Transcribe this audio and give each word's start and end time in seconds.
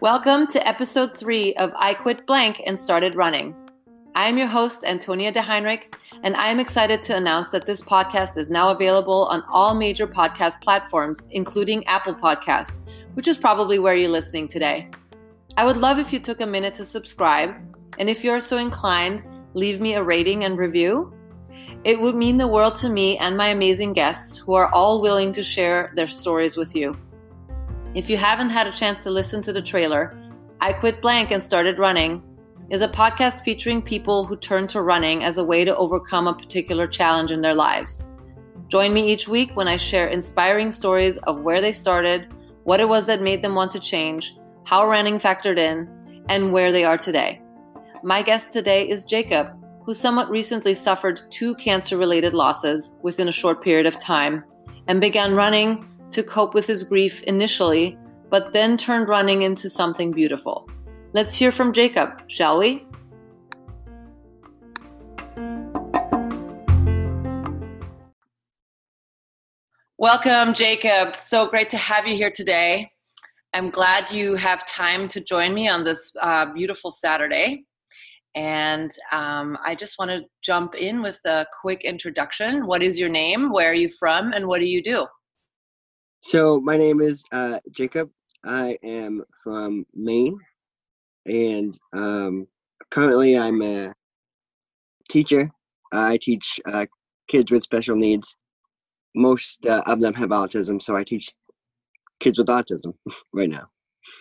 Welcome 0.00 0.48
to 0.48 0.66
episode 0.66 1.16
three 1.16 1.54
of 1.54 1.72
I 1.76 1.94
Quit 1.94 2.26
Blank 2.26 2.60
and 2.66 2.80
Started 2.80 3.14
Running. 3.14 3.54
I 4.16 4.26
am 4.26 4.36
your 4.36 4.48
host, 4.48 4.84
Antonia 4.84 5.30
de 5.30 5.40
Heinrich, 5.40 5.94
and 6.24 6.34
I 6.34 6.48
am 6.48 6.58
excited 6.58 7.00
to 7.04 7.16
announce 7.16 7.50
that 7.50 7.64
this 7.64 7.80
podcast 7.80 8.36
is 8.36 8.50
now 8.50 8.70
available 8.70 9.26
on 9.26 9.44
all 9.48 9.72
major 9.72 10.08
podcast 10.08 10.60
platforms, 10.60 11.28
including 11.30 11.86
Apple 11.86 12.16
Podcasts, 12.16 12.80
which 13.14 13.28
is 13.28 13.38
probably 13.38 13.78
where 13.78 13.94
you're 13.94 14.10
listening 14.10 14.48
today. 14.48 14.90
I 15.56 15.64
would 15.64 15.76
love 15.76 16.00
if 16.00 16.12
you 16.12 16.18
took 16.18 16.40
a 16.40 16.46
minute 16.46 16.74
to 16.74 16.84
subscribe, 16.84 17.54
and 17.98 18.10
if 18.10 18.24
you're 18.24 18.40
so 18.40 18.58
inclined, 18.58 19.24
leave 19.54 19.80
me 19.80 19.94
a 19.94 20.02
rating 20.02 20.42
and 20.42 20.58
review. 20.58 21.14
It 21.84 22.00
would 22.00 22.14
mean 22.14 22.36
the 22.36 22.46
world 22.46 22.76
to 22.76 22.88
me 22.88 23.18
and 23.18 23.36
my 23.36 23.48
amazing 23.48 23.92
guests 23.92 24.38
who 24.38 24.54
are 24.54 24.72
all 24.72 25.00
willing 25.00 25.32
to 25.32 25.42
share 25.42 25.92
their 25.96 26.06
stories 26.06 26.56
with 26.56 26.76
you. 26.76 26.96
If 27.96 28.08
you 28.08 28.16
haven't 28.16 28.50
had 28.50 28.68
a 28.68 28.72
chance 28.72 29.02
to 29.02 29.10
listen 29.10 29.42
to 29.42 29.52
the 29.52 29.60
trailer, 29.60 30.16
I 30.60 30.72
Quit 30.72 31.02
Blank 31.02 31.32
and 31.32 31.42
Started 31.42 31.80
Running 31.80 32.22
is 32.70 32.82
a 32.82 32.88
podcast 32.88 33.40
featuring 33.40 33.82
people 33.82 34.24
who 34.24 34.36
turn 34.36 34.68
to 34.68 34.80
running 34.80 35.24
as 35.24 35.38
a 35.38 35.44
way 35.44 35.64
to 35.64 35.76
overcome 35.76 36.28
a 36.28 36.34
particular 36.34 36.86
challenge 36.86 37.32
in 37.32 37.40
their 37.40 37.52
lives. 37.54 38.06
Join 38.68 38.94
me 38.94 39.12
each 39.12 39.26
week 39.26 39.56
when 39.56 39.66
I 39.66 39.76
share 39.76 40.06
inspiring 40.06 40.70
stories 40.70 41.18
of 41.18 41.42
where 41.42 41.60
they 41.60 41.72
started, 41.72 42.28
what 42.62 42.80
it 42.80 42.88
was 42.88 43.06
that 43.06 43.20
made 43.20 43.42
them 43.42 43.56
want 43.56 43.72
to 43.72 43.80
change, 43.80 44.38
how 44.64 44.86
running 44.86 45.18
factored 45.18 45.58
in, 45.58 45.90
and 46.28 46.52
where 46.52 46.70
they 46.70 46.84
are 46.84 46.96
today. 46.96 47.42
My 48.04 48.22
guest 48.22 48.52
today 48.52 48.88
is 48.88 49.04
Jacob, 49.04 49.48
who 49.84 49.94
somewhat 49.94 50.30
recently 50.30 50.74
suffered 50.74 51.20
two 51.30 51.54
cancer 51.56 51.96
related 51.96 52.32
losses 52.32 52.94
within 53.02 53.28
a 53.28 53.32
short 53.32 53.62
period 53.62 53.86
of 53.86 53.98
time 53.98 54.44
and 54.86 55.00
began 55.00 55.34
running 55.34 55.88
to 56.10 56.22
cope 56.22 56.54
with 56.54 56.66
his 56.66 56.84
grief 56.84 57.22
initially, 57.24 57.98
but 58.30 58.52
then 58.52 58.76
turned 58.76 59.08
running 59.08 59.42
into 59.42 59.68
something 59.68 60.12
beautiful. 60.12 60.68
Let's 61.12 61.36
hear 61.36 61.50
from 61.50 61.72
Jacob, 61.72 62.22
shall 62.28 62.58
we? 62.58 62.86
Welcome, 69.98 70.54
Jacob. 70.54 71.16
So 71.16 71.46
great 71.46 71.68
to 71.70 71.76
have 71.76 72.06
you 72.06 72.16
here 72.16 72.30
today. 72.30 72.90
I'm 73.54 73.70
glad 73.70 74.10
you 74.10 74.34
have 74.36 74.66
time 74.66 75.08
to 75.08 75.20
join 75.20 75.54
me 75.54 75.68
on 75.68 75.84
this 75.84 76.12
uh, 76.20 76.46
beautiful 76.46 76.90
Saturday. 76.90 77.64
And 78.34 78.90
um, 79.10 79.58
I 79.64 79.74
just 79.74 79.98
want 79.98 80.10
to 80.10 80.22
jump 80.42 80.74
in 80.74 81.02
with 81.02 81.20
a 81.26 81.46
quick 81.60 81.84
introduction. 81.84 82.66
What 82.66 82.82
is 82.82 82.98
your 82.98 83.10
name? 83.10 83.52
Where 83.52 83.70
are 83.70 83.74
you 83.74 83.88
from? 83.88 84.32
And 84.32 84.46
what 84.46 84.60
do 84.60 84.66
you 84.66 84.82
do? 84.82 85.06
So 86.22 86.60
my 86.60 86.76
name 86.76 87.00
is 87.00 87.24
uh, 87.32 87.58
Jacob. 87.72 88.10
I 88.44 88.78
am 88.82 89.24
from 89.42 89.84
Maine, 89.94 90.38
and 91.26 91.76
um, 91.92 92.46
currently 92.90 93.36
I'm 93.36 93.60
a 93.62 93.92
teacher. 95.08 95.50
I 95.92 96.18
teach 96.20 96.60
uh, 96.66 96.86
kids 97.28 97.50
with 97.50 97.62
special 97.62 97.96
needs. 97.96 98.36
Most 99.14 99.66
uh, 99.66 99.82
of 99.86 100.00
them 100.00 100.14
have 100.14 100.30
autism, 100.30 100.80
so 100.80 100.96
I 100.96 101.04
teach 101.04 101.28
kids 102.20 102.38
with 102.38 102.48
autism 102.48 102.94
right 103.32 103.50
now. 103.50 103.68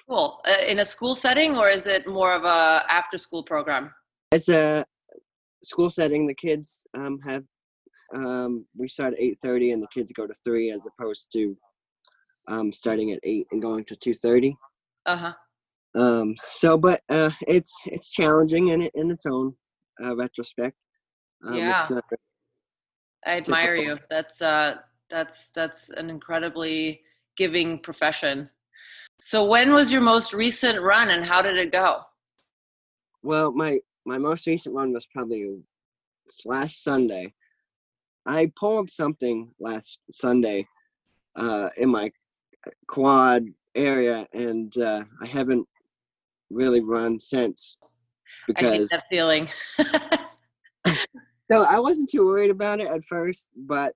Cool. 0.07 0.39
Uh, 0.47 0.65
in 0.67 0.79
a 0.79 0.85
school 0.85 1.15
setting, 1.15 1.55
or 1.55 1.69
is 1.69 1.87
it 1.87 2.07
more 2.07 2.35
of 2.35 2.43
a 2.43 2.83
after-school 2.89 3.43
program? 3.43 3.91
It's 4.31 4.49
a 4.49 4.85
school 5.63 5.89
setting. 5.89 6.27
The 6.27 6.33
kids 6.35 6.85
um, 6.97 7.19
have 7.25 7.43
um, 8.13 8.65
we 8.77 8.87
start 8.87 9.13
at 9.13 9.21
eight 9.21 9.37
thirty, 9.43 9.71
and 9.71 9.81
the 9.81 9.87
kids 9.93 10.11
go 10.11 10.27
to 10.27 10.33
three, 10.43 10.71
as 10.71 10.81
opposed 10.85 11.31
to 11.33 11.55
um, 12.47 12.71
starting 12.71 13.11
at 13.11 13.19
eight 13.23 13.47
and 13.51 13.61
going 13.61 13.85
to 13.85 13.95
two 13.95 14.13
thirty. 14.13 14.55
Uh 15.05 15.15
huh. 15.15 15.33
Um, 15.93 16.35
so, 16.49 16.77
but 16.77 17.01
uh, 17.09 17.31
it's 17.47 17.73
it's 17.85 18.09
challenging 18.09 18.69
in 18.69 18.83
in 18.95 19.11
its 19.11 19.25
own 19.25 19.53
uh, 20.03 20.15
retrospect. 20.15 20.75
Um, 21.45 21.55
yeah. 21.55 21.87
I 23.25 23.37
admire 23.37 23.75
difficult. 23.75 23.99
you. 23.99 24.05
That's 24.09 24.41
uh, 24.41 24.75
that's 25.09 25.51
that's 25.51 25.89
an 25.89 26.09
incredibly 26.09 27.01
giving 27.37 27.79
profession. 27.79 28.49
So, 29.19 29.45
when 29.45 29.73
was 29.73 29.91
your 29.91 30.01
most 30.01 30.33
recent 30.33 30.81
run, 30.81 31.09
and 31.09 31.25
how 31.25 31.41
did 31.41 31.57
it 31.57 31.71
go? 31.71 32.01
Well, 33.21 33.51
my 33.51 33.79
my 34.05 34.17
most 34.17 34.47
recent 34.47 34.75
run 34.75 34.93
was 34.93 35.07
probably 35.07 35.59
last 36.45 36.83
Sunday. 36.83 37.33
I 38.25 38.51
pulled 38.55 38.89
something 38.89 39.51
last 39.59 39.99
Sunday 40.11 40.67
uh, 41.35 41.69
in 41.77 41.89
my 41.89 42.11
quad 42.87 43.45
area, 43.75 44.27
and 44.33 44.75
uh, 44.77 45.03
I 45.21 45.25
haven't 45.25 45.67
really 46.49 46.81
run 46.81 47.19
since 47.19 47.77
because 48.47 48.89
that 48.89 49.03
feeling. 49.09 49.47
so 51.51 51.65
I 51.65 51.79
wasn't 51.79 52.09
too 52.09 52.25
worried 52.25 52.51
about 52.51 52.79
it 52.79 52.87
at 52.87 53.03
first, 53.05 53.49
but 53.55 53.93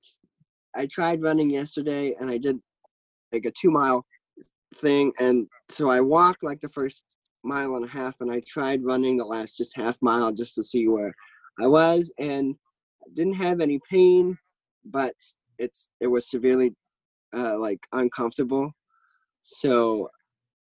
I 0.76 0.88
tried 0.88 1.22
running 1.22 1.50
yesterday, 1.50 2.16
and 2.20 2.30
I 2.30 2.38
did 2.38 2.60
like 3.32 3.46
a 3.46 3.52
two 3.52 3.72
mile 3.72 4.06
thing, 4.76 5.12
and 5.20 5.48
so 5.70 5.90
I 5.90 6.02
walked 6.02 6.44
like 6.44 6.62
the 6.62 6.70
first 6.70 7.06
mile 7.46 7.76
and 7.76 7.86
a 7.86 7.90
half, 7.90 8.16
and 8.22 8.32
I 8.32 8.42
tried 8.48 8.84
running 8.84 9.18
the 9.18 9.26
last 9.26 9.58
just 9.58 9.76
half 9.76 9.98
mile 10.02 10.32
just 10.32 10.56
to 10.56 10.64
see 10.64 10.88
where 10.88 11.14
I 11.60 11.68
was, 11.68 12.12
and 12.20 12.56
I 13.04 13.10
didn't 13.14 13.36
have 13.36 13.62
any 13.62 13.80
pain, 13.90 14.38
but 14.86 15.16
it's 15.58 15.90
it 16.02 16.08
was 16.08 16.30
severely 16.30 16.74
uh, 17.36 17.58
like 17.58 17.80
uncomfortable. 17.94 18.72
So 19.42 20.10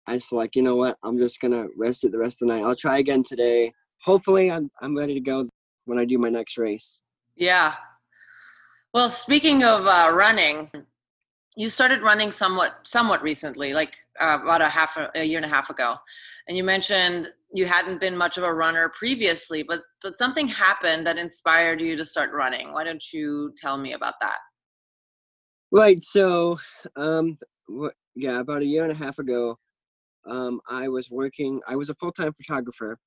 I 0.08 0.16
was 0.16 0.32
like, 0.32 0.56
you 0.56 0.62
know 0.62 0.76
what? 0.76 0.98
I'm 1.04 1.18
just 1.18 1.40
gonna 1.40 1.68
rest 1.78 2.04
it 2.04 2.12
the 2.12 2.18
rest 2.18 2.42
of 2.42 2.48
the 2.48 2.54
night. 2.54 2.64
I'll 2.64 2.76
try 2.76 3.00
again 3.00 3.24
today. 3.24 3.72
Hopefully, 4.02 4.52
I'm 4.52 4.70
I'm 4.82 4.98
ready 4.98 5.14
to 5.14 5.22
go 5.22 5.48
when 5.86 5.98
I 5.98 6.06
do 6.06 6.18
my 6.18 6.30
next 6.30 6.58
race. 6.58 7.02
Yeah. 7.36 7.74
Well, 8.94 9.10
speaking 9.10 9.64
of 9.64 9.88
uh, 9.88 10.12
running, 10.14 10.70
you 11.56 11.70
started 11.70 12.02
running 12.02 12.32
somewhat 12.32 12.80
somewhat 12.84 13.22
recently, 13.22 13.74
like 13.74 13.96
uh, 14.20 14.40
about 14.42 14.62
a 14.62 14.70
half 14.70 14.98
a, 14.98 15.10
a 15.16 15.24
year 15.24 15.38
and 15.38 15.46
a 15.46 15.50
half 15.50 15.70
ago, 15.70 15.96
and 16.48 16.58
you 16.58 16.64
mentioned 16.64 17.30
you 17.54 17.66
hadn't 17.66 18.02
been 18.02 18.18
much 18.18 18.38
of 18.38 18.44
a 18.44 18.54
runner 18.54 18.92
previously, 18.98 19.64
but 19.64 19.82
but 20.02 20.18
something 20.18 20.48
happened 20.48 21.06
that 21.06 21.18
inspired 21.18 21.80
you 21.80 21.96
to 21.96 22.06
start 22.06 22.32
running. 22.34 22.74
Why 22.74 22.84
don't 22.84 23.04
you 23.14 23.54
tell 23.58 23.78
me 23.78 23.94
about 23.94 24.16
that? 24.22 24.38
Right. 25.72 26.02
So, 26.04 26.60
um, 26.96 27.38
yeah, 28.16 28.40
about 28.40 28.62
a 28.62 28.66
year 28.66 28.84
and 28.84 28.92
a 28.92 28.96
half 28.96 29.20
ago, 29.20 29.58
um, 30.26 30.60
I 30.70 30.88
was 30.88 31.12
working. 31.12 31.62
I 31.68 31.76
was 31.76 31.90
a 31.90 31.96
full 31.96 32.12
time 32.12 32.34
photographer 32.34 32.98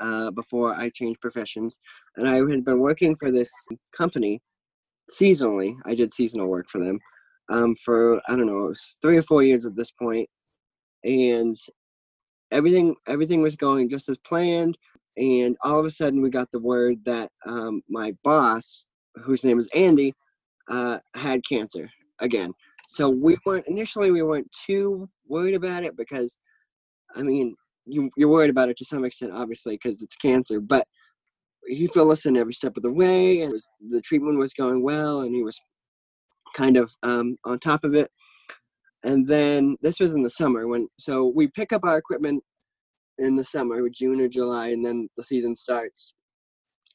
uh, 0.00 0.30
before 0.30 0.72
I 0.72 0.90
changed 0.94 1.20
professions, 1.20 1.78
and 2.16 2.26
I 2.26 2.36
had 2.36 2.64
been 2.64 2.80
working 2.80 3.14
for 3.16 3.30
this 3.30 3.50
company 3.94 4.40
seasonally. 5.10 5.74
I 5.84 5.94
did 5.94 6.10
seasonal 6.12 6.46
work 6.46 6.70
for 6.70 6.82
them 6.82 6.98
um, 7.48 7.74
for 7.76 8.20
I 8.28 8.36
don't 8.36 8.46
know, 8.46 8.66
it 8.66 8.68
was 8.68 8.98
three 9.02 9.16
or 9.16 9.22
four 9.22 9.42
years 9.42 9.66
at 9.66 9.76
this 9.76 9.90
point, 9.90 10.28
and 11.04 11.56
everything 12.50 12.94
everything 13.06 13.42
was 13.42 13.56
going 13.56 13.88
just 13.88 14.08
as 14.08 14.18
planned. 14.18 14.76
And 15.16 15.56
all 15.64 15.80
of 15.80 15.84
a 15.84 15.90
sudden, 15.90 16.22
we 16.22 16.30
got 16.30 16.50
the 16.52 16.60
word 16.60 17.04
that 17.04 17.30
um, 17.44 17.82
my 17.88 18.14
boss, 18.22 18.84
whose 19.16 19.42
name 19.44 19.58
is 19.58 19.68
Andy, 19.74 20.14
uh, 20.70 20.98
had 21.14 21.40
cancer 21.48 21.90
again. 22.20 22.52
So 22.88 23.08
we 23.08 23.36
weren't 23.44 23.66
initially 23.66 24.10
we 24.10 24.22
weren't 24.22 24.50
too 24.66 25.08
worried 25.26 25.54
about 25.54 25.84
it 25.84 25.96
because, 25.96 26.38
I 27.14 27.22
mean, 27.22 27.54
you 27.84 28.10
you're 28.16 28.28
worried 28.28 28.50
about 28.50 28.68
it 28.68 28.76
to 28.78 28.84
some 28.84 29.04
extent, 29.04 29.32
obviously, 29.34 29.74
because 29.74 30.02
it's 30.02 30.16
cancer. 30.16 30.60
But 30.60 30.86
he 31.66 31.86
filled 31.88 32.12
us 32.12 32.24
in 32.24 32.36
every 32.36 32.54
step 32.54 32.76
of 32.76 32.82
the 32.82 32.92
way, 32.92 33.42
and 33.42 33.52
was, 33.52 33.68
the 33.90 34.00
treatment 34.00 34.38
was 34.38 34.54
going 34.54 34.82
well, 34.82 35.22
and 35.22 35.34
he 35.34 35.42
was 35.42 35.60
kind 36.58 36.76
of 36.76 36.90
um, 37.02 37.36
on 37.44 37.58
top 37.58 37.84
of 37.84 37.94
it. 37.94 38.10
And 39.04 39.26
then 39.28 39.76
this 39.80 40.00
was 40.00 40.14
in 40.14 40.22
the 40.22 40.30
summer 40.30 40.66
when 40.66 40.88
so 40.98 41.32
we 41.34 41.46
pick 41.46 41.72
up 41.72 41.82
our 41.84 41.98
equipment 41.98 42.42
in 43.18 43.36
the 43.36 43.44
summer, 43.44 43.88
June 43.88 44.20
or 44.20 44.28
July, 44.28 44.68
and 44.68 44.84
then 44.84 45.08
the 45.16 45.22
season 45.22 45.54
starts 45.54 46.14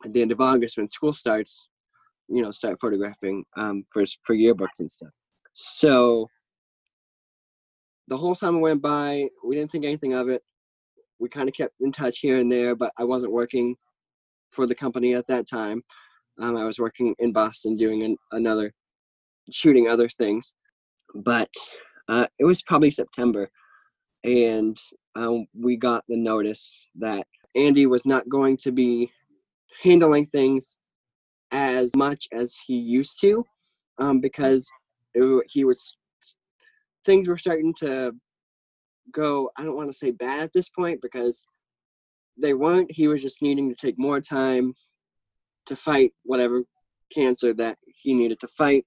at 0.05 0.11
the 0.11 0.21
end 0.21 0.31
of 0.31 0.41
August 0.41 0.77
when 0.77 0.89
school 0.89 1.13
starts 1.13 1.69
you 2.27 2.41
know 2.41 2.51
start 2.51 2.77
photographing 2.81 3.43
um, 3.57 3.83
for 3.91 4.03
for 4.23 4.35
yearbooks 4.35 4.79
and 4.79 4.91
stuff. 4.91 5.11
So 5.53 6.27
the 8.09 8.17
whole 8.17 8.35
summer 8.35 8.59
went 8.59 8.81
by. 8.81 9.27
We 9.45 9.55
didn't 9.55 9.71
think 9.71 9.85
anything 9.85 10.13
of 10.13 10.27
it. 10.27 10.41
We 11.19 11.29
kind 11.29 11.47
of 11.47 11.55
kept 11.55 11.75
in 11.79 11.93
touch 11.93 12.19
here 12.19 12.37
and 12.37 12.51
there, 12.51 12.75
but 12.75 12.91
I 12.97 13.05
wasn't 13.05 13.31
working 13.31 13.75
for 14.51 14.67
the 14.67 14.75
company 14.75 15.13
at 15.13 15.27
that 15.27 15.47
time. 15.47 15.81
Um, 16.41 16.57
I 16.57 16.65
was 16.65 16.79
working 16.79 17.15
in 17.19 17.31
Boston 17.31 17.77
doing 17.77 18.03
an, 18.03 18.17
another 18.31 18.73
shooting 19.51 19.87
other 19.87 20.09
things, 20.09 20.53
but 21.15 21.51
uh, 22.07 22.27
it 22.39 22.45
was 22.45 22.61
probably 22.61 22.91
September, 22.91 23.49
and 24.23 24.77
um, 25.15 25.45
we 25.57 25.77
got 25.77 26.03
the 26.07 26.17
notice 26.17 26.79
that 26.95 27.25
Andy 27.55 27.85
was 27.85 28.05
not 28.05 28.29
going 28.29 28.57
to 28.57 28.71
be 28.71 29.11
handling 29.81 30.25
things 30.25 30.77
as 31.51 31.95
much 31.95 32.27
as 32.33 32.57
he 32.65 32.75
used 32.75 33.19
to 33.21 33.45
um, 33.99 34.19
because 34.19 34.69
it, 35.13 35.43
he 35.49 35.63
was 35.63 35.95
things 37.05 37.29
were 37.29 37.37
starting 37.37 37.73
to 37.79 38.13
go. 39.11 39.49
I 39.57 39.63
don't 39.63 39.75
want 39.75 39.89
to 39.89 39.97
say 39.97 40.11
bad 40.11 40.43
at 40.43 40.53
this 40.53 40.69
point 40.69 41.01
because 41.01 41.45
they 42.37 42.53
weren't. 42.53 42.91
He 42.91 43.07
was 43.07 43.21
just 43.21 43.41
needing 43.41 43.69
to 43.69 43.75
take 43.75 43.99
more 43.99 44.19
time 44.19 44.73
to 45.67 45.75
fight 45.75 46.13
whatever 46.23 46.63
cancer 47.13 47.53
that 47.53 47.77
he 47.85 48.13
needed 48.13 48.39
to 48.39 48.47
fight. 48.47 48.85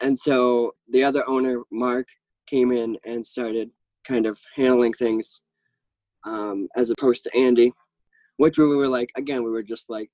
And 0.00 0.18
so 0.18 0.72
the 0.88 1.04
other 1.04 1.26
owner, 1.28 1.62
Mark, 1.70 2.06
came 2.46 2.72
in 2.72 2.96
and 3.04 3.24
started 3.24 3.70
kind 4.06 4.26
of 4.26 4.38
handling 4.54 4.92
things 4.92 5.40
um, 6.24 6.68
as 6.76 6.90
opposed 6.90 7.24
to 7.24 7.36
Andy, 7.36 7.72
which 8.36 8.58
we 8.58 8.66
were 8.66 8.88
like, 8.88 9.10
again, 9.16 9.42
we 9.42 9.50
were 9.50 9.62
just 9.62 9.90
like, 9.90 10.10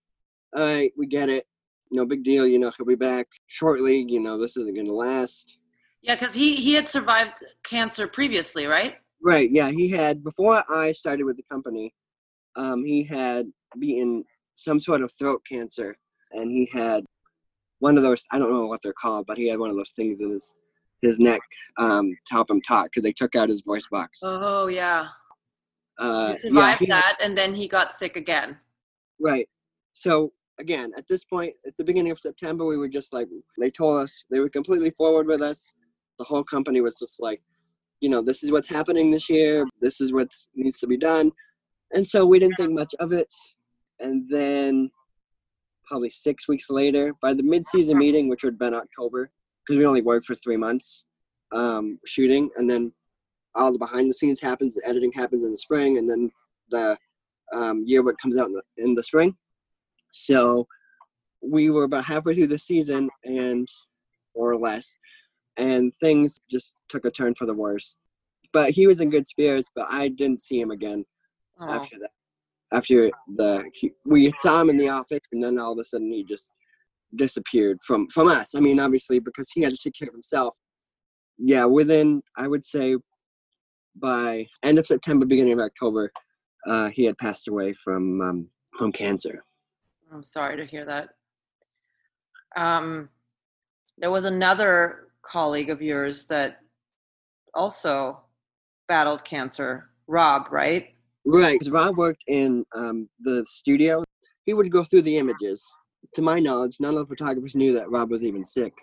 all 0.54 0.62
right, 0.62 0.92
we 0.96 1.06
get 1.06 1.28
it. 1.28 1.44
No 1.90 2.06
big 2.06 2.22
deal. 2.22 2.46
You 2.46 2.58
know, 2.58 2.70
he'll 2.76 2.86
be 2.86 2.94
back 2.94 3.26
shortly. 3.46 4.04
You 4.08 4.20
know, 4.20 4.40
this 4.40 4.56
isn't 4.56 4.74
going 4.74 4.86
to 4.86 4.94
last. 4.94 5.58
Yeah, 6.02 6.14
because 6.14 6.34
he, 6.34 6.56
he 6.56 6.74
had 6.74 6.88
survived 6.88 7.38
cancer 7.62 8.08
previously, 8.08 8.66
right? 8.66 8.96
Right. 9.22 9.50
Yeah. 9.50 9.70
He 9.70 9.88
had, 9.88 10.24
before 10.24 10.62
I 10.68 10.92
started 10.92 11.24
with 11.24 11.36
the 11.36 11.44
company, 11.50 11.94
um, 12.56 12.84
he 12.84 13.04
had 13.04 13.46
beaten 13.78 14.24
some 14.54 14.80
sort 14.80 15.02
of 15.02 15.12
throat 15.12 15.42
cancer 15.48 15.96
and 16.32 16.50
he 16.50 16.68
had 16.72 17.04
one 17.82 17.96
of 17.96 18.04
those, 18.04 18.24
I 18.30 18.38
don't 18.38 18.52
know 18.52 18.66
what 18.66 18.80
they're 18.80 18.92
called, 18.92 19.26
but 19.26 19.36
he 19.36 19.48
had 19.48 19.58
one 19.58 19.68
of 19.68 19.74
those 19.74 19.90
things 19.90 20.20
in 20.20 20.30
his, 20.30 20.54
his 21.02 21.18
neck 21.18 21.40
um, 21.78 22.16
to 22.26 22.32
help 22.32 22.48
him 22.48 22.62
talk 22.62 22.84
because 22.84 23.02
they 23.02 23.12
took 23.12 23.34
out 23.34 23.48
his 23.48 23.62
voice 23.62 23.88
box. 23.90 24.20
Oh, 24.22 24.68
yeah. 24.68 25.08
Uh, 25.98 26.30
he 26.30 26.36
survived 26.36 26.80
yeah, 26.80 26.86
he 26.86 26.86
that, 26.86 27.18
and 27.20 27.36
then 27.36 27.56
he 27.56 27.66
got 27.66 27.92
sick 27.92 28.16
again. 28.16 28.56
Right. 29.20 29.48
So 29.94 30.32
again, 30.60 30.92
at 30.96 31.08
this 31.08 31.24
point, 31.24 31.54
at 31.66 31.76
the 31.76 31.82
beginning 31.82 32.12
of 32.12 32.20
September, 32.20 32.64
we 32.64 32.76
were 32.76 32.88
just 32.88 33.12
like 33.12 33.26
they 33.58 33.70
told 33.70 33.98
us 33.98 34.22
they 34.30 34.38
were 34.38 34.48
completely 34.48 34.90
forward 34.90 35.26
with 35.26 35.42
us. 35.42 35.74
The 36.20 36.24
whole 36.24 36.44
company 36.44 36.80
was 36.80 37.00
just 37.00 37.20
like, 37.20 37.42
you 38.00 38.08
know, 38.08 38.22
this 38.22 38.44
is 38.44 38.52
what's 38.52 38.68
happening 38.68 39.10
this 39.10 39.28
year. 39.28 39.64
This 39.80 40.00
is 40.00 40.12
what 40.12 40.28
needs 40.54 40.78
to 40.78 40.86
be 40.86 40.96
done. 40.96 41.32
And 41.92 42.06
so 42.06 42.24
we 42.24 42.38
didn't 42.38 42.56
think 42.56 42.72
much 42.72 42.94
of 43.00 43.12
it. 43.12 43.32
And 43.98 44.28
then 44.30 44.90
probably 45.92 46.08
six 46.08 46.48
weeks 46.48 46.70
later, 46.70 47.12
by 47.20 47.34
the 47.34 47.42
mid-season 47.42 47.98
meeting, 47.98 48.26
which 48.26 48.42
would 48.42 48.54
have 48.54 48.58
been 48.58 48.72
October, 48.72 49.30
because 49.60 49.78
we 49.78 49.84
only 49.84 50.00
worked 50.00 50.24
for 50.24 50.34
three 50.34 50.56
months 50.56 51.04
um, 51.54 51.98
shooting, 52.06 52.48
and 52.56 52.68
then 52.68 52.90
all 53.54 53.70
the 53.70 53.78
behind 53.78 54.08
the 54.08 54.14
scenes 54.14 54.40
happens, 54.40 54.74
the 54.74 54.88
editing 54.88 55.12
happens 55.12 55.44
in 55.44 55.50
the 55.50 55.56
spring, 55.56 55.98
and 55.98 56.08
then 56.08 56.30
the 56.70 56.96
um, 57.52 57.82
yearbook 57.84 58.16
comes 58.16 58.38
out 58.38 58.46
in 58.46 58.54
the, 58.54 58.62
in 58.78 58.94
the 58.94 59.02
spring. 59.02 59.36
So 60.12 60.66
we 61.42 61.68
were 61.68 61.84
about 61.84 62.06
halfway 62.06 62.36
through 62.36 62.46
the 62.46 62.58
season, 62.58 63.10
and 63.26 63.68
or 64.32 64.56
less, 64.56 64.96
and 65.58 65.94
things 65.96 66.40
just 66.50 66.76
took 66.88 67.04
a 67.04 67.10
turn 67.10 67.34
for 67.34 67.44
the 67.44 67.52
worse. 67.52 67.96
But 68.50 68.70
he 68.70 68.86
was 68.86 69.00
in 69.00 69.10
good 69.10 69.26
spirits, 69.26 69.68
but 69.76 69.88
I 69.90 70.08
didn't 70.08 70.40
see 70.40 70.58
him 70.58 70.70
again 70.70 71.04
Oh. 71.60 71.70
after 71.70 71.98
that. 72.00 72.12
After 72.72 73.10
the 73.36 73.64
he, 73.74 73.92
we 74.04 74.32
saw 74.38 74.60
him 74.60 74.70
in 74.70 74.76
the 74.76 74.88
office, 74.88 75.20
and 75.32 75.42
then 75.42 75.58
all 75.58 75.72
of 75.72 75.78
a 75.78 75.84
sudden 75.84 76.10
he 76.10 76.24
just 76.24 76.52
disappeared 77.16 77.78
from 77.86 78.08
from 78.08 78.28
us. 78.28 78.54
I 78.54 78.60
mean, 78.60 78.80
obviously 78.80 79.18
because 79.18 79.50
he 79.50 79.62
had 79.62 79.72
to 79.72 79.78
take 79.78 79.94
care 79.98 80.08
of 80.08 80.14
himself. 80.14 80.56
Yeah, 81.38 81.64
within 81.64 82.22
I 82.36 82.48
would 82.48 82.64
say 82.64 82.96
by 83.96 84.46
end 84.62 84.78
of 84.78 84.86
September, 84.86 85.26
beginning 85.26 85.54
of 85.54 85.58
October, 85.60 86.10
uh, 86.66 86.88
he 86.88 87.04
had 87.04 87.18
passed 87.18 87.48
away 87.48 87.72
from 87.72 88.20
um, 88.20 88.48
from 88.78 88.92
cancer. 88.92 89.44
I'm 90.12 90.24
sorry 90.24 90.56
to 90.56 90.64
hear 90.64 90.84
that. 90.84 91.10
Um, 92.56 93.08
there 93.98 94.10
was 94.10 94.24
another 94.24 95.08
colleague 95.22 95.70
of 95.70 95.80
yours 95.80 96.26
that 96.26 96.60
also 97.54 98.20
battled 98.88 99.24
cancer, 99.24 99.90
Rob, 100.06 100.48
right? 100.50 100.91
Right, 101.24 101.52
because 101.52 101.70
Rob 101.70 101.96
worked 101.96 102.24
in 102.26 102.64
um, 102.74 103.08
the 103.20 103.44
studio. 103.44 104.04
He 104.44 104.54
would 104.54 104.70
go 104.70 104.82
through 104.84 105.02
the 105.02 105.18
images. 105.18 105.64
To 106.14 106.22
my 106.22 106.40
knowledge, 106.40 106.78
none 106.80 106.94
of 106.96 107.00
the 107.00 107.06
photographers 107.06 107.54
knew 107.54 107.72
that 107.74 107.90
Rob 107.90 108.10
was 108.10 108.24
even 108.24 108.44
sick 108.44 108.74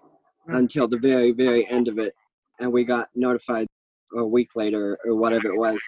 Mm. 0.49 0.57
until 0.59 0.87
the 0.87 0.97
very, 0.97 1.31
very 1.31 1.69
end 1.69 1.87
of 1.87 1.99
it. 1.99 2.13
And 2.59 2.71
we 2.71 2.83
got 2.83 3.09
notified 3.15 3.67
a 4.15 4.25
week 4.25 4.55
later 4.55 4.97
or 5.05 5.15
whatever 5.15 5.47
it 5.47 5.57
was, 5.57 5.79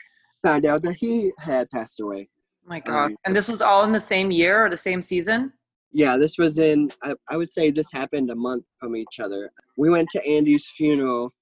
found 0.45 0.65
out 0.65 0.81
that 0.83 0.95
he 0.95 1.31
had 1.39 1.69
passed 1.71 1.99
away. 1.99 2.29
My 2.65 2.79
God. 2.79 3.05
Um, 3.05 3.17
and 3.25 3.35
this 3.35 3.47
was 3.47 3.61
all 3.61 3.83
in 3.83 3.91
the 3.91 3.99
same 3.99 4.31
year 4.31 4.65
or 4.65 4.69
the 4.69 4.77
same 4.77 5.01
season? 5.01 5.53
Yeah, 5.91 6.15
this 6.17 6.37
was 6.37 6.57
in, 6.57 6.89
I, 7.03 7.15
I 7.29 7.37
would 7.37 7.51
say 7.51 7.71
this 7.71 7.91
happened 7.91 8.29
a 8.29 8.35
month 8.35 8.63
from 8.79 8.95
each 8.95 9.19
other. 9.19 9.51
We 9.77 9.89
went 9.89 10.09
to 10.11 10.25
Andy's 10.25 10.69
funeral, 10.69 11.33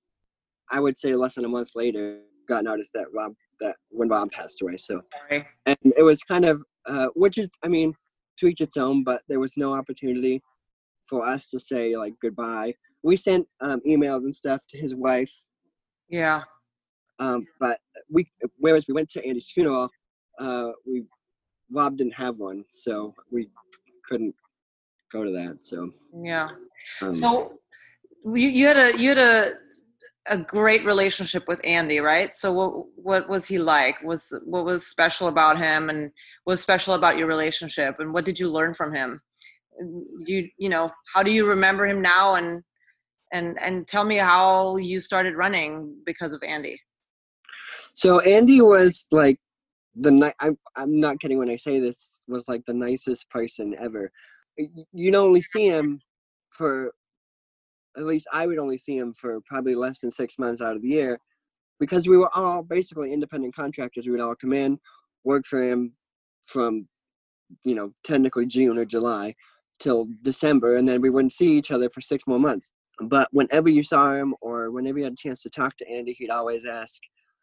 I 0.72 0.80
would 0.80 0.98
say 0.98 1.14
less 1.16 1.36
than 1.36 1.46
a 1.46 1.50
month 1.50 1.72
later, 1.76 2.22
got 2.48 2.64
noticed 2.64 2.92
that 2.94 3.08
Rob, 3.14 3.34
that 3.60 3.76
when 3.90 4.08
Bob 4.08 4.32
passed 4.32 4.62
away. 4.62 4.78
So 4.78 5.02
Sorry. 5.28 5.46
and 5.66 5.78
it 5.98 6.04
was 6.04 6.22
kind 6.24 6.46
of 6.46 6.64
uh, 6.88 7.08
which 7.16 7.38
is 7.38 7.50
i 7.64 7.68
mean 7.68 7.94
to 8.38 8.48
each 8.48 8.62
its 8.62 8.78
own 8.78 9.04
but 9.04 9.22
there 9.28 9.40
was 9.40 9.54
no 9.58 9.74
opportunity 9.74 10.42
for 11.10 11.26
us 11.26 11.50
to 11.50 11.60
say 11.60 11.96
like 11.98 12.14
goodbye 12.22 12.74
we 13.04 13.16
sent 13.18 13.46
um, 13.62 13.80
emails 13.88 14.24
and 14.24 14.34
stuff 14.34 14.62
to 14.70 14.78
his 14.78 14.96
wife 14.96 15.32
Yeah. 16.10 16.42
um, 17.20 17.46
but 17.60 17.80
we 18.10 18.30
whereas 18.58 18.86
we 18.88 18.94
went 18.94 19.10
to 19.12 19.26
andy's 19.28 19.52
funeral 19.52 19.90
uh, 20.40 20.70
we 20.88 21.04
rob 21.72 21.98
didn't 21.98 22.14
have 22.14 22.38
one 22.38 22.64
so 22.70 23.14
we 23.32 23.50
couldn't 24.08 24.34
go 25.12 25.24
to 25.24 25.32
that 25.32 25.58
so 25.64 25.92
Yeah. 26.24 26.50
um, 27.02 27.12
So 27.12 27.56
you, 28.24 28.50
you 28.50 28.68
had 28.68 28.78
a 28.78 28.98
you 28.98 29.10
had 29.10 29.18
a 29.18 29.54
a 30.30 30.38
great 30.38 30.86
relationship 30.86 31.44
with 31.48 31.60
Andy, 31.64 32.00
right? 32.00 32.34
So 32.34 32.52
what 32.52 32.86
what 32.96 33.30
was 33.30 33.46
he 33.46 33.60
like? 33.60 34.02
Was 34.04 34.32
what 34.46 34.66
was 34.66 34.88
special 34.88 35.28
about 35.28 35.58
him, 35.58 35.90
and 35.90 36.12
what 36.44 36.54
was 36.54 36.62
special 36.62 36.94
about 36.94 37.18
your 37.18 37.28
relationship, 37.28 37.96
and 38.00 38.14
what 38.14 38.26
did 38.26 38.40
you 38.40 38.52
learn 38.52 38.74
from 38.74 38.94
him? 38.94 39.20
You 40.26 40.48
you 40.58 40.70
know 40.70 40.90
how 41.14 41.24
do 41.24 41.32
you 41.32 41.48
remember 41.48 41.86
him 41.86 42.02
now, 42.02 42.36
and 42.36 42.64
and 43.34 43.60
and 43.60 43.88
tell 43.88 44.04
me 44.04 44.18
how 44.18 44.78
you 44.78 45.00
started 45.00 45.36
running 45.36 45.96
because 46.06 46.34
of 46.34 46.42
Andy. 46.44 46.80
So 47.94 48.20
Andy 48.22 48.62
was 48.62 49.08
like 49.12 49.40
the 49.96 50.12
ni- 50.12 50.40
I'm 50.40 50.58
I'm 50.76 51.00
not 51.00 51.20
kidding 51.20 51.38
when 51.38 51.50
I 51.50 51.56
say 51.56 51.80
this 51.80 52.22
was 52.28 52.48
like 52.48 52.64
the 52.66 52.74
nicest 52.74 53.30
person 53.30 53.76
ever. 53.80 54.12
You'd 54.92 55.16
only 55.16 55.42
see 55.42 55.68
him 55.68 56.02
for 56.52 56.92
at 57.98 58.04
least 58.04 58.28
I 58.32 58.48
would 58.48 58.60
only 58.60 58.78
see 58.78 58.98
him 58.98 59.14
for 59.14 59.40
probably 59.42 59.76
less 59.76 60.00
than 60.00 60.12
six 60.12 60.38
months 60.40 60.62
out 60.62 60.76
of 60.76 60.82
the 60.82 60.90
year 60.90 61.20
because 61.80 62.08
we 62.08 62.18
were 62.18 62.30
all 62.36 62.62
basically 62.62 63.14
independent 63.14 63.56
contractors. 63.56 64.06
We 64.06 64.12
would 64.12 64.22
all 64.22 64.36
come 64.36 64.54
in, 64.54 64.80
work 65.24 65.46
for 65.46 65.64
him 65.64 65.94
from 66.46 66.88
you 67.64 67.76
know 67.76 67.92
technically 68.04 68.46
June 68.46 68.78
or 68.78 68.86
July 68.86 69.36
till 69.80 70.08
December, 70.22 70.76
and 70.76 70.88
then 70.88 71.02
we 71.02 71.10
wouldn't 71.10 71.34
see 71.34 71.52
each 71.52 71.72
other 71.72 71.90
for 71.90 72.02
six 72.02 72.24
more 72.28 72.40
months. 72.40 72.72
But 73.02 73.30
whenever 73.32 73.70
you 73.70 73.84
saw 73.84 74.14
him 74.14 74.36
or 74.42 74.72
whenever 74.72 74.98
you 74.98 75.06
had 75.06 75.14
a 75.14 75.18
chance 75.18 75.42
to 75.44 75.50
talk 75.50 75.78
to 75.78 75.90
Andy, 75.90 76.14
he'd 76.14 76.30
always 76.30 76.66
ask, 76.66 77.00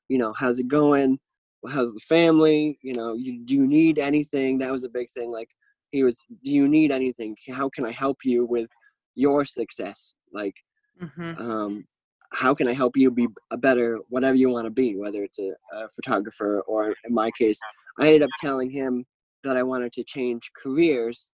you 0.09 0.19
know, 0.19 0.35
how's 0.37 0.59
it 0.59 0.69
going? 0.69 1.19
How's 1.67 1.95
the 1.95 2.00
family? 2.00 2.79
You 2.83 2.93
know, 2.93 3.15
you, 3.15 3.43
do 3.45 3.55
you 3.55 3.67
need 3.67 3.99
anything? 3.99 4.59
That 4.59 4.71
was 4.71 4.85
a 4.85 4.91
big 4.91 5.11
thing. 5.11 5.33
Like 5.33 5.49
he 5.91 6.03
was, 6.03 6.23
do 6.45 6.50
you 6.50 6.69
need 6.69 6.93
anything? 6.93 7.37
How 7.50 7.71
can 7.71 7.87
I 7.87 7.91
help 7.91 8.19
you 8.23 8.45
with 8.45 8.69
your 9.17 9.45
success? 9.45 10.15
Like, 10.33 10.55
Mm-hmm. 11.03 11.51
um, 11.51 11.85
how 12.33 12.55
can 12.55 12.69
I 12.69 12.73
help 12.73 12.97
you 12.97 13.11
be 13.11 13.29
a 13.51 13.57
better 13.57 13.99
whatever 14.09 14.37
you 14.37 14.49
want 14.49 14.65
to 14.65 14.71
be, 14.71 14.97
whether 14.97 15.23
it's 15.23 15.39
a, 15.39 15.51
a 15.73 15.89
photographer 15.95 16.63
or 16.67 16.95
in 17.05 17.15
my 17.15 17.31
case, 17.33 17.59
I 18.01 18.07
ended 18.07 18.23
up 18.23 18.31
telling 18.41 18.71
him 18.71 19.05
that 19.45 19.57
I 19.57 19.63
wanted 19.63 19.93
to 19.95 20.05
change 20.05 20.51
careers, 20.61 21.31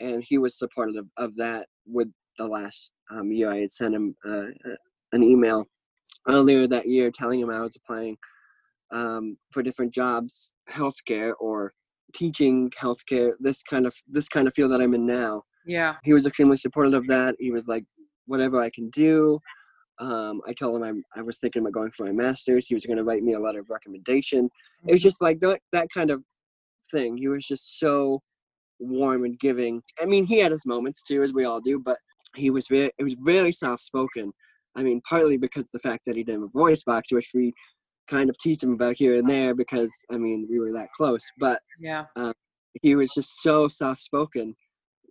and 0.00 0.22
he 0.26 0.38
was 0.38 0.58
supportive 0.58 0.96
of, 0.96 1.06
of 1.16 1.36
that. 1.36 1.66
With 1.86 2.08
the 2.38 2.46
last 2.46 2.92
um, 3.10 3.32
year, 3.32 3.50
I 3.50 3.60
had 3.60 3.70
sent 3.70 3.94
him 3.94 4.14
uh, 4.26 4.46
an 5.12 5.22
email 5.22 5.66
earlier 6.28 6.66
that 6.66 6.88
year 6.88 7.10
telling 7.10 7.40
him 7.40 7.50
I 7.50 7.60
was 7.60 7.76
applying 7.76 8.16
um, 8.92 9.36
for 9.50 9.62
different 9.62 9.92
jobs, 9.92 10.54
healthcare 10.70 11.34
or 11.40 11.72
teaching 12.14 12.70
healthcare, 12.70 13.32
this 13.40 13.62
kind 13.62 13.86
of 13.86 13.94
this 14.08 14.28
kind 14.28 14.46
of 14.46 14.54
field 14.54 14.70
that 14.70 14.80
I'm 14.80 14.94
in 14.94 15.06
now 15.06 15.42
Yeah. 15.66 15.94
he 16.02 16.12
was 16.12 16.26
extremely 16.26 16.56
supportive 16.56 16.94
of 16.94 17.06
that. 17.08 17.36
He 17.38 17.50
was 17.50 17.68
like, 17.68 17.84
whatever 18.26 18.60
I 18.60 18.70
can 18.70 18.90
do. 18.90 19.38
Um, 20.00 20.40
I 20.46 20.52
told 20.52 20.76
him 20.76 20.82
I'm, 20.82 21.02
I 21.14 21.22
was 21.22 21.38
thinking 21.38 21.60
about 21.62 21.72
going 21.72 21.90
for 21.92 22.04
my 22.06 22.12
master's. 22.12 22.66
He 22.66 22.74
was 22.74 22.84
going 22.86 22.96
to 22.96 23.04
write 23.04 23.22
me 23.22 23.34
a 23.34 23.38
letter 23.40 23.60
of 23.60 23.70
recommendation. 23.70 24.48
It 24.86 24.92
was 24.92 25.02
just 25.02 25.20
like 25.22 25.40
that, 25.40 25.60
that 25.72 25.88
kind 25.94 26.10
of 26.10 26.22
thing. 26.90 27.16
He 27.16 27.28
was 27.28 27.46
just 27.46 27.78
so 27.78 28.20
warm 28.80 29.24
and 29.24 29.38
giving. 29.38 29.82
I 30.00 30.06
mean, 30.06 30.24
he 30.24 30.38
had 30.38 30.52
his 30.52 30.66
moments 30.66 31.02
too, 31.02 31.22
as 31.22 31.32
we 31.32 31.44
all 31.44 31.60
do, 31.60 31.78
but 31.78 31.98
he 32.34 32.50
was 32.50 32.66
very, 32.68 32.90
it 32.98 33.04
was 33.04 33.16
very 33.22 33.52
soft 33.52 33.84
spoken. 33.84 34.32
I 34.74 34.82
mean, 34.82 35.00
partly 35.08 35.36
because 35.36 35.64
of 35.64 35.70
the 35.72 35.78
fact 35.88 36.02
that 36.06 36.16
he 36.16 36.24
didn't 36.24 36.42
have 36.42 36.50
a 36.54 36.58
voice 36.58 36.82
box, 36.82 37.12
which 37.12 37.30
we 37.32 37.52
kind 38.08 38.28
of 38.28 38.36
teach 38.38 38.62
him 38.62 38.72
about 38.72 38.96
here 38.98 39.14
and 39.18 39.28
there 39.30 39.54
because, 39.54 39.92
I 40.10 40.18
mean, 40.18 40.46
we 40.50 40.58
were 40.58 40.72
that 40.72 40.90
close. 40.96 41.24
But 41.38 41.60
Yeah. 41.80 42.06
he 42.82 42.96
was 42.96 43.12
just 43.14 43.42
so 43.42 43.68
soft 43.68 44.02
spoken 44.02 44.56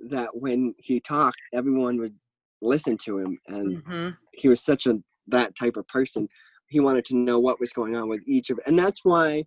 that 0.09 0.29
when 0.33 0.73
he 0.77 0.99
talked, 0.99 1.37
everyone 1.53 1.97
would 1.97 2.15
listen 2.61 2.97
to 3.05 3.19
him, 3.19 3.39
and 3.47 3.81
hmm 3.83 4.09
he 4.35 4.47
was 4.47 4.63
such 4.63 4.87
a 4.87 4.99
that 5.27 5.55
type 5.55 5.77
of 5.77 5.87
person. 5.87 6.27
He 6.67 6.79
wanted 6.79 7.05
to 7.05 7.15
know 7.15 7.39
what 7.39 7.59
was 7.59 7.71
going 7.71 7.95
on 7.95 8.09
with 8.09 8.21
each 8.27 8.49
of, 8.49 8.59
and 8.65 8.77
that's 8.77 9.01
why 9.03 9.45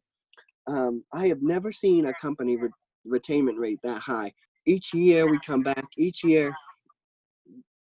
um, 0.67 1.05
I 1.13 1.29
have 1.29 1.43
never 1.43 1.73
seen 1.73 2.07
a 2.07 2.15
company 2.15 2.57
re- 2.57 2.71
retainment 3.07 3.59
rate 3.59 3.81
that 3.83 4.01
high. 4.01 4.33
Each 4.67 4.93
year 4.95 5.29
we 5.29 5.39
come 5.47 5.63
back. 5.63 5.85
Each 5.97 6.25
year 6.25 6.55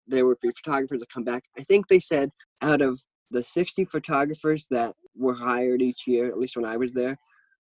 there 0.07 0.27
were 0.27 0.37
photographers 0.37 1.01
that 1.01 1.13
come 1.13 1.25
back. 1.25 1.45
I 1.59 1.63
think 1.63 1.89
they 1.89 2.01
said 2.01 2.31
out 2.63 2.83
of 2.83 3.01
the 3.31 3.43
60 3.43 3.87
photographers 3.87 4.67
that 4.71 4.95
were 5.17 5.35
hired 5.35 5.83
each 5.83 6.07
year, 6.07 6.27
at 6.29 6.39
least 6.39 6.57
when 6.57 6.65
I 6.65 6.77
was 6.77 6.93
there, 6.93 7.17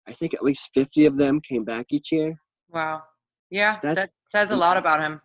I 0.06 0.12
think 0.12 0.34
at 0.34 0.42
least 0.42 0.70
50 0.75 1.06
of 1.06 1.16
them 1.16 1.40
came 1.40 1.64
back 1.64 1.87
each 1.90 2.12
year. 2.12 2.37
Wow. 2.70 3.04
Yeah, 3.51 3.79
That's- 3.83 4.07
that 4.07 4.11
says 4.29 4.51
a 4.51 4.57
lot 4.57 4.77
about 4.77 5.01
him. 5.01 5.21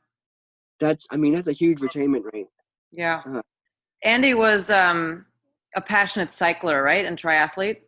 That's, 0.80 1.08
I 1.12 1.18
mean, 1.18 1.34
that's 1.34 1.48
a 1.48 1.54
huge 1.54 1.80
retainment 1.80 2.24
rate. 2.32 2.48
Yeah. 2.92 3.22
Uh-huh. 3.26 3.42
Andy 4.04 4.34
was 4.34 4.70
um, 4.70 5.26
a 5.76 5.82
passionate 5.82 6.32
cycler, 6.32 6.82
right, 6.82 7.06
and 7.06 7.18
triathlete. 7.18 7.82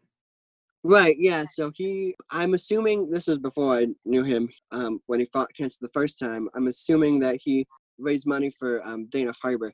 Right, 0.84 1.16
yeah. 1.20 1.46
So 1.46 1.72
he, 1.76 2.16
I'm 2.32 2.54
assuming 2.54 3.10
this 3.10 3.28
was 3.28 3.38
before 3.38 3.74
I 3.74 3.88
knew 4.04 4.24
him. 4.24 4.50
Um, 4.72 5.00
when 5.06 5.20
he 5.20 5.28
fought 5.32 5.54
cancer 5.56 5.78
the 5.80 5.90
first 5.94 6.20
time, 6.20 6.50
I'm 6.56 6.68
assuming 6.68 7.20
that 7.20 7.40
he 7.42 7.66
raised 8.00 8.26
money 8.28 8.50
for 8.50 8.86
um, 8.86 9.06
Dana 9.10 9.32
Farber, 9.32 9.72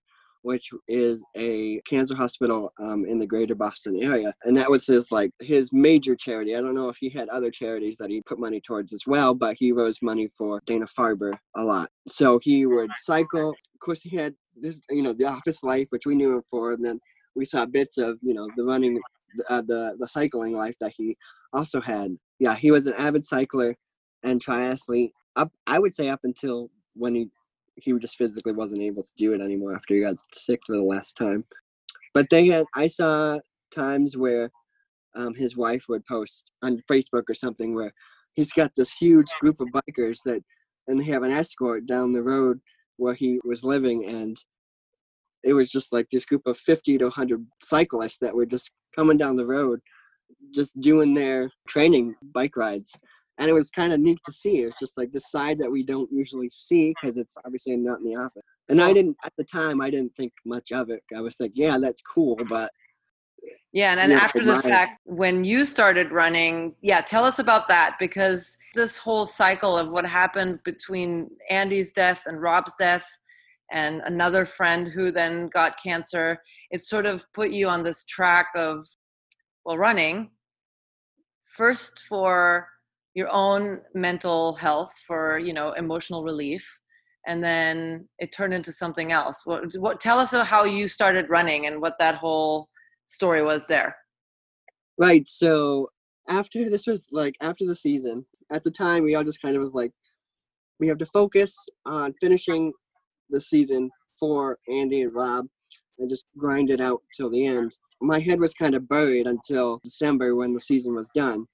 which 0.48 0.70
is 0.88 1.26
a 1.36 1.82
cancer 1.82 2.16
hospital 2.16 2.72
um, 2.80 3.06
in 3.06 3.20
the 3.20 3.28
greater 3.28 3.54
Boston 3.54 4.02
area, 4.02 4.34
and 4.46 4.56
that 4.56 4.72
was 4.72 4.88
his 4.88 5.12
like 5.12 5.32
his 5.40 5.74
major 5.74 6.16
charity. 6.16 6.56
I 6.56 6.62
don't 6.62 6.74
know 6.74 6.88
if 6.88 6.96
he 6.96 7.10
had 7.10 7.28
other 7.28 7.52
charities 7.52 7.98
that 7.98 8.10
he 8.10 8.22
put 8.22 8.40
money 8.40 8.62
towards 8.62 8.94
as 8.94 9.04
well, 9.06 9.34
but 9.34 9.58
he 9.60 9.74
rose 9.74 10.02
money 10.02 10.30
for 10.38 10.62
Dana 10.66 10.86
Farber 10.86 11.34
a 11.58 11.64
lot. 11.64 11.90
So 12.08 12.40
he 12.42 12.66
would 12.66 12.92
cycle. 12.96 13.50
Of 13.50 13.80
course, 13.82 14.02
he 14.02 14.16
had 14.16 14.36
this, 14.56 14.82
you 14.90 15.02
know, 15.04 15.12
the 15.12 15.26
office 15.26 15.64
life, 15.64 15.88
which 15.90 16.06
we 16.06 16.16
knew 16.16 16.38
him 16.38 16.44
for, 16.50 16.72
and 16.72 16.84
then 16.84 17.02
we 17.36 17.44
saw 17.44 17.66
bits 17.66 17.98
of, 17.98 18.18
you 18.22 18.34
know, 18.34 18.48
the 18.56 18.64
running 18.64 19.02
uh, 19.50 19.62
the 19.62 19.98
the 20.00 20.08
cycling 20.08 20.56
life 20.56 20.78
that 20.80 20.94
he 20.96 21.18
also 21.52 21.82
had. 21.82 22.18
Yeah, 22.40 22.56
he 22.56 22.72
was 22.72 22.88
an 22.88 22.94
avid 22.94 23.26
cycler 23.26 23.76
and 24.24 24.42
triathlete. 24.42 25.12
Up, 25.36 25.52
I 25.68 25.78
would 25.78 25.94
say 25.94 26.08
up 26.08 26.22
until 26.24 26.70
when 26.96 27.16
he 27.16 27.30
he 27.78 27.94
just 28.00 28.18
physically 28.18 28.54
wasn't 28.54 28.82
able 28.82 29.04
to 29.04 29.14
do 29.18 29.34
it 29.34 29.42
anymore 29.42 29.76
after 29.76 29.94
he 29.94 30.02
got 30.02 30.16
sick 30.34 30.60
for 30.66 30.76
the 30.76 30.84
last 30.84 31.16
time. 31.18 31.46
But 32.14 32.30
they 32.30 32.48
had 32.48 32.66
I 32.76 32.88
saw 32.88 33.40
times 33.74 34.18
where 34.18 34.50
um, 35.16 35.34
his 35.36 35.58
wife 35.58 35.86
would 35.90 36.06
post 36.06 36.52
on 36.62 36.82
Facebook 36.90 37.24
or 37.30 37.34
something 37.34 37.74
where 37.74 37.92
he's 38.34 38.54
got 38.54 38.72
this 38.76 38.94
huge 38.94 39.28
group 39.42 39.60
of 39.60 39.68
bikers 39.70 40.20
that 40.26 40.44
and 40.88 41.00
they 41.00 41.06
have 41.06 41.24
an 41.24 41.32
escort 41.32 41.86
down 41.86 42.14
the 42.14 42.24
road 42.24 42.60
where 42.98 43.14
he 43.14 43.40
was 43.44 43.64
living 43.64 44.06
and 44.06 44.38
it 45.44 45.54
was 45.54 45.72
just 45.72 45.94
like 45.94 46.08
this 46.10 46.26
group 46.26 46.46
of 46.46 46.58
50 46.58 46.98
to 46.98 47.06
100 47.06 47.46
cyclists 47.62 48.18
that 48.20 48.34
were 48.34 48.46
just 48.46 48.72
coming 48.96 49.18
down 49.18 49.36
the 49.36 49.46
road 49.46 49.80
just 50.54 50.80
doing 50.80 51.14
their 51.14 51.50
training 51.68 52.16
bike 52.34 52.56
rides 52.56 52.98
and 53.38 53.50
it 53.50 53.54
was 53.54 53.70
kind 53.70 53.94
of 53.94 54.00
neat 54.00 54.20
to 54.26 54.32
see 54.32 54.60
it's 54.62 54.80
just 54.80 54.98
like 54.98 55.12
the 55.12 55.20
side 55.20 55.60
that 55.60 55.72
we 55.72 55.84
don't 55.84 56.12
usually 56.12 56.50
see 56.50 56.94
because 57.02 57.18
it's 57.18 57.38
obviously 57.46 57.76
not 57.76 58.00
in 58.00 58.06
the 58.06 58.16
office 58.16 58.44
and 58.70 58.82
i 58.82 58.92
didn't 58.94 59.18
at 59.24 59.34
the 59.38 59.44
time 59.44 59.82
i 59.82 59.90
didn't 59.90 60.16
think 60.16 60.32
much 60.46 60.72
of 60.72 60.90
it 60.90 61.04
i 61.16 61.22
was 61.22 61.40
like 61.40 61.52
yeah 61.56 61.78
that's 61.78 62.02
cool 62.02 62.38
but 62.50 62.70
Yeah, 63.74 63.92
and 63.92 64.00
then 64.00 64.12
Yeah, 64.12 64.18
after 64.18 64.44
the 64.44 64.56
right. 64.56 64.64
fact, 64.64 65.02
when 65.06 65.44
you 65.44 65.66
started 65.66 66.12
running, 66.12 66.76
yeah, 66.82 67.02
tell 67.02 67.24
us 67.24 67.40
about 67.40 67.68
that 67.68 67.98
because 68.00 68.58
this 68.74 68.98
whole 68.98 69.26
cycle 69.26 69.78
of 69.78 69.92
what 69.92 70.06
happened 70.06 70.60
between 70.64 71.30
Andy's 71.50 71.92
death 71.92 72.24
and 72.26 72.42
Rob's 72.42 72.76
death 72.76 73.06
and 73.72 74.02
another 74.06 74.46
friend 74.46 74.88
who 74.88 75.12
then 75.12 75.50
got 75.50 75.82
cancer, 75.82 76.42
it 76.72 76.82
sort 76.82 77.06
of 77.06 77.26
put 77.34 77.52
you 77.52 77.68
on 77.68 77.84
this 77.84 78.06
track 78.06 78.48
of, 78.56 78.86
well, 79.66 79.78
running 79.78 80.32
first 81.44 82.00
for 82.00 82.70
your 83.18 83.30
own 83.32 83.82
mental 83.96 84.54
health, 84.54 84.94
for, 85.08 85.40
you 85.40 85.52
know, 85.52 85.72
emotional 85.72 86.24
relief. 86.24 86.64
And 87.26 87.44
then 87.44 88.08
it 88.20 88.32
turned 88.32 88.54
into 88.54 88.72
something 88.72 89.12
else. 89.12 89.42
What, 89.44 89.64
what 89.80 90.00
tell 90.00 90.20
us 90.20 90.32
how 90.32 90.66
you 90.66 90.88
started 90.88 91.28
running 91.28 91.66
and 91.66 91.82
what 91.82 91.98
that 91.98 92.14
whole 92.14 92.70
story 93.08 93.42
was 93.42 93.66
there. 93.66 93.98
Right. 95.00 95.28
So 95.28 95.90
after 96.30 96.70
this 96.70 96.86
was 96.86 97.10
like 97.12 97.34
after 97.42 97.66
the 97.66 97.76
season, 97.76 98.24
at 98.52 98.64
the 98.64 98.70
time 98.70 99.04
we 99.04 99.16
all 99.16 99.24
just 99.24 99.42
kind 99.42 99.56
of 99.56 99.62
was 99.62 99.74
like, 99.74 99.92
we 100.80 100.88
have 100.88 101.00
to 101.00 101.06
focus 101.08 101.56
on 101.88 102.14
finishing 102.22 102.72
the 103.32 103.42
season 103.42 103.90
for 104.20 104.60
Andy 104.72 105.02
and 105.02 105.14
Rob 105.14 105.48
and 105.98 106.08
just 106.08 106.28
grind 106.38 106.70
it 106.70 106.80
out 106.80 107.02
till 107.16 107.32
the 107.32 107.48
end. 107.48 107.76
My 108.00 108.20
head 108.20 108.40
was 108.40 108.54
kind 108.54 108.76
of 108.76 108.88
buried 108.88 109.26
until 109.26 109.82
December 109.84 110.36
when 110.36 110.54
the 110.54 110.62
season 110.62 110.94
was 110.94 111.10
done. 111.16 111.48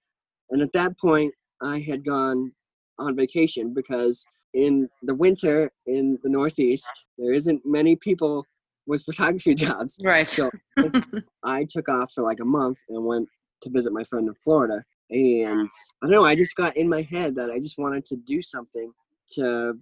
And 0.50 0.62
at 0.62 0.74
that 0.74 1.00
point, 1.00 1.34
I 1.64 1.80
had 1.80 2.06
gone 2.06 2.52
on 3.00 3.16
vacation 3.16 3.74
because 3.74 4.26
in 4.54 4.88
the 5.02 5.16
winter 5.16 5.72
in 5.88 6.20
the 6.24 6.30
Northeast, 6.30 6.92
there 7.18 7.34
isn't 7.34 7.62
many 7.66 7.96
people 7.96 8.46
with 8.86 9.04
photography 9.04 9.56
jobs. 9.56 9.98
Right. 10.04 10.30
So 10.30 10.50
I 11.44 11.66
took 11.70 11.90
off 11.90 12.12
for 12.14 12.24
like 12.24 12.40
a 12.40 12.46
month 12.46 12.80
and 12.90 13.06
went 13.06 13.28
to 13.62 13.70
visit 13.70 13.94
my 13.94 14.04
friend 14.04 14.28
in 14.28 14.36
Florida. 14.36 14.84
And 15.10 15.70
I 16.02 16.08
don't 16.08 16.12
know, 16.12 16.24
I 16.24 16.36
just 16.36 16.56
got 16.56 16.76
in 16.76 16.90
my 16.90 17.02
head 17.02 17.36
that 17.36 17.52
I 17.52 17.60
just 17.60 17.78
wanted 17.78 18.06
to 18.06 18.16
do 18.16 18.42
something 18.42 18.92
to, 19.36 19.74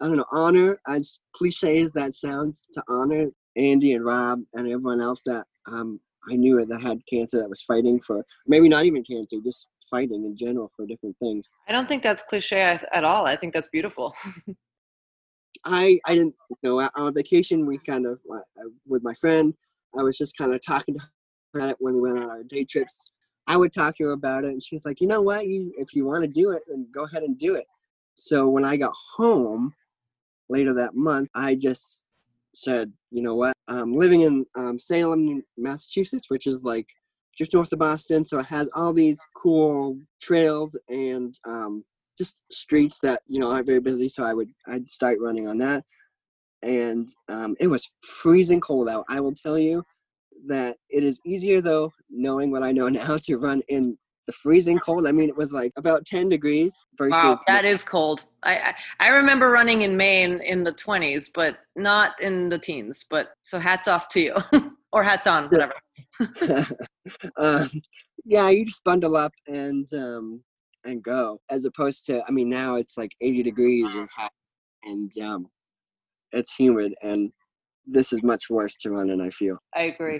I 0.00 0.06
don't 0.06 0.16
know, 0.16 0.26
honor, 0.30 0.78
as 0.86 1.18
cliche 1.34 1.80
as 1.80 1.92
that 1.92 2.14
sounds, 2.14 2.66
to 2.72 2.82
honor 2.88 3.26
Andy 3.56 3.94
and 3.94 4.04
Rob 4.04 4.40
and 4.54 4.66
everyone 4.66 5.00
else 5.00 5.22
that 5.24 5.46
um, 5.66 6.00
I 6.30 6.36
knew 6.36 6.64
that 6.64 6.80
had 6.80 7.00
cancer 7.10 7.38
that 7.38 7.48
was 7.48 7.62
fighting 7.62 8.00
for, 8.00 8.24
maybe 8.46 8.68
not 8.68 8.84
even 8.84 9.04
cancer, 9.04 9.36
just 9.44 9.68
fighting 9.94 10.24
in 10.24 10.36
general 10.36 10.70
for 10.74 10.86
different 10.86 11.16
things. 11.18 11.54
I 11.68 11.72
don't 11.72 11.86
think 11.86 12.02
that's 12.02 12.22
cliche 12.28 12.60
at 12.60 13.04
all. 13.04 13.26
I 13.26 13.36
think 13.36 13.54
that's 13.54 13.68
beautiful. 13.68 14.12
I 15.64 16.00
I 16.04 16.14
didn't 16.14 16.34
you 16.62 16.70
know 16.70 16.88
on 16.96 17.14
vacation 17.14 17.64
we 17.64 17.78
kind 17.78 18.06
of 18.06 18.20
uh, 18.30 18.68
with 18.86 19.02
my 19.04 19.14
friend 19.14 19.54
I 19.96 20.02
was 20.02 20.18
just 20.18 20.36
kind 20.36 20.52
of 20.52 20.60
talking 20.66 20.98
to 20.98 21.00
her 21.00 21.10
about 21.54 21.70
it 21.70 21.76
when 21.78 21.94
we 21.94 22.00
went 22.00 22.18
on 22.18 22.28
our 22.28 22.42
day 22.42 22.64
trips. 22.64 23.12
I 23.46 23.56
would 23.56 23.72
talk 23.72 23.96
to 23.98 24.04
her 24.04 24.12
about 24.12 24.44
it, 24.44 24.48
and 24.48 24.62
she's 24.62 24.84
like, 24.84 25.00
you 25.00 25.06
know 25.06 25.22
what, 25.22 25.46
you 25.46 25.72
if 25.78 25.94
you 25.94 26.04
want 26.06 26.22
to 26.24 26.28
do 26.42 26.50
it, 26.50 26.62
then 26.66 26.88
go 26.92 27.04
ahead 27.04 27.22
and 27.22 27.38
do 27.38 27.54
it. 27.54 27.66
So 28.16 28.48
when 28.48 28.64
I 28.64 28.76
got 28.76 28.94
home 29.16 29.72
later 30.48 30.74
that 30.74 30.94
month, 30.94 31.30
I 31.34 31.54
just 31.54 32.02
said, 32.54 32.92
you 33.10 33.22
know 33.22 33.36
what, 33.36 33.54
I'm 33.68 33.94
living 33.94 34.22
in 34.22 34.44
um, 34.56 34.78
Salem, 34.78 35.44
Massachusetts, 35.56 36.30
which 36.30 36.46
is 36.46 36.64
like 36.64 36.88
just 37.36 37.52
north 37.52 37.72
of 37.72 37.78
Boston, 37.78 38.24
so 38.24 38.38
it 38.38 38.46
has 38.46 38.68
all 38.74 38.92
these 38.92 39.20
cool 39.36 39.98
trails 40.20 40.78
and 40.88 41.38
um, 41.44 41.84
just 42.16 42.38
streets 42.50 42.98
that 43.02 43.22
you 43.26 43.40
know 43.40 43.50
aren't 43.50 43.66
very 43.66 43.80
busy. 43.80 44.08
So 44.08 44.24
I 44.24 44.34
would 44.34 44.50
I'd 44.66 44.88
start 44.88 45.18
running 45.20 45.48
on 45.48 45.58
that, 45.58 45.84
and 46.62 47.08
um, 47.28 47.56
it 47.60 47.68
was 47.68 47.90
freezing 48.02 48.60
cold 48.60 48.88
out. 48.88 49.04
I 49.08 49.20
will 49.20 49.34
tell 49.34 49.58
you 49.58 49.84
that 50.46 50.76
it 50.90 51.02
is 51.02 51.20
easier 51.24 51.60
though, 51.60 51.92
knowing 52.10 52.50
what 52.50 52.62
I 52.62 52.72
know 52.72 52.88
now, 52.90 53.16
to 53.16 53.36
run 53.36 53.62
in 53.68 53.98
the 54.26 54.32
freezing 54.32 54.78
cold. 54.78 55.06
I 55.06 55.12
mean, 55.12 55.28
it 55.28 55.36
was 55.36 55.52
like 55.52 55.72
about 55.76 56.06
ten 56.06 56.28
degrees 56.28 56.76
versus 56.96 57.12
Wow, 57.12 57.38
that 57.46 57.64
is 57.64 57.84
cold. 57.84 58.24
I, 58.42 58.56
I 58.56 58.74
I 59.00 59.08
remember 59.10 59.50
running 59.50 59.82
in 59.82 59.96
Maine 59.96 60.40
in 60.40 60.64
the 60.64 60.72
twenties, 60.72 61.28
but 61.28 61.58
not 61.76 62.20
in 62.20 62.48
the 62.48 62.58
teens. 62.58 63.04
But 63.08 63.30
so 63.42 63.58
hats 63.58 63.88
off 63.88 64.08
to 64.10 64.20
you, 64.20 64.36
or 64.92 65.02
hats 65.02 65.26
on, 65.26 65.48
whatever. 65.48 65.74
um, 67.38 67.70
yeah, 68.24 68.48
you 68.48 68.64
just 68.64 68.84
bundle 68.84 69.16
up 69.16 69.32
and 69.46 69.92
um, 69.94 70.42
and 70.84 71.02
go. 71.02 71.40
As 71.50 71.64
opposed 71.64 72.06
to, 72.06 72.22
I 72.26 72.30
mean, 72.30 72.48
now 72.48 72.76
it's 72.76 72.96
like 72.96 73.12
80 73.20 73.42
degrees 73.42 73.86
and 73.92 74.08
hot, 74.10 74.32
and 74.84 75.12
um, 75.22 75.48
it's 76.32 76.54
humid, 76.54 76.94
and 77.02 77.32
this 77.86 78.12
is 78.12 78.22
much 78.22 78.48
worse 78.48 78.76
to 78.78 78.90
run 78.90 79.10
in. 79.10 79.20
I 79.20 79.30
feel. 79.30 79.58
I 79.74 79.84
agree. 79.84 80.18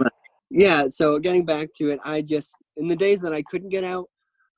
Yeah. 0.50 0.86
So 0.88 1.18
getting 1.18 1.44
back 1.44 1.68
to 1.76 1.90
it, 1.90 2.00
I 2.04 2.20
just 2.22 2.54
in 2.76 2.88
the 2.88 2.96
days 2.96 3.20
that 3.22 3.32
I 3.32 3.42
couldn't 3.42 3.70
get 3.70 3.84
out, 3.84 4.08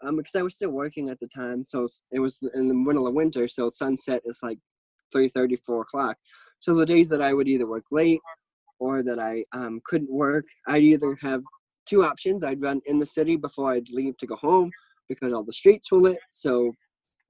um, 0.03 0.17
because 0.17 0.35
I 0.35 0.43
was 0.43 0.55
still 0.55 0.71
working 0.71 1.09
at 1.09 1.19
the 1.19 1.29
time, 1.29 1.65
so 1.65 1.87
it 2.13 2.21
was 2.21 2.41
in 2.55 2.69
the 2.69 2.75
middle 2.75 3.07
of 3.07 3.15
winter, 3.15 3.49
so 3.49 3.69
sunset 3.69 4.23
is 4.27 4.41
like 4.43 4.59
3:30, 5.15 5.57
4 5.65 5.83
o'clock. 5.83 6.19
So 6.61 6.75
the 6.75 6.87
days 6.87 7.09
that 7.11 7.23
I 7.23 7.33
would 7.33 7.49
either 7.49 7.67
work 7.67 7.85
late 7.91 8.21
or 8.79 9.03
that 9.03 9.19
I 9.19 9.45
um, 9.53 9.81
couldn't 9.85 10.11
work, 10.13 10.45
I'd 10.67 10.83
either 10.83 11.17
have 11.23 11.43
two 11.87 12.05
options. 12.05 12.45
I'd 12.45 12.63
run 12.63 12.81
in 12.87 12.99
the 12.99 13.07
city 13.07 13.37
before 13.37 13.73
I'd 13.73 13.89
leave 13.91 14.17
to 14.19 14.27
go 14.27 14.37
home 14.37 14.71
because 15.09 15.33
all 15.33 15.45
the 15.45 15.53
streets 15.53 15.91
were 15.91 16.01
lit, 16.01 16.19
so 16.31 16.73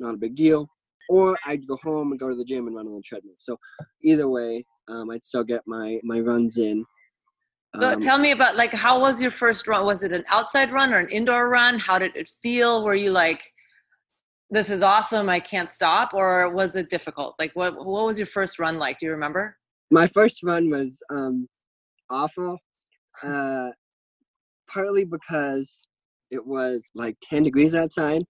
not 0.01 0.15
a 0.15 0.19
big 0.19 0.35
deal. 0.35 0.69
Or 1.09 1.37
I'd 1.47 1.67
go 1.69 1.77
home 1.77 2.11
and 2.11 2.19
go 2.19 2.29
to 2.29 2.35
the 2.35 2.45
gym 2.45 2.67
and 2.67 2.75
run 2.75 2.89
on 2.89 2.97
the 2.97 3.03
treadmill. 3.03 3.35
So 3.37 3.59
either 4.03 4.29
way, 4.29 4.65
um, 4.89 5.11
I'd 5.11 5.23
still 5.23 5.45
get 5.45 5.63
my 5.67 6.01
my 6.03 6.21
runs 6.21 6.59
in. 6.59 6.85
So 7.79 7.91
Um, 7.93 8.01
tell 8.01 8.19
me 8.19 8.31
about 8.31 8.57
like 8.57 8.73
how 8.73 9.01
was 9.01 9.21
your 9.21 9.31
first 9.31 9.67
run? 9.69 9.85
Was 9.85 10.03
it 10.03 10.13
an 10.13 10.25
outside 10.29 10.71
run 10.73 10.95
or 10.95 10.99
an 10.99 11.09
indoor 11.11 11.49
run? 11.49 11.79
How 11.79 11.99
did 11.99 12.17
it 12.17 12.29
feel? 12.29 12.85
Were 12.85 12.95
you 12.95 13.13
like, 13.13 13.53
this 14.51 14.71
is 14.71 14.83
awesome, 14.83 15.29
I 15.29 15.41
can't 15.41 15.71
stop, 15.71 16.15
or 16.15 16.53
was 16.55 16.77
it 16.77 16.89
difficult? 16.89 17.35
Like 17.39 17.53
what 17.55 17.75
what 17.77 18.07
was 18.07 18.19
your 18.19 18.27
first 18.27 18.59
run 18.59 18.79
like? 18.79 18.99
Do 18.99 19.07
you 19.07 19.13
remember? 19.13 19.57
My 19.91 20.07
first 20.07 20.43
run 20.43 20.71
was 20.71 21.03
um, 21.11 21.49
awful, 22.11 22.59
uh, 23.23 23.71
partly 24.69 25.05
because 25.05 25.83
it 26.31 26.45
was 26.45 26.89
like 26.95 27.17
10 27.23 27.45
degrees 27.45 27.75
outside. 27.75 28.25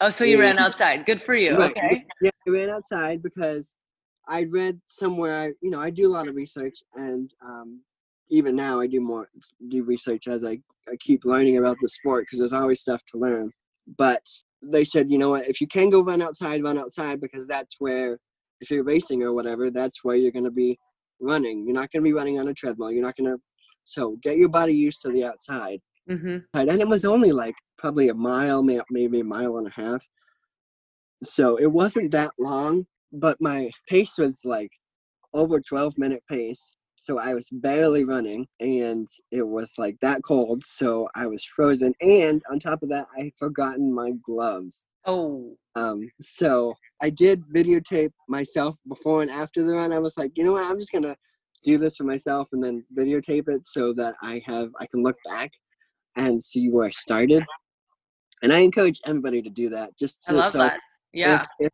Oh, 0.00 0.10
so 0.10 0.24
you 0.24 0.38
Yeah. 0.38 0.44
ran 0.44 0.58
outside. 0.58 1.04
Good 1.06 1.20
for 1.20 1.34
you. 1.34 1.54
Right. 1.56 1.76
Okay. 1.76 2.04
Yeah, 2.22 2.30
I 2.46 2.50
ran 2.50 2.70
outside 2.70 3.22
because 3.22 3.72
I 4.26 4.44
read 4.44 4.80
somewhere. 4.86 5.34
I, 5.34 5.52
you 5.60 5.70
know, 5.70 5.80
I 5.80 5.90
do 5.90 6.06
a 6.06 6.12
lot 6.12 6.28
of 6.28 6.34
research, 6.34 6.82
and 6.94 7.30
um, 7.46 7.80
even 8.34 8.56
now 8.56 8.80
I 8.80 8.86
do 8.86 9.00
more 9.00 9.28
do 9.68 9.84
research 9.84 10.26
as 10.26 10.44
I, 10.44 10.58
I 10.88 10.96
keep 11.00 11.24
learning 11.24 11.58
about 11.58 11.76
the 11.80 11.88
sport 11.88 12.24
because 12.24 12.40
there's 12.40 12.52
always 12.52 12.80
stuff 12.80 13.00
to 13.12 13.18
learn. 13.18 13.50
But 13.98 14.22
they 14.62 14.84
said, 14.84 15.10
you 15.10 15.18
know 15.18 15.30
what, 15.30 15.48
if 15.48 15.60
you 15.60 15.66
can 15.66 15.90
go 15.90 16.02
run 16.02 16.22
outside, 16.22 16.62
run 16.62 16.78
outside 16.78 17.20
because 17.20 17.46
that's 17.46 17.76
where, 17.78 18.18
if 18.60 18.70
you're 18.70 18.84
racing 18.84 19.22
or 19.22 19.32
whatever, 19.32 19.70
that's 19.70 20.02
where 20.02 20.16
you're 20.16 20.32
going 20.32 20.44
to 20.44 20.50
be 20.50 20.78
running. 21.20 21.64
You're 21.64 21.74
not 21.74 21.90
going 21.90 22.02
to 22.02 22.08
be 22.08 22.14
running 22.14 22.40
on 22.40 22.48
a 22.48 22.54
treadmill. 22.54 22.90
You're 22.90 23.04
not 23.04 23.16
going 23.16 23.30
to. 23.30 23.40
So 23.84 24.16
get 24.22 24.38
your 24.38 24.48
body 24.48 24.74
used 24.74 25.02
to 25.02 25.10
the 25.10 25.24
outside. 25.24 25.80
Mm-hmm. 26.10 26.38
And 26.54 26.80
it 26.80 26.88
was 26.88 27.04
only 27.04 27.32
like 27.32 27.54
probably 27.78 28.08
a 28.08 28.14
mile, 28.14 28.62
may- 28.62 28.80
maybe 28.90 29.20
a 29.20 29.24
mile 29.24 29.58
and 29.58 29.66
a 29.66 29.80
half. 29.80 30.06
So 31.22 31.56
it 31.56 31.70
wasn't 31.70 32.10
that 32.12 32.30
long, 32.38 32.86
but 33.12 33.40
my 33.40 33.70
pace 33.88 34.18
was 34.18 34.40
like 34.44 34.70
over 35.34 35.60
12 35.60 35.98
minute 35.98 36.22
pace. 36.30 36.76
So 37.04 37.18
I 37.18 37.34
was 37.34 37.50
barely 37.52 38.06
running 38.06 38.46
and 38.60 39.06
it 39.30 39.46
was 39.46 39.74
like 39.76 39.98
that 40.00 40.22
cold. 40.24 40.64
So 40.64 41.06
I 41.14 41.26
was 41.26 41.44
frozen. 41.44 41.92
And 42.00 42.42
on 42.50 42.58
top 42.58 42.82
of 42.82 42.88
that, 42.88 43.06
I 43.14 43.24
had 43.24 43.36
forgotten 43.38 43.92
my 43.92 44.12
gloves. 44.24 44.86
Oh. 45.04 45.54
Um, 45.76 46.08
so 46.22 46.72
I 47.02 47.10
did 47.10 47.42
videotape 47.54 48.12
myself 48.26 48.78
before 48.88 49.20
and 49.20 49.30
after 49.30 49.62
the 49.62 49.74
run. 49.74 49.92
I 49.92 49.98
was 49.98 50.16
like, 50.16 50.32
you 50.34 50.44
know 50.44 50.52
what? 50.52 50.64
I'm 50.64 50.78
just 50.78 50.92
going 50.92 51.02
to 51.02 51.14
do 51.62 51.76
this 51.76 51.96
for 51.96 52.04
myself 52.04 52.48
and 52.52 52.64
then 52.64 52.82
videotape 52.96 53.50
it 53.50 53.66
so 53.66 53.92
that 53.92 54.14
I 54.22 54.40
have, 54.46 54.70
I 54.80 54.86
can 54.86 55.02
look 55.02 55.16
back 55.26 55.50
and 56.16 56.42
see 56.42 56.70
where 56.70 56.86
I 56.86 56.90
started. 56.90 57.44
And 58.42 58.50
I 58.50 58.60
encourage 58.60 59.00
everybody 59.06 59.42
to 59.42 59.50
do 59.50 59.68
that. 59.68 59.90
Just 59.98 60.22
I 60.26 60.32
so, 60.32 60.38
love 60.38 60.48
so 60.48 60.58
that. 60.60 60.80
Yeah. 61.12 61.42
if, 61.58 61.66
if, 61.66 61.72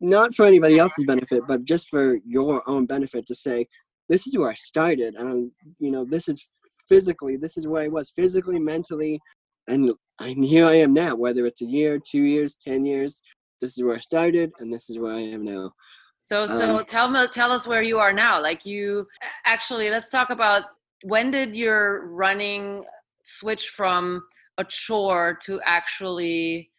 not 0.00 0.34
for 0.34 0.46
anybody 0.46 0.78
else's 0.78 1.04
benefit, 1.04 1.42
but 1.46 1.64
just 1.64 1.90
for 1.90 2.16
your 2.24 2.62
own 2.66 2.86
benefit 2.86 3.26
to 3.26 3.34
say, 3.34 3.66
this 4.08 4.26
is 4.26 4.36
where 4.36 4.50
I 4.50 4.54
started. 4.54 5.14
And, 5.14 5.50
you 5.78 5.90
know, 5.90 6.04
this 6.04 6.28
is 6.28 6.46
physically, 6.88 7.36
this 7.36 7.56
is 7.56 7.66
where 7.66 7.82
I 7.82 7.88
was 7.88 8.12
physically, 8.14 8.58
mentally. 8.58 9.20
And, 9.68 9.92
and 10.20 10.44
here 10.44 10.66
I 10.66 10.74
am 10.74 10.92
now, 10.92 11.14
whether 11.14 11.46
it's 11.46 11.62
a 11.62 11.66
year, 11.66 11.98
two 11.98 12.22
years, 12.22 12.56
10 12.66 12.84
years. 12.84 13.20
This 13.60 13.78
is 13.78 13.82
where 13.84 13.96
I 13.96 14.00
started, 14.00 14.52
and 14.58 14.70
this 14.70 14.90
is 14.90 14.98
where 14.98 15.14
I 15.14 15.20
am 15.20 15.42
now. 15.42 15.72
So 16.18 16.46
so 16.46 16.78
Um, 16.78 16.84
tell 16.86 17.08
me 17.10 17.26
tell 17.26 17.52
us 17.52 17.66
where 17.66 17.82
you 17.82 17.98
are 17.98 18.12
now. 18.12 18.40
Like 18.40 18.64
you 18.64 19.06
actually 19.44 19.90
let's 19.90 20.10
talk 20.10 20.30
about 20.30 20.64
when 21.02 21.30
did 21.30 21.54
your 21.56 22.06
running 22.06 22.84
switch 23.22 23.68
from 23.68 24.22
a 24.58 24.64
chore 24.64 25.38
to 25.44 25.60
actually 25.64 26.70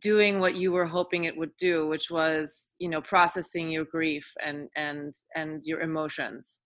doing 0.00 0.40
what 0.40 0.56
you 0.56 0.72
were 0.72 0.86
hoping 0.86 1.24
it 1.24 1.36
would 1.36 1.56
do, 1.56 1.86
which 1.86 2.10
was, 2.10 2.74
you 2.78 2.88
know, 2.88 3.00
processing 3.00 3.70
your 3.70 3.84
grief 3.84 4.30
and 4.44 4.68
and 4.76 5.14
and 5.34 5.62
your 5.64 5.80
emotions. 5.80 6.58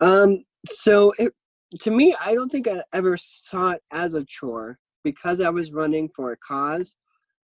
Um, 0.00 0.44
so 0.66 1.12
it, 1.18 1.32
to 1.80 1.90
me, 1.90 2.14
I 2.24 2.34
don't 2.34 2.50
think 2.50 2.68
I 2.68 2.82
ever 2.92 3.16
saw 3.16 3.70
it 3.70 3.82
as 3.92 4.14
a 4.14 4.24
chore 4.24 4.78
because 5.04 5.40
I 5.40 5.50
was 5.50 5.72
running 5.72 6.08
for 6.14 6.32
a 6.32 6.36
cause. 6.36 6.96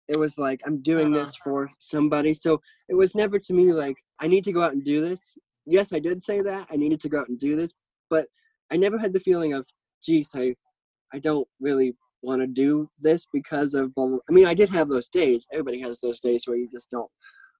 It 0.07 0.17
was 0.17 0.37
like 0.37 0.61
I'm 0.65 0.81
doing 0.81 1.13
Uh-huh. 1.13 1.25
this 1.25 1.35
for 1.35 1.69
somebody. 1.79 2.33
So 2.33 2.61
it 2.87 2.95
was 2.95 3.13
never 3.15 3.39
to 3.39 3.53
me 3.53 3.73
like 3.73 3.97
I 4.19 4.27
need 4.27 4.43
to 4.45 4.53
go 4.53 4.61
out 4.61 4.73
and 4.73 4.83
do 4.83 5.01
this. 5.01 5.37
Yes, 5.65 5.93
I 5.93 5.99
did 5.99 6.23
say 6.23 6.41
that 6.41 6.67
I 6.71 6.77
needed 6.77 6.99
to 7.01 7.09
go 7.09 7.19
out 7.19 7.29
and 7.29 7.37
do 7.37 7.55
this, 7.55 7.73
but 8.09 8.27
I 8.71 8.77
never 8.77 8.97
had 8.97 9.13
the 9.13 9.19
feeling 9.19 9.53
of, 9.53 9.67
geez, 10.03 10.31
I, 10.35 10.55
I 11.13 11.19
don't 11.19 11.47
really 11.59 11.95
want 12.21 12.41
to 12.41 12.47
do 12.47 12.89
this 12.99 13.25
because 13.31 13.73
of. 13.73 13.93
Blah, 13.95 14.07
blah. 14.07 14.19
I 14.29 14.33
mean, 14.33 14.45
I 14.45 14.53
did 14.53 14.69
have 14.69 14.89
those 14.89 15.09
days. 15.09 15.47
Everybody 15.51 15.81
has 15.81 15.99
those 15.99 16.19
days 16.19 16.43
where 16.45 16.57
you 16.57 16.69
just 16.71 16.91
don't 16.91 17.09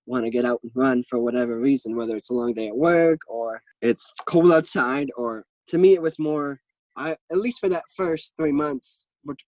want 0.06 0.26
to 0.26 0.32
get 0.32 0.46
out 0.46 0.60
and 0.64 0.72
run 0.76 1.04
for 1.04 1.20
whatever 1.20 1.60
reason, 1.60 1.96
whether 1.96 2.16
it's 2.16 2.32
a 2.32 2.34
long 2.34 2.54
day 2.54 2.68
at 2.68 2.76
work 2.76 3.20
or 3.28 3.62
it's 3.82 4.14
cold 4.28 4.52
outside, 4.52 5.10
or 5.16 5.46
to 5.68 5.78
me 5.78 5.94
it 5.94 6.02
was 6.02 6.20
more. 6.20 6.60
I 6.96 7.12
at 7.32 7.38
least 7.38 7.60
for 7.60 7.70
that 7.70 7.84
first 7.96 8.34
three 8.38 8.52
months 8.52 9.06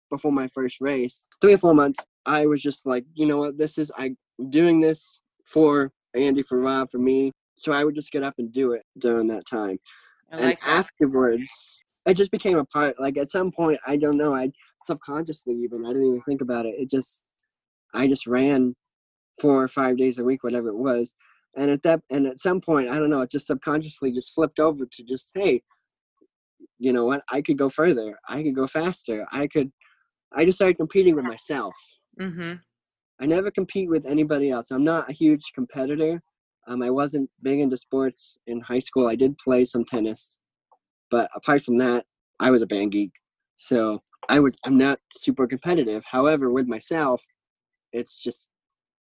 before 0.09 0.31
my 0.31 0.47
first 0.47 0.81
race, 0.81 1.27
three 1.41 1.53
or 1.53 1.57
four 1.57 1.73
months, 1.73 2.03
I 2.25 2.45
was 2.45 2.61
just 2.61 2.85
like, 2.85 3.05
you 3.13 3.25
know 3.25 3.37
what, 3.37 3.57
this 3.57 3.77
is 3.77 3.91
I'm 3.97 4.17
doing 4.49 4.79
this 4.79 5.19
for 5.45 5.91
Andy, 6.13 6.41
for 6.41 6.59
Rob, 6.59 6.89
for 6.91 6.97
me. 6.97 7.31
So 7.55 7.71
I 7.71 7.83
would 7.83 7.95
just 7.95 8.11
get 8.11 8.23
up 8.23 8.35
and 8.37 8.51
do 8.51 8.73
it 8.73 8.83
during 8.97 9.27
that 9.27 9.45
time. 9.47 9.79
I 10.31 10.37
and 10.37 10.51
that. 10.51 10.67
afterwards, 10.67 11.51
it 12.05 12.15
just 12.15 12.31
became 12.31 12.57
a 12.57 12.65
part. 12.65 12.99
Like 12.99 13.17
at 13.17 13.31
some 13.31 13.51
point, 13.51 13.79
I 13.85 13.97
don't 13.97 14.17
know, 14.17 14.33
I 14.33 14.51
subconsciously 14.83 15.55
even 15.55 15.85
I 15.85 15.89
didn't 15.89 16.07
even 16.07 16.21
think 16.21 16.41
about 16.41 16.65
it. 16.65 16.75
It 16.77 16.89
just, 16.89 17.23
I 17.93 18.07
just 18.07 18.27
ran 18.27 18.75
four 19.41 19.61
or 19.61 19.67
five 19.67 19.97
days 19.97 20.19
a 20.19 20.23
week, 20.23 20.43
whatever 20.43 20.69
it 20.69 20.77
was. 20.77 21.15
And 21.55 21.71
at 21.71 21.83
that, 21.83 22.01
and 22.11 22.27
at 22.27 22.39
some 22.39 22.61
point, 22.61 22.89
I 22.89 22.99
don't 22.99 23.09
know, 23.09 23.21
it 23.21 23.31
just 23.31 23.47
subconsciously 23.47 24.11
just 24.11 24.33
flipped 24.33 24.59
over 24.59 24.85
to 24.85 25.03
just, 25.03 25.31
hey, 25.33 25.61
you 26.79 26.93
know 26.93 27.05
what? 27.05 27.23
I 27.31 27.41
could 27.41 27.57
go 27.57 27.69
further. 27.69 28.17
I 28.27 28.43
could 28.43 28.55
go 28.55 28.67
faster. 28.67 29.25
I 29.31 29.47
could. 29.47 29.71
I 30.33 30.45
just 30.45 30.57
started 30.57 30.77
competing 30.77 31.15
with 31.15 31.25
myself. 31.25 31.73
Mhm. 32.19 32.59
I 33.19 33.25
never 33.25 33.49
compete 33.49 33.89
with 33.89 34.05
anybody 34.05 34.49
else. 34.51 34.69
I'm 34.69 34.83
not 34.83 35.09
a 35.09 35.13
huge 35.13 35.53
competitor. 35.55 36.21
Um, 36.67 36.83
I 36.83 36.91
wasn't 36.91 37.29
big 37.41 37.59
into 37.59 37.77
sports 37.77 38.37
in 38.45 38.59
high 38.61 38.79
school. 38.79 39.07
I 39.07 39.15
did 39.15 39.37
play 39.37 39.65
some 39.65 39.85
tennis, 39.85 40.35
but 41.09 41.31
apart 41.33 41.63
from 41.63 41.77
that, 41.79 42.05
I 42.39 42.51
was 42.51 42.61
a 42.61 42.67
band 42.67 42.91
geek. 42.91 43.11
So 43.55 44.03
I 44.29 44.39
was. 44.39 44.57
I'm 44.63 44.77
not 44.77 44.99
super 45.11 45.47
competitive. 45.47 46.03
However, 46.05 46.51
with 46.51 46.67
myself, 46.67 47.23
it's 47.93 48.21
just 48.21 48.49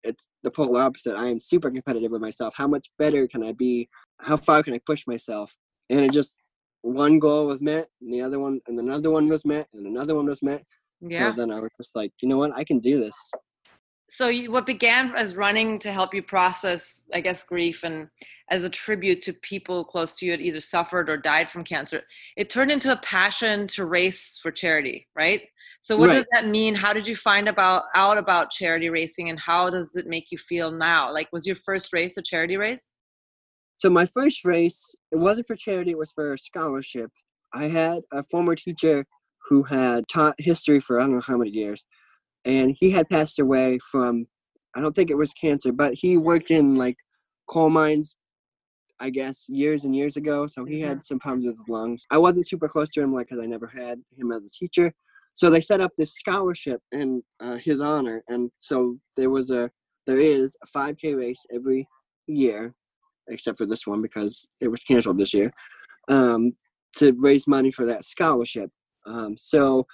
it's 0.03 0.29
the 0.43 0.51
polar 0.51 0.83
opposite. 0.83 1.17
I 1.17 1.29
am 1.29 1.41
super 1.41 1.71
competitive 1.71 2.13
with 2.13 2.21
myself. 2.21 2.55
How 2.57 2.67
much 2.67 2.89
better 2.99 3.27
can 3.27 3.43
I 3.43 3.53
be? 3.53 3.89
How 4.21 4.37
far 4.37 4.63
can 4.63 4.75
I 4.75 4.81
push 4.87 5.07
myself? 5.07 5.57
And 5.91 6.01
it 6.01 6.13
just 6.13 6.37
one 6.83 7.19
goal 7.19 7.47
was 7.47 7.63
met, 7.63 7.89
and 8.01 8.13
the 8.13 8.21
other 8.21 8.39
one, 8.39 8.61
and 8.67 8.79
another 8.79 9.11
one 9.11 9.29
was 9.29 9.45
met, 9.45 9.67
and 9.73 9.87
another 9.87 10.15
one 10.15 10.27
was 10.27 10.43
met. 10.43 10.63
Yeah. 11.01 11.31
So 11.31 11.37
then 11.37 11.51
I 11.51 11.61
was 11.61 11.71
just 11.77 11.97
like, 11.97 12.13
you 12.21 12.29
know 12.29 12.39
what? 12.39 12.55
I 12.55 12.65
can 12.65 12.79
do 12.79 13.01
this. 13.01 13.17
So 14.09 14.29
you, 14.29 14.51
what 14.51 14.67
began 14.67 15.15
as 15.17 15.37
running 15.37 15.79
to 15.79 15.93
help 15.93 16.15
you 16.15 16.23
process 16.23 17.03
i 17.13 17.21
guess 17.21 17.43
grief 17.45 17.85
and 17.85 18.09
as 18.51 18.63
a 18.63 18.69
tribute 18.69 19.23
to 19.23 19.33
people 19.33 19.85
close 19.85 20.17
to 20.17 20.27
you 20.27 20.33
that 20.33 20.41
either 20.41 20.61
suffered 20.61 21.09
or 21.09 21.17
died 21.17 21.49
from 21.49 21.65
cancer 21.65 22.03
it 22.37 22.51
turned 22.51 22.71
into 22.71 22.93
a 22.93 22.97
passion 22.99 23.67
to 23.67 23.85
race 23.85 24.39
for 24.43 24.51
charity 24.51 25.07
right? 25.17 25.43
So 25.85 25.99
what 25.99 26.11
does 26.11 26.25
that 26.33 26.49
mean? 26.49 26.75
How 26.75 26.95
did 26.95 27.07
you 27.07 27.15
find 27.15 27.47
about 27.47 27.85
out 27.95 28.17
about 28.17 28.51
charity 28.51 28.89
racing 28.89 29.29
and 29.29 29.39
how 29.39 29.69
does 29.69 29.95
it 29.95 30.07
make 30.07 30.33
you 30.33 30.39
feel 30.39 30.71
now? 30.71 31.13
Like 31.13 31.29
was 31.31 31.47
your 31.47 31.57
first 31.57 31.93
race 31.93 32.17
a 32.17 32.23
charity 32.23 32.57
race? 32.57 32.91
So 33.77 33.91
my 33.91 34.07
first 34.07 34.47
race, 34.47 34.95
it 35.13 35.19
wasn't 35.19 35.47
for 35.47 35.57
charity, 35.57 35.91
it 35.91 35.99
was 35.99 36.11
for 36.11 36.33
a 36.33 36.39
scholarship. 36.39 37.11
I 37.53 37.67
had 37.67 38.01
a 38.13 38.23
former 38.23 38.55
teacher 38.55 39.05
who 39.47 39.63
had 39.63 40.09
taught 40.09 40.37
history 40.39 40.81
for 40.81 40.99
I 40.99 41.03
don't 41.03 41.17
know 41.17 41.21
how 41.21 41.37
many 41.37 41.51
years. 41.51 41.85
And 42.45 42.77
he 42.79 42.91
had 42.91 43.09
passed 43.09 43.39
away 43.39 43.79
from 43.91 44.27
I 44.77 44.81
don't 44.81 44.95
think 44.95 45.11
it 45.11 45.17
was 45.17 45.33
cancer, 45.33 45.73
but 45.73 45.95
he 45.95 46.17
worked 46.17 46.51
in 46.51 46.75
like 46.75 46.97
coal 47.49 47.71
mines, 47.71 48.17
I 49.01 49.11
guess, 49.11 49.47
years 49.49 49.85
and 49.85 49.95
years 49.95 50.17
ago. 50.17 50.47
So 50.47 50.65
he 50.65 50.81
had 50.81 51.05
some 51.05 51.19
problems 51.19 51.47
with 51.47 51.57
his 51.57 51.69
lungs. 51.69 52.05
I 52.11 52.19
wasn't 52.19 52.49
super 52.49 52.69
close 52.69 52.91
to 52.91 53.03
him, 53.03 53.15
like, 53.15 53.29
because 53.29 53.43
I 53.43 53.47
never 53.47 53.69
had 53.69 54.01
him 54.17 54.33
as 54.33 54.47
a 54.47 54.51
teacher. 54.51 54.93
So 55.33 55.51
they 55.51 55.61
set 55.61 55.81
up 55.81 55.93
this 55.97 56.15
scholarship 56.15 56.81
in 56.93 57.23
uh, 57.41 57.57
his 57.57 57.81
honor, 57.81 58.23
and 58.29 58.51
so 58.59 58.99
there 59.17 59.31
was 59.31 59.51
a 59.51 59.69
there 60.07 60.21
is 60.21 60.57
a 60.63 60.79
5K 60.79 61.17
race 61.17 61.45
every 61.53 61.89
year, 62.29 62.73
except 63.29 63.59
for 63.59 63.67
this 63.67 63.87
one 63.87 64.01
because 64.01 64.47
it 64.61 64.69
was 64.69 64.85
canceled 64.85 65.19
this 65.19 65.35
year, 65.35 65.53
um, 66.09 66.53
to 66.99 67.17
raise 67.19 67.49
money 67.49 67.73
for 67.73 67.85
that 67.87 68.05
scholarship. 68.05 68.71
Um, 69.07 69.37
so 69.37 69.87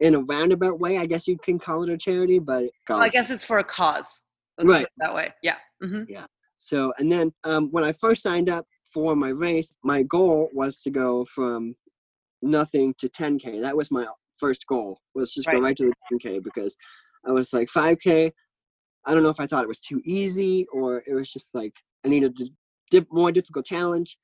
in 0.00 0.14
a 0.14 0.20
roundabout 0.20 0.78
way, 0.78 0.98
I 0.98 1.06
guess 1.06 1.26
you 1.26 1.38
can 1.38 1.58
call 1.58 1.82
it 1.82 1.90
a 1.90 1.98
charity, 1.98 2.38
but 2.38 2.64
well, 2.88 3.00
i 3.00 3.08
guess 3.08 3.30
it's 3.30 3.44
for 3.44 3.58
a 3.58 3.64
cause 3.64 4.20
Let's 4.56 4.66
put 4.66 4.76
Right. 4.76 4.84
it 4.84 4.90
that 4.98 5.14
way 5.14 5.34
yeah 5.42 5.56
hmm 5.82 6.02
So, 6.56 6.92
and 6.98 7.10
then 7.10 7.32
um, 7.44 7.68
when 7.70 7.84
I 7.84 7.92
first 7.92 8.22
signed 8.22 8.50
up 8.50 8.66
for 8.92 9.14
my 9.14 9.28
race, 9.28 9.72
my 9.84 10.02
goal 10.02 10.48
was 10.52 10.80
to 10.80 10.90
go 10.90 11.24
from 11.26 11.76
nothing 12.42 12.94
to 12.98 13.08
10K. 13.08 13.60
That 13.62 13.76
was 13.76 13.92
my 13.92 14.06
first 14.38 14.66
goal, 14.66 14.98
was 15.14 15.32
just 15.32 15.46
go 15.48 15.58
Right. 15.58 15.62
right 15.62 15.76
to 15.76 15.84
the 16.10 16.16
10K 16.16 16.42
because 16.42 16.76
I 17.24 17.30
was 17.30 17.52
like 17.52 17.68
5K. 17.68 18.32
I 19.06 19.14
don't 19.14 19.22
know 19.22 19.28
if 19.28 19.38
I 19.40 19.46
thought 19.46 19.62
it 19.62 19.68
was 19.68 19.80
too 19.80 20.00
easy 20.04 20.66
or 20.72 21.04
it 21.06 21.14
was 21.14 21.32
just 21.32 21.54
like 21.54 21.74
I 22.04 22.08
needed 22.08 22.36
a 22.40 22.44
dip, 22.90 23.06
more 23.12 23.30
difficult 23.30 23.64
challenge. 23.64 24.18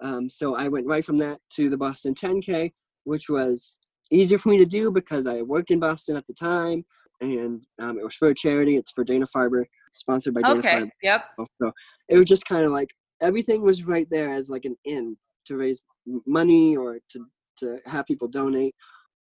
Um, 0.00 0.30
so 0.30 0.54
I 0.54 0.68
went 0.68 0.86
right 0.86 1.04
from 1.04 1.18
that 1.18 1.40
to 1.56 1.68
the 1.68 1.76
Boston 1.76 2.14
10K, 2.14 2.72
which 3.04 3.28
was 3.28 3.78
easier 4.10 4.38
for 4.38 4.48
me 4.48 4.58
to 4.58 4.66
do 4.66 4.90
because 4.90 5.26
I 5.26 5.42
worked 5.42 5.70
in 5.70 5.80
Boston 5.80 6.16
at 6.16 6.26
the 6.26 6.34
time 6.34 6.84
and 7.20 7.62
um, 7.78 7.98
it 7.98 8.04
was 8.04 8.14
for 8.14 8.28
a 8.28 8.34
charity. 8.34 8.76
It's 8.76 8.92
for 8.92 9.04
Dana 9.04 9.26
Farber, 9.26 9.64
sponsored 9.92 10.34
by 10.34 10.42
Dana 10.42 10.58
okay 10.58 10.82
Farber. 10.82 10.90
yep 11.02 11.24
So 11.60 11.72
it 12.08 12.16
was 12.16 12.26
just 12.26 12.46
kind 12.46 12.64
of 12.64 12.72
like 12.72 12.90
everything 13.20 13.62
was 13.62 13.84
right 13.84 14.06
there 14.10 14.28
as 14.30 14.48
like 14.48 14.64
an 14.64 14.76
in 14.84 15.16
to 15.46 15.58
raise 15.58 15.82
money 16.26 16.76
or 16.76 16.98
to 17.12 17.26
to 17.58 17.78
have 17.86 18.06
people 18.06 18.28
donate 18.28 18.74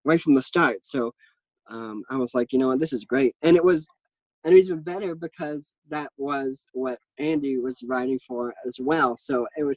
right 0.04 0.20
from 0.20 0.34
the 0.34 0.42
start. 0.42 0.84
So 0.84 1.12
um, 1.70 2.02
I 2.10 2.16
was 2.16 2.34
like, 2.34 2.52
you 2.52 2.58
know 2.58 2.68
what, 2.68 2.80
this 2.80 2.92
is 2.92 3.04
great, 3.04 3.34
and 3.42 3.56
it 3.56 3.64
was, 3.64 3.86
and 4.44 4.52
it 4.52 4.56
was 4.56 4.68
even 4.68 4.82
better 4.82 5.14
because 5.14 5.74
that 5.88 6.10
was 6.16 6.66
what 6.72 6.98
Andy 7.18 7.58
was 7.58 7.82
writing 7.86 8.18
for 8.26 8.54
as 8.66 8.78
well. 8.80 9.16
So 9.16 9.46
it 9.56 9.64
was, 9.64 9.76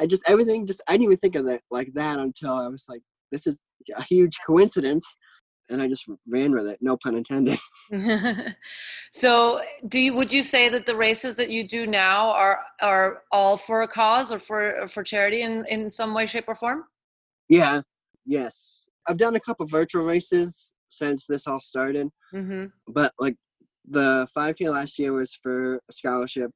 I 0.00 0.06
just 0.06 0.22
everything 0.28 0.66
just 0.66 0.82
I 0.88 0.92
didn't 0.92 1.04
even 1.04 1.16
think 1.18 1.36
of 1.36 1.46
it 1.46 1.62
like 1.70 1.92
that 1.94 2.18
until 2.18 2.52
I 2.54 2.68
was 2.68 2.84
like, 2.88 3.02
this 3.30 3.46
is 3.46 3.58
a 3.96 4.02
huge 4.02 4.38
coincidence 4.46 5.16
and 5.72 5.80
I 5.80 5.88
just 5.88 6.06
ran 6.28 6.52
with 6.52 6.66
it. 6.66 6.78
No 6.80 6.96
pun 6.96 7.16
intended. 7.16 7.58
so, 9.12 9.62
do 9.88 9.98
you 9.98 10.14
would 10.14 10.32
you 10.32 10.42
say 10.42 10.68
that 10.68 10.86
the 10.86 10.96
races 10.96 11.36
that 11.36 11.50
you 11.50 11.66
do 11.66 11.86
now 11.86 12.30
are 12.30 12.60
are 12.80 13.22
all 13.32 13.56
for 13.56 13.82
a 13.82 13.88
cause 13.88 14.30
or 14.30 14.38
for 14.38 14.86
for 14.88 15.02
charity 15.02 15.42
in 15.42 15.64
in 15.68 15.90
some 15.90 16.14
way, 16.14 16.26
shape, 16.26 16.44
or 16.48 16.54
form? 16.54 16.84
Yeah. 17.48 17.82
Yes, 18.24 18.88
I've 19.08 19.16
done 19.16 19.34
a 19.34 19.40
couple 19.40 19.66
virtual 19.66 20.04
races 20.04 20.74
since 20.88 21.26
this 21.26 21.46
all 21.46 21.58
started, 21.58 22.08
mm-hmm. 22.32 22.66
but 22.86 23.12
like 23.18 23.34
the 23.88 24.28
5K 24.36 24.70
last 24.70 24.96
year 24.98 25.12
was 25.12 25.34
for 25.42 25.76
a 25.76 25.92
scholarship. 25.92 26.52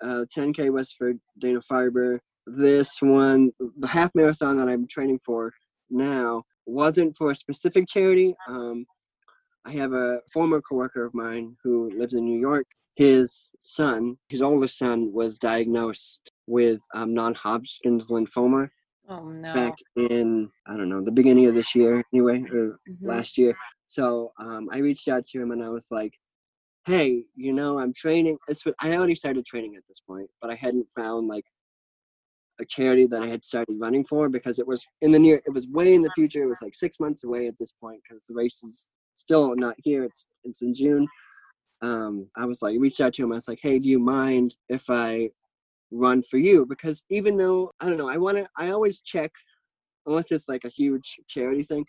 Uh, 0.00 0.24
10K 0.36 0.70
was 0.70 0.92
for 0.92 1.14
Dana 1.38 1.60
Farber. 1.60 2.20
This 2.46 3.02
one, 3.02 3.50
the 3.78 3.88
half 3.88 4.12
marathon 4.14 4.58
that 4.58 4.68
I'm 4.68 4.86
training 4.86 5.18
for 5.26 5.52
now, 5.90 6.44
wasn't 6.66 7.16
for 7.16 7.30
a 7.30 7.34
specific 7.34 7.86
charity. 7.88 8.34
Um, 8.48 8.86
I 9.64 9.72
have 9.72 9.92
a 9.92 10.20
former 10.32 10.60
coworker 10.60 11.04
of 11.04 11.14
mine 11.14 11.56
who 11.62 11.90
lives 11.96 12.14
in 12.14 12.24
New 12.24 12.38
York. 12.38 12.66
His 12.94 13.50
son, 13.60 14.16
his 14.28 14.42
oldest 14.42 14.78
son, 14.78 15.12
was 15.12 15.38
diagnosed 15.38 16.32
with 16.46 16.80
um, 16.94 17.14
non-Hodgkin's 17.14 18.08
lymphoma. 18.08 18.68
Oh 19.08 19.28
no! 19.28 19.54
Back 19.54 19.74
in 19.96 20.50
I 20.66 20.76
don't 20.76 20.88
know 20.88 21.04
the 21.04 21.12
beginning 21.12 21.46
of 21.46 21.54
this 21.54 21.74
year, 21.74 22.02
anyway, 22.12 22.42
or 22.52 22.78
mm-hmm. 22.88 23.06
last 23.06 23.38
year. 23.38 23.56
So 23.86 24.32
um, 24.40 24.68
I 24.72 24.78
reached 24.78 25.06
out 25.08 25.24
to 25.26 25.40
him 25.40 25.52
and 25.52 25.62
I 25.62 25.68
was 25.68 25.86
like, 25.92 26.12
"Hey, 26.86 27.24
you 27.36 27.52
know, 27.52 27.78
I'm 27.78 27.92
training. 27.92 28.36
It's 28.48 28.64
I 28.80 28.96
already 28.96 29.14
started 29.14 29.46
training 29.46 29.76
at 29.76 29.84
this 29.86 30.00
point, 30.00 30.28
but 30.40 30.50
I 30.50 30.54
hadn't 30.54 30.88
found 30.96 31.28
like 31.28 31.44
a 32.60 32.64
charity 32.64 33.06
that 33.06 33.22
I 33.22 33.28
had 33.28 33.44
started 33.44 33.76
running 33.78 34.04
for 34.04 34.28
because 34.28 34.58
it 34.58 34.66
was 34.66 34.86
in 35.02 35.10
the 35.10 35.18
near, 35.18 35.40
it 35.46 35.52
was 35.52 35.68
way 35.68 35.94
in 35.94 36.02
the 36.02 36.10
future. 36.14 36.42
It 36.42 36.48
was 36.48 36.62
like 36.62 36.74
six 36.74 36.98
months 37.00 37.24
away 37.24 37.46
at 37.46 37.58
this 37.58 37.72
point 37.72 38.00
because 38.08 38.24
the 38.26 38.34
race 38.34 38.62
is 38.62 38.88
still 39.14 39.54
not 39.56 39.74
here. 39.78 40.04
It's 40.04 40.26
it's 40.44 40.62
in 40.62 40.74
June. 40.74 41.06
Um, 41.82 42.28
I 42.36 42.46
was 42.46 42.62
like, 42.62 42.78
reached 42.78 43.00
out 43.00 43.12
to 43.14 43.24
him. 43.24 43.32
I 43.32 43.36
was 43.36 43.48
like, 43.48 43.58
hey, 43.62 43.78
do 43.78 43.88
you 43.88 43.98
mind 43.98 44.56
if 44.68 44.88
I 44.88 45.30
run 45.90 46.22
for 46.22 46.38
you? 46.38 46.64
Because 46.66 47.02
even 47.10 47.36
though 47.36 47.72
I 47.80 47.88
don't 47.88 47.98
know, 47.98 48.08
I 48.08 48.16
want 48.16 48.38
to. 48.38 48.48
I 48.56 48.70
always 48.70 49.00
check 49.00 49.30
unless 50.06 50.30
it's 50.30 50.48
like 50.48 50.64
a 50.64 50.70
huge 50.70 51.16
charity 51.28 51.62
thing. 51.62 51.84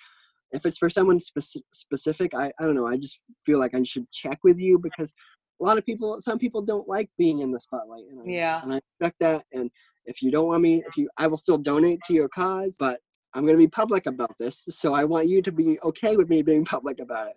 If 0.51 0.65
it's 0.65 0.77
for 0.77 0.89
someone 0.89 1.19
speci- 1.19 1.61
specific, 1.73 2.33
I, 2.33 2.51
I 2.59 2.65
don't 2.65 2.75
know. 2.75 2.87
I 2.87 2.97
just 2.97 3.19
feel 3.45 3.59
like 3.59 3.75
I 3.75 3.83
should 3.83 4.09
check 4.11 4.39
with 4.43 4.57
you 4.59 4.79
because 4.79 5.13
a 5.61 5.65
lot 5.65 5.77
of 5.77 5.85
people, 5.85 6.21
some 6.21 6.39
people 6.39 6.61
don't 6.61 6.87
like 6.87 7.09
being 7.17 7.39
in 7.39 7.51
the 7.51 7.59
spotlight. 7.59 8.03
And 8.09 8.21
I, 8.21 8.23
yeah. 8.25 8.61
And 8.63 8.73
I 8.73 8.77
expect 8.77 9.17
that. 9.19 9.43
And 9.53 9.69
if 10.07 10.21
you 10.21 10.31
don't 10.31 10.47
want 10.47 10.61
me, 10.61 10.83
if 10.87 10.97
you, 10.97 11.09
I 11.17 11.27
will 11.27 11.37
still 11.37 11.57
donate 11.57 11.99
to 12.07 12.13
your 12.13 12.29
cause, 12.29 12.75
but 12.79 12.99
I'm 13.33 13.43
going 13.43 13.55
to 13.55 13.63
be 13.63 13.67
public 13.67 14.07
about 14.07 14.35
this. 14.39 14.65
So 14.69 14.93
I 14.93 15.03
want 15.03 15.27
you 15.27 15.41
to 15.43 15.51
be 15.51 15.79
okay 15.83 16.17
with 16.17 16.29
me 16.29 16.41
being 16.41 16.65
public 16.75 16.99
about 16.99 17.27
it. 17.27 17.35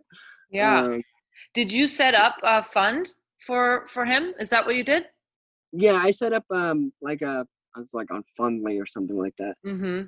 Yeah. 0.51 0.85
Um, 0.85 1.03
did 1.55 1.73
you 1.73 1.87
set 1.87 2.15
up 2.15 2.37
a 2.43 2.63
fund 2.63 3.15
for 3.47 3.87
for 3.87 4.05
him? 4.05 4.35
Is 4.39 4.51
that 4.51 4.67
what 4.67 4.77
you 4.77 4.85
did? 4.85 5.05
Yeah, 5.73 5.95
I 5.95 6.11
set 6.11 6.33
up 6.33 6.45
um 6.51 6.93
like 7.01 7.23
a 7.23 7.47
I 7.77 7.79
was 7.79 7.95
like 7.95 8.11
on 8.11 8.23
Fundly 8.39 8.81
or 8.81 8.87
something 8.87 9.17
like 9.17 9.35
that. 9.39 9.55
Mm-hmm. 9.65 10.03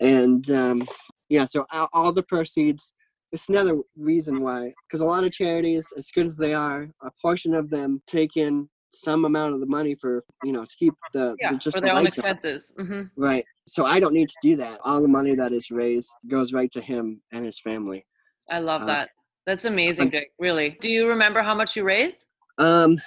And 0.00 0.50
um, 0.50 0.88
yeah, 1.28 1.44
so 1.44 1.66
all, 1.72 1.88
all 1.92 2.12
the 2.12 2.22
proceeds. 2.22 2.92
It's 3.30 3.48
another 3.48 3.78
reason 3.96 4.42
why, 4.42 4.74
because 4.86 5.00
a 5.00 5.06
lot 5.06 5.24
of 5.24 5.32
charities, 5.32 5.90
as 5.96 6.10
good 6.10 6.26
as 6.26 6.36
they 6.36 6.52
are, 6.52 6.90
a 7.02 7.10
portion 7.22 7.54
of 7.54 7.70
them 7.70 8.02
take 8.06 8.36
in 8.36 8.68
some 8.94 9.24
amount 9.24 9.54
of 9.54 9.60
the 9.60 9.66
money 9.66 9.94
for 9.94 10.24
you 10.44 10.52
know 10.52 10.64
to 10.64 10.76
keep 10.78 10.94
the, 11.12 11.36
yeah, 11.40 11.52
the 11.52 11.58
just 11.58 11.76
for 11.76 11.80
the 11.80 11.86
their 11.86 11.96
own 11.96 12.06
expenses. 12.06 12.72
Mm-hmm. 12.78 13.02
Right. 13.16 13.44
So 13.66 13.86
I 13.86 14.00
don't 14.00 14.14
need 14.14 14.28
to 14.28 14.36
do 14.42 14.56
that. 14.56 14.78
All 14.84 15.00
the 15.00 15.08
money 15.08 15.34
that 15.34 15.52
is 15.52 15.70
raised 15.70 16.10
goes 16.28 16.52
right 16.52 16.70
to 16.72 16.80
him 16.80 17.20
and 17.32 17.44
his 17.44 17.60
family. 17.60 18.06
I 18.50 18.58
love 18.58 18.82
uh, 18.82 18.86
that. 18.86 19.10
That's 19.46 19.64
amazing, 19.64 20.10
Dick. 20.10 20.32
Really. 20.38 20.76
Do 20.80 20.90
you 20.90 21.08
remember 21.08 21.42
how 21.42 21.54
much 21.54 21.74
you 21.76 21.84
raised? 21.84 22.24
Um, 22.58 23.00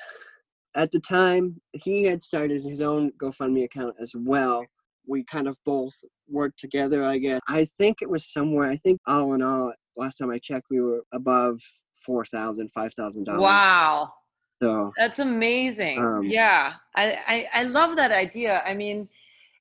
at 0.76 0.92
the 0.92 1.00
time 1.00 1.62
he 1.74 2.04
had 2.04 2.22
started 2.22 2.62
his 2.62 2.82
own 2.82 3.12
GoFundMe 3.22 3.64
account 3.64 3.96
as 4.00 4.14
well. 4.16 4.66
We 5.08 5.24
kind 5.24 5.48
of 5.48 5.58
both 5.66 5.94
worked 6.28 6.60
together, 6.60 7.04
I 7.04 7.20
guess. 7.20 7.40
I 7.48 7.66
think 7.78 7.98
it 8.02 8.10
was 8.10 8.26
somewhere. 8.26 8.70
I 8.70 8.76
think 8.78 9.00
all 9.08 9.34
in 9.34 9.42
all, 9.42 9.72
last 9.98 10.18
time 10.18 10.32
I 10.32 10.40
checked, 10.40 10.66
we 10.70 10.82
were 10.82 11.04
above 11.14 11.60
four 12.06 12.26
thousand, 12.26 12.72
five 12.72 12.94
thousand 12.94 13.26
dollars. 13.26 13.42
Wow. 13.42 14.14
So 14.62 14.94
that's 14.98 15.20
amazing. 15.20 16.00
Um, 16.00 16.24
yeah, 16.24 16.74
I, 16.96 17.20
I, 17.28 17.48
I 17.54 17.64
love 17.64 17.96
that 17.98 18.12
idea. 18.12 18.62
I 18.66 18.74
mean, 18.74 19.10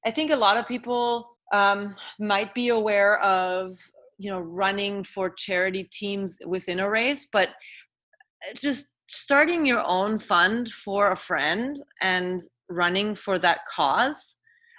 I 0.07 0.11
think 0.11 0.30
a 0.30 0.37
lot 0.37 0.57
of 0.57 0.68
people 0.68 1.37
um, 1.52 1.94
might 2.18 2.54
be 2.54 2.68
aware 2.68 3.18
of 3.20 3.78
you 4.18 4.30
know 4.30 4.40
running 4.40 5.02
for 5.04 5.30
charity 5.30 5.85
teams 5.85 6.38
within 6.46 6.80
a 6.80 6.88
race, 6.88 7.26
but 7.30 7.50
just 8.54 8.94
starting 9.07 9.66
your 9.66 9.83
own 9.87 10.18
fund 10.18 10.68
for 10.68 11.11
a 11.11 11.16
friend 11.16 11.76
and 12.00 12.42
running 12.68 13.14
for 13.14 13.38
that 13.38 13.61
cause 13.70 14.37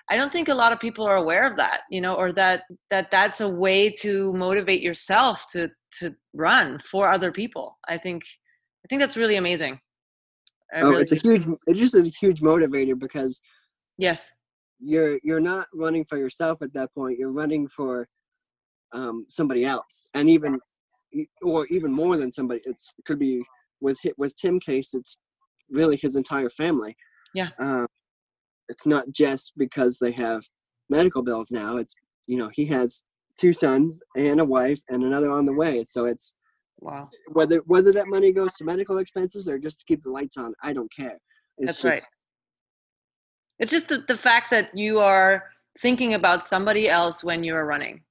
i 0.10 0.17
don't 0.17 0.32
think 0.32 0.49
a 0.49 0.54
lot 0.54 0.73
of 0.73 0.80
people 0.80 1.06
are 1.06 1.17
aware 1.17 1.47
of 1.49 1.56
that 1.58 1.82
you 1.91 2.01
know 2.01 2.15
or 2.15 2.32
that 2.32 2.63
that 2.89 3.12
that's 3.12 3.41
a 3.41 3.47
way 3.47 3.89
to 3.89 4.34
motivate 4.34 4.82
yourself 4.82 5.45
to 5.47 5.69
to 5.91 6.13
run 6.34 6.80
for 6.80 7.08
other 7.08 7.32
people 7.32 7.78
i 7.88 7.97
think 7.97 8.23
i 8.84 8.88
think 8.88 8.99
that's 8.99 9.17
really 9.17 9.36
amazing 9.36 9.80
I 10.73 10.82
oh, 10.82 10.89
really 10.89 11.01
it's 11.04 11.12
a 11.12 11.15
huge. 11.15 11.47
It's 11.67 11.80
just 11.80 11.95
a 11.95 12.12
huge 12.19 12.41
motivator 12.41 12.97
because 12.97 13.41
yes, 13.97 14.34
you're 14.80 15.19
you're 15.23 15.39
not 15.39 15.67
running 15.73 16.06
for 16.06 16.17
yourself 16.17 16.62
at 16.62 16.73
that 16.73 16.93
point. 16.93 17.19
You're 17.19 17.32
running 17.32 17.67
for 17.67 18.08
um, 18.93 19.25
somebody 19.30 19.65
else, 19.65 20.10
and 20.13 20.30
even 20.30 20.60
or 21.41 21.65
even 21.67 21.91
more 21.91 22.17
than 22.17 22.32
somebody. 22.32 22.62
It's 22.65 22.91
it 22.97 23.06
could 23.06 23.19
be 23.19 23.43
with 23.82 23.99
with 24.17 24.36
Tim 24.38 24.60
case. 24.60 24.93
It's 24.93 25.17
really 25.69 25.97
his 25.97 26.15
entire 26.15 26.49
family. 26.49 26.95
Yeah. 27.34 27.49
Uh, 27.60 27.86
it's 28.69 28.86
not 28.86 29.06
just 29.12 29.54
because 29.58 29.99
they 29.99 30.12
have 30.13 30.43
medical 30.89 31.21
bills 31.21 31.51
now. 31.51 31.78
It's 31.78 31.95
you 32.28 32.38
know 32.38 32.49
he 32.54 32.65
has 32.67 33.04
two 33.38 33.54
sons 33.54 34.01
and 34.15 34.39
a 34.39 34.45
wife 34.45 34.80
and 34.89 35.04
another 35.04 35.32
on 35.32 35.45
the 35.45 35.54
way. 35.54 35.84
So 35.84 36.06
it's 36.06 36.34
Wow. 36.80 37.10
Whether 37.32 37.58
whether 37.66 37.92
that 37.94 38.08
money 38.08 38.32
goes 38.32 38.54
to 38.56 38.64
medical 38.64 38.98
expenses 38.98 39.48
or 39.48 39.58
just 39.58 39.80
to 39.80 39.86
keep 39.86 40.04
the 40.04 40.12
lights 40.12 40.38
on, 40.38 40.54
I 40.62 40.74
don't 40.74 40.92
care. 40.94 41.18
It's 41.58 41.68
That's 41.68 41.82
just, 41.82 41.94
right. 41.94 42.04
It's 43.60 43.72
just 43.72 43.88
the, 43.88 44.04
the 44.08 44.16
fact 44.16 44.52
that 44.52 44.76
you 44.78 45.00
are 45.00 45.46
thinking 45.80 46.14
about 46.14 46.46
somebody 46.46 46.90
else 46.90 47.24
when 47.24 47.44
you're 47.44 47.66
running. 47.66 48.04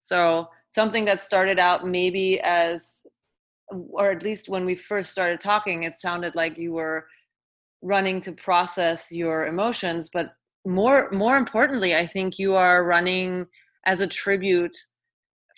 So 0.00 0.48
something 0.68 1.04
that 1.06 1.20
started 1.20 1.58
out 1.58 1.86
maybe 1.86 2.40
as 2.40 3.02
or 3.70 4.12
at 4.12 4.22
least 4.22 4.48
when 4.48 4.64
we 4.64 4.76
first 4.76 5.10
started 5.10 5.40
talking, 5.40 5.82
it 5.82 5.98
sounded 5.98 6.36
like 6.36 6.56
you 6.56 6.72
were 6.72 7.06
running 7.82 8.20
to 8.20 8.32
process 8.32 9.12
your 9.12 9.46
emotions, 9.46 10.08
but 10.12 10.32
more 10.64 11.10
more 11.12 11.36
importantly, 11.36 11.94
I 11.94 12.06
think 12.06 12.38
you 12.38 12.54
are 12.54 12.84
running 12.84 13.46
as 13.86 14.00
a 14.00 14.06
tribute 14.06 14.76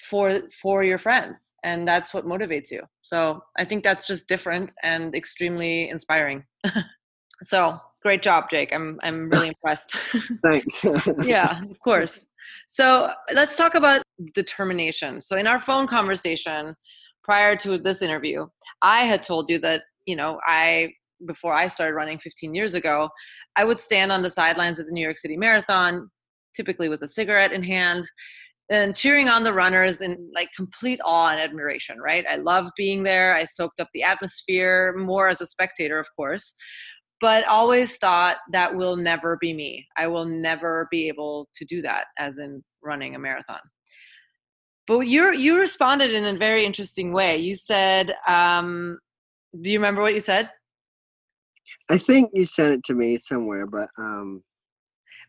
for 0.02 0.40
for 0.50 0.84
your 0.84 0.98
friends 0.98 1.54
and 1.64 1.86
that's 1.86 2.14
what 2.14 2.24
motivates 2.24 2.70
you. 2.70 2.82
So 3.02 3.42
i 3.56 3.64
think 3.64 3.84
that's 3.84 4.06
just 4.06 4.28
different 4.28 4.72
and 4.82 5.14
extremely 5.14 5.88
inspiring. 5.88 6.44
So 7.44 7.78
great 8.02 8.20
job 8.20 8.50
jake. 8.50 8.74
I'm 8.74 8.98
i'm 9.04 9.28
really 9.30 9.48
impressed. 9.54 9.96
Thanks. 10.44 10.84
Yeah 11.24 11.60
of 11.70 11.78
course. 11.78 12.18
So 12.66 13.12
let's 13.32 13.54
talk 13.54 13.76
about 13.76 14.02
determination. 14.34 15.20
So 15.20 15.36
in 15.36 15.46
our 15.46 15.60
phone 15.60 15.86
conversation 15.86 16.74
prior 17.28 17.54
to 17.54 17.76
this 17.76 18.00
interview 18.00 18.46
i 18.80 19.02
had 19.02 19.22
told 19.22 19.50
you 19.50 19.58
that 19.58 19.82
you 20.06 20.16
know 20.16 20.40
i 20.46 20.90
before 21.26 21.52
i 21.52 21.68
started 21.68 21.94
running 21.94 22.18
15 22.18 22.54
years 22.54 22.72
ago 22.72 23.10
i 23.56 23.64
would 23.64 23.78
stand 23.78 24.10
on 24.10 24.22
the 24.22 24.30
sidelines 24.30 24.78
of 24.78 24.86
the 24.86 24.92
new 24.92 25.04
york 25.04 25.18
city 25.18 25.36
marathon 25.36 26.10
typically 26.56 26.88
with 26.88 27.02
a 27.02 27.08
cigarette 27.08 27.52
in 27.52 27.62
hand 27.62 28.04
and 28.70 28.94
cheering 28.94 29.28
on 29.28 29.44
the 29.44 29.52
runners 29.52 30.00
in 30.00 30.30
like 30.34 30.50
complete 30.54 31.00
awe 31.04 31.30
and 31.30 31.40
admiration, 31.40 31.98
right? 32.00 32.24
I 32.28 32.36
love 32.36 32.70
being 32.76 33.02
there. 33.02 33.34
I 33.34 33.44
soaked 33.44 33.80
up 33.80 33.88
the 33.94 34.02
atmosphere 34.02 34.94
more 34.96 35.28
as 35.28 35.40
a 35.40 35.46
spectator, 35.46 35.98
of 35.98 36.06
course, 36.14 36.54
but 37.20 37.46
always 37.46 37.96
thought 37.96 38.36
that 38.52 38.74
will 38.74 38.96
never 38.96 39.38
be 39.40 39.54
me. 39.54 39.86
I 39.96 40.06
will 40.06 40.26
never 40.26 40.86
be 40.90 41.08
able 41.08 41.48
to 41.54 41.64
do 41.64 41.80
that 41.82 42.06
as 42.18 42.38
in 42.38 42.62
running 42.82 43.14
a 43.14 43.18
marathon. 43.18 43.60
But 44.86 45.00
you 45.00 45.32
you 45.34 45.58
responded 45.58 46.12
in 46.12 46.24
a 46.24 46.38
very 46.38 46.64
interesting 46.64 47.12
way. 47.12 47.36
You 47.36 47.56
said, 47.56 48.14
um, 48.26 48.98
"Do 49.60 49.70
you 49.70 49.78
remember 49.78 50.00
what 50.00 50.14
you 50.14 50.20
said?" 50.20 50.50
I 51.90 51.98
think 51.98 52.30
you 52.32 52.44
sent 52.44 52.72
it 52.72 52.84
to 52.84 52.94
me 52.94 53.18
somewhere, 53.18 53.66
but 53.66 53.88
um. 53.98 54.42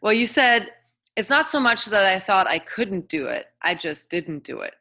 Well, 0.02 0.14
you 0.14 0.28
said 0.28 0.72
it's 1.16 1.30
not 1.30 1.50
so 1.50 1.60
much 1.60 1.86
that 1.86 2.06
I 2.06 2.20
thought 2.20 2.48
I 2.48 2.60
couldn't 2.60 3.10
do 3.10 3.28
it; 3.28 3.48
I 3.62 3.76
just 3.76 4.10
didn't 4.10 4.44
do 4.44 4.60
it. 4.60 4.76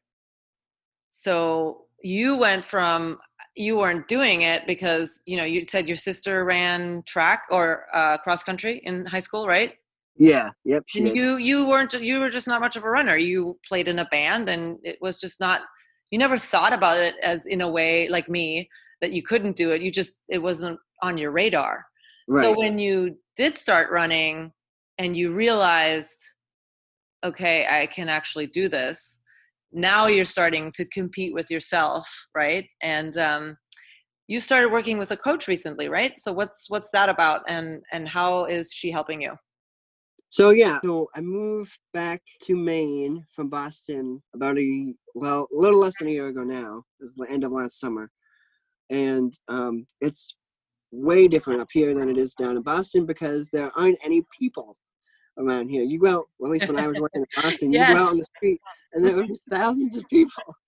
So 1.10 1.86
you 2.02 2.36
went 2.36 2.64
from 2.64 3.18
you 3.56 3.78
weren't 3.78 4.06
doing 4.06 4.42
it 4.42 4.66
because 4.66 5.20
you 5.26 5.36
know 5.36 5.44
you 5.44 5.64
said 5.64 5.88
your 5.88 5.96
sister 5.96 6.44
ran 6.44 7.02
track 7.06 7.42
or 7.50 7.86
uh, 7.92 8.16
cross 8.18 8.42
country 8.42 8.80
in 8.84 9.04
high 9.06 9.20
school, 9.20 9.46
right? 9.46 9.74
Yeah. 10.16 10.50
Yep. 10.64 10.84
and 10.96 11.16
you 11.16 11.36
you 11.36 11.66
weren't 11.66 11.92
you 11.94 12.20
were 12.20 12.30
just 12.30 12.46
not 12.46 12.60
much 12.60 12.76
of 12.76 12.84
a 12.84 12.90
runner. 12.90 13.16
You 13.16 13.58
played 13.66 13.88
in 13.88 13.98
a 13.98 14.04
band, 14.06 14.48
and 14.48 14.78
it 14.82 14.98
was 15.00 15.20
just 15.20 15.40
not. 15.40 15.62
You 16.10 16.18
never 16.18 16.38
thought 16.38 16.72
about 16.72 16.96
it 16.98 17.14
as 17.22 17.46
in 17.46 17.60
a 17.60 17.68
way 17.68 18.08
like 18.08 18.28
me 18.28 18.68
that 19.00 19.12
you 19.12 19.22
couldn't 19.22 19.56
do 19.56 19.72
it. 19.72 19.82
You 19.82 19.90
just 19.90 20.20
it 20.28 20.42
wasn't 20.42 20.78
on 21.02 21.18
your 21.18 21.30
radar. 21.30 21.86
Right. 22.26 22.42
So 22.42 22.58
when 22.58 22.78
you 22.78 23.16
did 23.36 23.56
start 23.56 23.90
running 23.90 24.52
and 24.98 25.16
you 25.16 25.32
realized, 25.32 26.18
okay, 27.24 27.66
I 27.68 27.87
can 27.87 28.08
actually 28.08 28.48
do 28.48 28.68
this. 28.68 29.18
Now 29.72 30.06
you're 30.06 30.24
starting 30.24 30.72
to 30.72 30.84
compete 30.87 31.32
with 31.32 31.50
yourself, 31.50 32.08
right? 32.34 32.66
And 32.82 33.16
um, 33.16 33.56
you 34.26 34.40
started 34.40 34.70
working 34.70 34.98
with 34.98 35.11
a 35.11 35.16
coach 35.16 35.46
recently, 35.46 35.88
right? 35.88 36.12
So 36.18 36.32
what's 36.32 36.68
what's 36.68 36.90
that 36.90 37.08
about, 37.08 37.42
and 37.48 37.82
and 37.92 38.08
how 38.08 38.44
is 38.44 38.70
she 38.72 38.90
helping 38.90 39.22
you? 39.22 39.32
So 40.30 40.50
yeah, 40.50 40.78
so 40.84 41.08
I 41.14 41.20
moved 41.22 41.78
back 41.94 42.20
to 42.42 42.54
Maine 42.54 43.24
from 43.34 43.48
Boston 43.48 44.22
about 44.34 44.58
a 44.58 44.94
well, 45.14 45.48
a 45.52 45.58
little 45.58 45.80
less 45.80 45.94
than 45.98 46.08
a 46.08 46.12
year 46.12 46.26
ago 46.26 46.44
now. 46.44 46.82
It 47.00 47.04
was 47.04 47.14
the 47.14 47.30
end 47.30 47.44
of 47.44 47.52
last 47.52 47.80
summer, 47.80 48.11
and 48.90 49.32
um, 49.48 49.87
it's 50.00 50.34
way 50.90 51.28
different 51.28 51.61
up 51.61 51.68
here 51.72 51.94
than 51.94 52.08
it 52.08 52.18
is 52.18 52.34
down 52.34 52.56
in 52.56 52.62
Boston 52.62 53.04
because 53.04 53.50
there 53.50 53.70
aren't 53.76 53.98
any 54.04 54.22
people 54.38 54.76
around 55.38 55.68
here. 55.68 55.83
You 55.83 55.98
go 55.98 56.11
out, 56.11 56.29
well, 56.38 56.51
at 56.51 56.53
least 56.53 56.68
when 56.68 56.79
I 56.79 56.87
was 56.87 56.98
working 57.01 57.22
in 57.22 57.42
Boston, 57.42 57.72
yes. 57.72 57.88
you 57.88 57.94
go 57.94 58.03
out 58.03 58.11
on 58.11 58.18
the 58.18 58.24
street 58.24 58.61
and 58.92 59.05
there 59.05 59.16
were 59.16 59.27
thousands 59.51 59.96
of 59.96 60.09
people. 60.09 60.42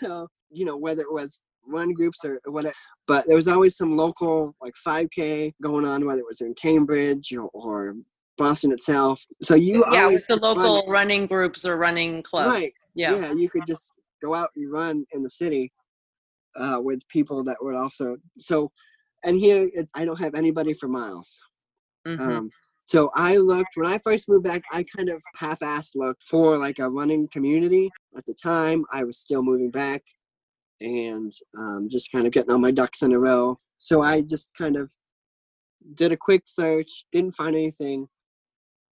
So, 0.00 0.28
you 0.50 0.66
know, 0.66 0.76
whether 0.76 1.00
it 1.00 1.10
was 1.10 1.42
run 1.66 1.92
groups 1.94 2.22
or 2.22 2.38
whatever, 2.44 2.74
but 3.06 3.26
there 3.26 3.34
was 3.34 3.48
always 3.48 3.74
some 3.74 3.96
local 3.96 4.54
like 4.62 4.74
5K 4.86 5.54
going 5.62 5.86
on, 5.86 6.04
whether 6.04 6.20
it 6.20 6.26
was 6.26 6.42
in 6.42 6.54
Cambridge 6.54 7.32
or, 7.32 7.48
or 7.54 7.94
Boston 8.36 8.70
itself. 8.70 9.24
So 9.42 9.54
you 9.54 9.84
yeah, 9.90 10.06
with 10.06 10.26
the 10.28 10.36
local 10.36 10.82
run, 10.82 10.90
running 10.90 11.26
groups 11.26 11.64
or 11.64 11.78
running 11.78 12.22
clubs. 12.22 12.52
Right. 12.52 12.72
Yeah. 12.94 13.16
Yeah. 13.16 13.32
You 13.32 13.48
could 13.48 13.66
just 13.66 13.90
go 14.22 14.34
out 14.34 14.50
and 14.56 14.70
run 14.70 15.04
in 15.12 15.22
the 15.22 15.30
city 15.30 15.72
uh, 16.56 16.78
with 16.80 17.00
people 17.08 17.42
that 17.44 17.56
would 17.60 17.74
also. 17.74 18.16
So, 18.38 18.70
and 19.24 19.40
here 19.40 19.68
it, 19.72 19.88
I 19.94 20.04
don't 20.04 20.20
have 20.20 20.34
anybody 20.34 20.74
for 20.74 20.86
miles. 20.86 21.36
Mm-hmm. 22.06 22.30
Um, 22.30 22.50
so 22.88 23.10
I 23.14 23.36
looked 23.36 23.76
when 23.76 23.86
I 23.86 23.98
first 23.98 24.30
moved 24.30 24.44
back. 24.44 24.62
I 24.72 24.82
kind 24.96 25.10
of 25.10 25.22
half-assed 25.36 25.94
looked 25.94 26.22
for 26.22 26.56
like 26.56 26.78
a 26.78 26.88
running 26.88 27.28
community. 27.28 27.90
At 28.16 28.24
the 28.24 28.32
time, 28.32 28.86
I 28.90 29.04
was 29.04 29.18
still 29.18 29.42
moving 29.42 29.70
back, 29.70 30.02
and 30.80 31.30
um, 31.58 31.88
just 31.90 32.10
kind 32.10 32.26
of 32.26 32.32
getting 32.32 32.50
all 32.50 32.56
my 32.56 32.70
ducks 32.70 33.02
in 33.02 33.12
a 33.12 33.18
row. 33.18 33.58
So 33.76 34.00
I 34.00 34.22
just 34.22 34.48
kind 34.56 34.78
of 34.78 34.90
did 35.92 36.12
a 36.12 36.16
quick 36.16 36.44
search, 36.46 37.04
didn't 37.12 37.34
find 37.34 37.54
anything, 37.54 38.08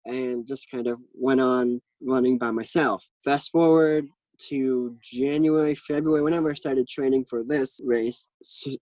and 0.06 0.46
just 0.46 0.70
kind 0.70 0.88
of 0.88 1.00
went 1.14 1.40
on 1.40 1.82
running 2.02 2.38
by 2.38 2.52
myself. 2.52 3.08
Fast 3.24 3.50
forward 3.52 4.10
to 4.50 4.96
January, 5.02 5.76
February, 5.76 6.22
whenever 6.22 6.52
I 6.52 6.54
started 6.54 6.88
training 6.88 7.26
for 7.26 7.44
this 7.44 7.80
race. 7.84 8.28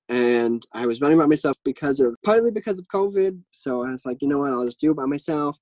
And 0.09 0.65
I 0.73 0.85
was 0.85 1.01
running 1.01 1.17
by 1.17 1.25
myself 1.25 1.57
because 1.63 1.99
of 1.99 2.15
partly 2.25 2.51
because 2.51 2.79
of 2.79 2.87
COVID. 2.87 3.39
So 3.51 3.85
I 3.85 3.91
was 3.91 4.05
like, 4.05 4.17
you 4.21 4.27
know 4.27 4.39
what, 4.39 4.51
I'll 4.51 4.65
just 4.65 4.79
do 4.79 4.91
it 4.91 4.97
by 4.97 5.05
myself 5.05 5.57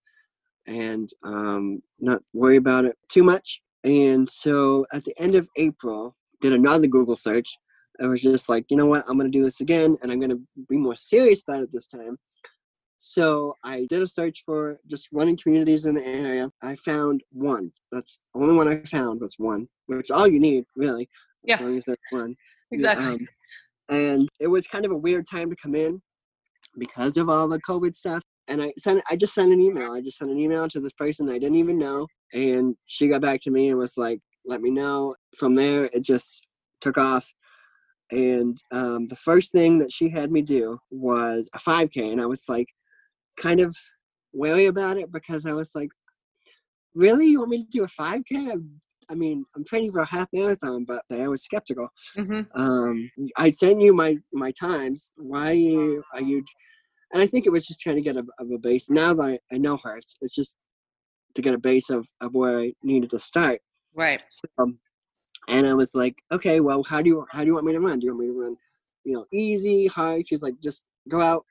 and 0.67 1.09
um, 1.23 1.81
not 1.99 2.21
worry 2.33 2.57
about 2.57 2.85
it 2.85 2.97
too 3.09 3.23
much. 3.23 3.61
And 3.83 4.27
so 4.27 4.85
at 4.93 5.03
the 5.03 5.19
end 5.19 5.35
of 5.35 5.49
April, 5.57 6.15
did 6.41 6.53
another 6.53 6.87
Google 6.87 7.15
search. 7.15 7.57
I 8.01 8.07
was 8.07 8.21
just 8.21 8.49
like, 8.49 8.65
you 8.69 8.77
know 8.77 8.87
what, 8.87 9.05
I'm 9.07 9.17
gonna 9.17 9.29
do 9.29 9.43
this 9.43 9.61
again, 9.61 9.95
and 10.01 10.11
I'm 10.11 10.19
gonna 10.19 10.39
be 10.69 10.77
more 10.77 10.95
serious 10.95 11.43
about 11.43 11.61
it 11.61 11.69
this 11.71 11.87
time. 11.87 12.17
So 13.03 13.57
I 13.63 13.87
did 13.89 14.03
a 14.03 14.07
search 14.07 14.43
for 14.45 14.79
just 14.85 15.07
running 15.11 15.35
communities 15.35 15.87
in 15.87 15.95
the 15.95 16.05
area. 16.05 16.51
I 16.61 16.75
found 16.75 17.23
one. 17.31 17.71
That's 17.91 18.19
the 18.31 18.41
only 18.41 18.53
one 18.53 18.67
I 18.67 18.77
found 18.83 19.21
was 19.21 19.39
one, 19.39 19.67
which 19.87 20.05
is 20.05 20.11
all 20.11 20.27
you 20.27 20.39
need, 20.39 20.65
really. 20.75 21.09
Yeah. 21.43 21.55
As 21.55 21.61
long 21.61 21.77
as 21.77 21.85
there's 21.85 21.97
one. 22.11 22.35
Exactly. 22.69 23.05
Um, 23.05 23.27
and 23.89 24.29
it 24.39 24.45
was 24.45 24.67
kind 24.67 24.85
of 24.85 24.91
a 24.91 24.95
weird 24.95 25.25
time 25.27 25.49
to 25.49 25.55
come 25.55 25.73
in 25.73 25.99
because 26.77 27.17
of 27.17 27.27
all 27.27 27.47
the 27.47 27.59
COVID 27.61 27.95
stuff. 27.95 28.21
And 28.47 28.61
I 28.61 28.71
sent 28.77 29.01
I 29.09 29.15
just 29.15 29.33
sent 29.33 29.51
an 29.51 29.59
email. 29.59 29.93
I 29.93 30.01
just 30.01 30.19
sent 30.19 30.29
an 30.29 30.37
email 30.37 30.69
to 30.69 30.79
this 30.79 30.93
person 30.93 31.27
I 31.27 31.39
didn't 31.39 31.57
even 31.57 31.79
know. 31.79 32.05
And 32.33 32.75
she 32.85 33.07
got 33.07 33.21
back 33.21 33.41
to 33.41 33.51
me 33.51 33.69
and 33.69 33.79
was 33.79 33.97
like, 33.97 34.19
let 34.45 34.61
me 34.61 34.69
know. 34.69 35.15
From 35.35 35.55
there 35.55 35.89
it 35.91 36.03
just 36.03 36.45
took 36.81 36.99
off. 36.99 37.27
And 38.11 38.61
um, 38.71 39.07
the 39.07 39.15
first 39.15 39.51
thing 39.51 39.79
that 39.79 39.91
she 39.91 40.07
had 40.07 40.31
me 40.31 40.43
do 40.43 40.77
was 40.91 41.49
a 41.55 41.57
5K. 41.57 42.11
And 42.11 42.21
I 42.21 42.27
was 42.27 42.43
like, 42.47 42.67
kind 43.37 43.59
of 43.59 43.75
wary 44.33 44.65
about 44.65 44.97
it 44.97 45.11
because 45.11 45.45
I 45.45 45.53
was 45.53 45.71
like, 45.75 45.89
really? 46.95 47.27
You 47.27 47.39
want 47.39 47.51
me 47.51 47.63
to 47.63 47.69
do 47.69 47.83
a 47.83 47.87
5K? 47.87 48.61
I 49.09 49.15
mean, 49.15 49.43
I'm 49.55 49.65
training 49.65 49.91
for 49.91 49.99
a 49.99 50.05
half 50.05 50.29
marathon, 50.31 50.85
but 50.85 51.03
I 51.11 51.27
was 51.27 51.43
skeptical. 51.43 51.89
Mm-hmm. 52.17 52.59
Um, 52.59 53.11
I'd 53.37 53.55
send 53.55 53.81
you 53.81 53.93
my, 53.93 54.17
my 54.31 54.51
times. 54.51 55.11
Why 55.17 55.49
are 55.49 55.53
you, 55.53 56.03
are 56.13 56.21
you, 56.21 56.43
and 57.11 57.21
I 57.21 57.27
think 57.27 57.45
it 57.45 57.51
was 57.51 57.67
just 57.67 57.81
trying 57.81 57.97
to 57.97 58.01
get 58.01 58.15
a, 58.15 58.25
of 58.39 58.51
a 58.51 58.57
base. 58.57 58.89
Now 58.89 59.13
that 59.13 59.21
I, 59.21 59.39
I 59.51 59.57
know 59.57 59.77
her, 59.83 59.97
it's, 59.97 60.15
it's 60.21 60.33
just 60.33 60.57
to 61.35 61.41
get 61.41 61.53
a 61.53 61.59
base 61.59 61.89
of, 61.89 62.07
of 62.21 62.33
where 62.33 62.57
I 62.57 62.73
needed 62.83 63.09
to 63.09 63.19
start. 63.19 63.59
Right. 63.93 64.21
So, 64.29 64.47
and 65.49 65.67
I 65.67 65.73
was 65.73 65.93
like, 65.93 66.15
okay, 66.31 66.61
well, 66.61 66.83
how 66.83 67.01
do 67.01 67.09
you, 67.09 67.25
how 67.31 67.41
do 67.41 67.47
you 67.47 67.53
want 67.53 67.65
me 67.65 67.73
to 67.73 67.81
run? 67.81 67.99
Do 67.99 68.05
you 68.05 68.15
want 68.15 68.27
me 68.27 68.33
to 68.33 68.39
run, 68.39 68.55
you 69.03 69.13
know, 69.13 69.25
easy, 69.33 69.87
high? 69.87 70.23
She's 70.25 70.43
like, 70.43 70.55
just 70.61 70.85
go 71.09 71.19
out, 71.19 71.45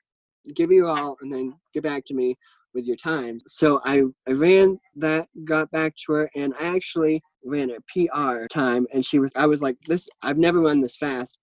give 0.55 0.71
you 0.71 0.87
all, 0.87 1.17
and 1.21 1.33
then 1.33 1.53
get 1.73 1.83
back 1.83 2.05
to 2.05 2.13
me 2.13 2.35
with 2.73 2.85
your 2.85 2.95
time. 2.95 3.39
So 3.47 3.81
I, 3.83 4.03
I 4.27 4.31
ran 4.31 4.79
that, 4.95 5.27
got 5.43 5.71
back 5.71 5.93
to 6.05 6.13
her, 6.13 6.29
and 6.35 6.53
I 6.59 6.75
actually 6.75 7.21
ran 7.43 7.71
a 7.71 7.79
PR 7.91 8.45
time. 8.47 8.87
And 8.93 9.05
she 9.05 9.19
was, 9.19 9.31
I 9.35 9.45
was 9.45 9.61
like, 9.61 9.77
this, 9.87 10.07
I've 10.21 10.37
never 10.37 10.59
run 10.59 10.81
this 10.81 10.95
fast. 10.95 11.39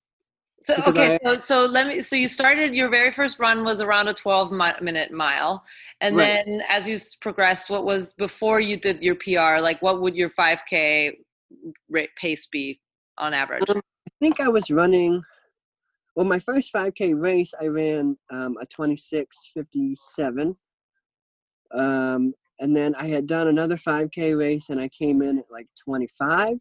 So 0.61 0.75
okay, 0.89 1.19
I, 1.25 1.35
so, 1.37 1.41
so 1.41 1.67
let 1.67 1.87
me. 1.87 2.01
So 2.01 2.17
you 2.17 2.27
started 2.27 2.75
your 2.75 2.89
very 2.89 3.13
first 3.13 3.39
run 3.39 3.65
was 3.65 3.81
around 3.81 4.09
a 4.09 4.13
twelve 4.13 4.51
minute 4.51 5.13
mile, 5.13 5.63
and 6.01 6.17
right. 6.17 6.43
then 6.45 6.63
as 6.69 6.89
you 6.89 6.99
progressed, 7.21 7.71
what 7.71 7.85
was 7.85 8.13
before 8.15 8.59
you 8.59 8.77
did 8.77 9.01
your 9.01 9.15
PR? 9.15 9.63
Like, 9.63 9.81
what 9.83 10.01
would 10.01 10.17
your 10.17 10.29
five 10.29 10.65
k 10.69 11.17
rate, 11.89 12.11
pace 12.17 12.47
be 12.47 12.81
on 13.19 13.35
average? 13.35 13.71
Um, 13.71 13.77
I 13.79 14.11
think 14.21 14.41
I 14.41 14.49
was 14.49 14.69
running 14.69 15.23
well, 16.19 16.27
my 16.27 16.41
first 16.41 16.73
5K 16.73 17.15
race, 17.17 17.55
I 17.61 17.67
ran 17.67 18.19
um, 18.33 18.57
a 18.61 18.67
26:57, 18.67 20.57
um, 21.73 22.35
and 22.59 22.77
then 22.77 22.97
I 22.97 23.07
had 23.07 23.29
done 23.29 23.47
another 23.47 23.77
5K 23.77 24.37
race, 24.37 24.69
and 24.71 24.81
I 24.81 24.89
came 24.89 25.23
in 25.23 25.39
at 25.39 25.45
like 25.49 25.69
25. 25.85 26.57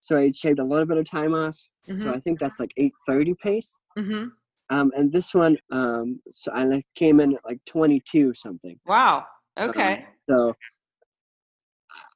So 0.00 0.16
I 0.16 0.32
shaved 0.32 0.60
a 0.60 0.64
little 0.64 0.86
bit 0.86 0.96
of 0.96 1.04
time 1.04 1.34
off. 1.34 1.62
Mm-hmm. 1.86 2.00
So 2.00 2.10
I 2.10 2.20
think 2.20 2.40
that's 2.40 2.58
like 2.58 2.72
8:30 2.78 3.38
pace. 3.38 3.78
Mm-hmm. 3.98 4.28
Um, 4.70 4.92
and 4.96 5.12
this 5.12 5.34
one, 5.34 5.58
um, 5.70 6.18
so 6.30 6.50
I 6.54 6.82
came 6.94 7.20
in 7.20 7.34
at 7.34 7.44
like 7.44 7.62
22 7.66 8.32
something. 8.32 8.80
Wow. 8.86 9.26
Okay. 9.60 9.92
Um, 9.92 10.04
so 10.30 10.54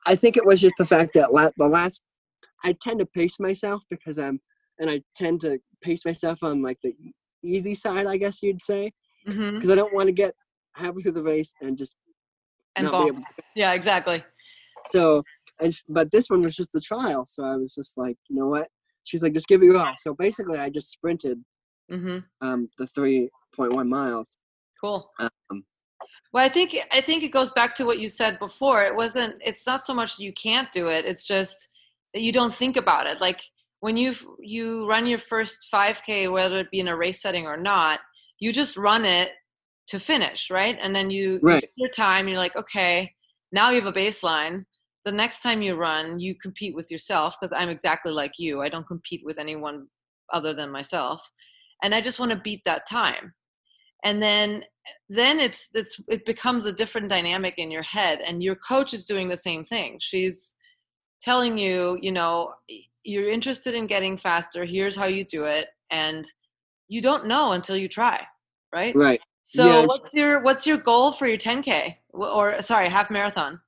I 0.06 0.14
think 0.14 0.38
it 0.38 0.46
was 0.46 0.62
just 0.62 0.76
the 0.78 0.86
fact 0.86 1.12
that 1.12 1.34
la- 1.34 1.50
the 1.58 1.68
last, 1.68 2.00
I 2.64 2.74
tend 2.80 3.00
to 3.00 3.06
pace 3.06 3.38
myself 3.38 3.82
because 3.90 4.18
I'm, 4.18 4.40
and 4.78 4.88
I 4.88 5.02
tend 5.14 5.42
to 5.42 5.60
pace 5.82 6.04
myself 6.04 6.42
on 6.42 6.62
like 6.62 6.78
the 6.82 6.94
easy 7.42 7.74
side, 7.74 8.06
I 8.06 8.16
guess 8.16 8.42
you'd 8.42 8.62
say, 8.62 8.92
because 9.24 9.38
mm-hmm. 9.38 9.70
I 9.70 9.74
don't 9.74 9.94
want 9.94 10.06
to 10.06 10.12
get 10.12 10.34
halfway 10.74 11.02
through 11.02 11.12
the 11.12 11.22
race 11.22 11.52
and 11.60 11.76
just 11.76 11.96
and 12.76 12.86
not 12.86 13.02
be 13.02 13.08
able 13.08 13.20
to. 13.20 13.26
Yeah, 13.54 13.72
exactly. 13.72 14.24
So, 14.86 15.22
and 15.60 15.72
but 15.88 16.10
this 16.10 16.30
one 16.30 16.42
was 16.42 16.56
just 16.56 16.74
a 16.74 16.80
trial, 16.80 17.24
so 17.24 17.44
I 17.44 17.56
was 17.56 17.74
just 17.74 17.96
like, 17.96 18.16
you 18.28 18.36
know 18.36 18.48
what? 18.48 18.68
She's 19.04 19.22
like, 19.22 19.34
just 19.34 19.48
give 19.48 19.62
it 19.62 19.66
your 19.66 19.78
all. 19.78 19.94
So 19.98 20.14
basically, 20.14 20.58
I 20.58 20.70
just 20.70 20.90
sprinted 20.90 21.42
mm-hmm. 21.90 22.18
um, 22.40 22.68
the 22.78 22.86
three 22.86 23.28
point 23.54 23.72
one 23.72 23.88
miles. 23.88 24.36
Cool. 24.82 25.10
Um, 25.18 25.64
well, 26.32 26.44
I 26.44 26.48
think 26.48 26.76
I 26.90 27.00
think 27.00 27.22
it 27.22 27.30
goes 27.30 27.50
back 27.50 27.74
to 27.76 27.84
what 27.84 28.00
you 28.00 28.08
said 28.08 28.38
before. 28.38 28.82
It 28.82 28.94
wasn't. 28.94 29.36
It's 29.44 29.66
not 29.66 29.84
so 29.84 29.94
much 29.94 30.18
you 30.18 30.32
can't 30.32 30.70
do 30.72 30.88
it. 30.88 31.04
It's 31.04 31.26
just 31.26 31.68
that 32.14 32.22
you 32.22 32.32
don't 32.32 32.54
think 32.54 32.76
about 32.76 33.06
it. 33.06 33.20
Like 33.20 33.42
when 33.82 33.96
you 33.96 34.14
you 34.40 34.88
run 34.88 35.06
your 35.06 35.18
first 35.18 35.66
5k 35.72 36.30
whether 36.30 36.60
it 36.60 36.70
be 36.70 36.78
in 36.78 36.88
a 36.88 36.96
race 36.96 37.20
setting 37.20 37.46
or 37.46 37.56
not 37.56 37.98
you 38.38 38.52
just 38.52 38.76
run 38.76 39.04
it 39.04 39.30
to 39.88 39.98
finish 39.98 40.50
right? 40.50 40.78
And 40.80 40.94
then 40.96 41.10
you, 41.10 41.40
right. 41.42 41.62
you 41.62 41.84
your 41.84 41.90
time 41.90 42.28
you're 42.28 42.38
like 42.38 42.56
okay 42.56 43.12
now 43.50 43.68
you 43.68 43.82
have 43.82 43.94
a 43.94 44.00
baseline. 44.00 44.64
The 45.04 45.12
next 45.12 45.42
time 45.42 45.62
you 45.62 45.74
run 45.74 46.20
you 46.20 46.34
compete 46.36 46.74
with 46.76 46.90
yourself 46.90 47.36
because 47.38 47.52
i'm 47.52 47.68
exactly 47.68 48.12
like 48.12 48.38
you. 48.38 48.62
I 48.62 48.68
don't 48.68 48.86
compete 48.86 49.22
with 49.24 49.38
anyone 49.38 49.88
other 50.32 50.54
than 50.54 50.70
myself. 50.70 51.28
And 51.82 51.92
i 51.94 52.00
just 52.00 52.20
want 52.20 52.30
to 52.30 52.38
beat 52.38 52.62
that 52.64 52.88
time. 52.88 53.34
And 54.04 54.22
then 54.22 54.62
then 55.08 55.40
it's 55.40 55.70
it's 55.74 56.00
it 56.08 56.24
becomes 56.24 56.66
a 56.66 56.72
different 56.72 57.08
dynamic 57.08 57.54
in 57.58 57.72
your 57.72 57.82
head 57.82 58.20
and 58.24 58.44
your 58.44 58.56
coach 58.56 58.94
is 58.94 59.06
doing 59.06 59.28
the 59.28 59.36
same 59.48 59.64
thing. 59.64 59.98
She's 60.00 60.54
telling 61.20 61.58
you 61.58 61.98
you 62.00 62.12
know 62.12 62.52
you're 63.04 63.28
interested 63.28 63.74
in 63.74 63.86
getting 63.86 64.16
faster 64.16 64.64
here's 64.64 64.96
how 64.96 65.06
you 65.06 65.24
do 65.24 65.44
it 65.44 65.68
and 65.90 66.24
you 66.88 67.00
don't 67.00 67.26
know 67.26 67.52
until 67.52 67.76
you 67.76 67.88
try 67.88 68.24
right? 68.72 68.96
Right. 68.96 69.20
So 69.44 69.66
Yeah, 69.66 69.86
what's 69.86 70.12
your 70.14 70.42
what's 70.42 70.66
your 70.66 70.78
goal 70.78 71.12
for 71.12 71.26
your 71.26 71.38
10k 71.38 71.96
or 72.12 72.60
sorry 72.62 72.88
half 72.88 73.10
marathon? 73.10 73.60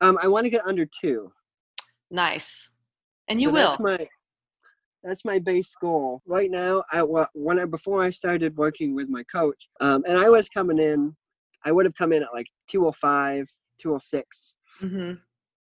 Um 0.00 0.18
i 0.22 0.28
want 0.28 0.44
to 0.44 0.50
get 0.50 0.66
under 0.66 0.86
two. 0.86 1.32
Nice. 2.10 2.70
And 3.28 3.40
you 3.40 3.48
So 3.48 3.54
will. 3.54 3.68
That's 3.70 3.80
my 3.80 4.08
that's 5.02 5.24
my 5.24 5.38
base 5.38 5.74
goal. 5.80 6.22
Right 6.26 6.50
now. 6.50 6.82
I 6.92 7.00
when 7.02 7.58
I 7.58 7.64
before 7.64 8.02
I 8.02 8.10
started 8.10 8.56
working 8.56 8.94
with 8.94 9.08
my 9.08 9.22
coach, 9.24 9.68
um, 9.80 10.02
and 10.06 10.18
I 10.18 10.28
was 10.28 10.48
coming 10.48 10.78
in, 10.78 11.16
I 11.64 11.72
would 11.72 11.86
have 11.86 11.94
come 11.94 12.12
in 12.12 12.22
at 12.22 12.34
like 12.34 12.48
205, 12.68 13.48
206, 13.78 14.56
hmm 14.80 15.12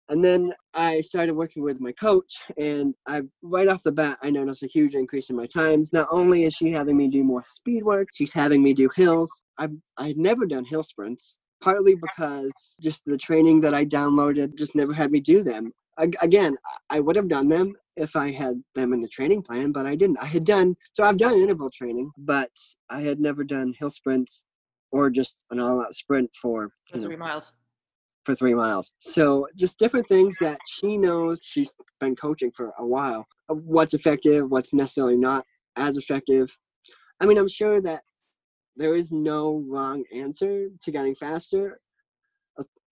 and 0.08 0.24
then 0.24 0.52
I 0.74 1.00
started 1.00 1.34
working 1.34 1.62
with 1.62 1.80
my 1.80 1.92
coach, 1.92 2.42
and 2.58 2.94
I 3.06 3.22
right 3.42 3.68
off 3.68 3.82
the 3.82 3.92
bat 3.92 4.18
I 4.22 4.30
noticed 4.30 4.62
a 4.62 4.68
huge 4.68 4.94
increase 4.94 5.30
in 5.30 5.36
my 5.36 5.46
times. 5.46 5.92
Not 5.92 6.08
only 6.10 6.44
is 6.44 6.54
she 6.54 6.70
having 6.70 6.96
me 6.96 7.08
do 7.08 7.24
more 7.24 7.44
speed 7.46 7.82
work, 7.84 8.08
she's 8.14 8.32
having 8.32 8.62
me 8.62 8.74
do 8.74 8.88
hills. 8.94 9.30
I 9.58 9.68
I 9.96 10.08
had 10.08 10.18
never 10.18 10.46
done 10.46 10.64
hill 10.64 10.82
sprints. 10.82 11.36
Partly 11.62 11.94
because 11.94 12.52
just 12.82 13.02
the 13.06 13.16
training 13.16 13.60
that 13.62 13.72
I 13.72 13.86
downloaded 13.86 14.58
just 14.58 14.74
never 14.74 14.92
had 14.92 15.10
me 15.10 15.20
do 15.20 15.42
them. 15.42 15.72
Ag- 15.98 16.16
Again, 16.20 16.56
I 16.90 17.00
would 17.00 17.16
have 17.16 17.28
done 17.28 17.48
them 17.48 17.74
if 17.96 18.16
I 18.16 18.30
had 18.30 18.62
them 18.74 18.92
in 18.92 19.00
the 19.00 19.08
training 19.08 19.40
plan, 19.40 19.72
but 19.72 19.86
I 19.86 19.94
didn't. 19.94 20.18
I 20.20 20.26
had 20.26 20.44
done 20.44 20.76
so 20.92 21.04
I've 21.04 21.16
done 21.16 21.38
interval 21.38 21.70
training, 21.70 22.10
but 22.18 22.50
I 22.90 23.00
had 23.00 23.18
never 23.18 23.44
done 23.44 23.72
hill 23.78 23.88
sprints 23.88 24.42
or 24.92 25.08
just 25.08 25.38
an 25.50 25.58
all-out 25.58 25.94
sprint 25.94 26.30
for 26.40 26.70
know, 26.94 27.02
three 27.02 27.16
miles 27.16 27.52
for 28.24 28.34
three 28.34 28.54
miles. 28.54 28.92
So 28.98 29.46
just 29.56 29.78
different 29.78 30.06
things 30.06 30.36
that 30.40 30.58
she 30.66 30.96
knows. 30.96 31.40
She's 31.42 31.74
been 32.00 32.16
coaching 32.16 32.50
for 32.52 32.72
a 32.78 32.86
while. 32.86 33.26
What's 33.48 33.94
effective? 33.94 34.50
What's 34.50 34.72
necessarily 34.72 35.16
not 35.16 35.44
as 35.76 35.96
effective? 35.96 36.56
I 37.20 37.26
mean, 37.26 37.38
I'm 37.38 37.48
sure 37.48 37.80
that 37.80 38.02
there 38.76 38.94
is 38.94 39.12
no 39.12 39.64
wrong 39.68 40.04
answer 40.12 40.68
to 40.82 40.90
getting 40.90 41.14
faster, 41.14 41.80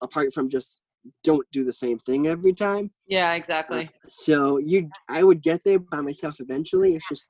apart 0.00 0.32
from 0.32 0.48
just 0.48 0.82
don't 1.24 1.46
do 1.50 1.64
the 1.64 1.72
same 1.72 1.98
thing 1.98 2.28
every 2.28 2.52
time. 2.52 2.90
yeah 3.06 3.32
exactly 3.32 3.86
uh, 3.86 4.08
So 4.08 4.58
you, 4.58 4.88
I 5.08 5.24
would 5.24 5.42
get 5.42 5.62
there 5.64 5.80
by 5.80 6.00
myself 6.00 6.36
eventually. 6.38 6.94
It's 6.94 7.08
just 7.08 7.26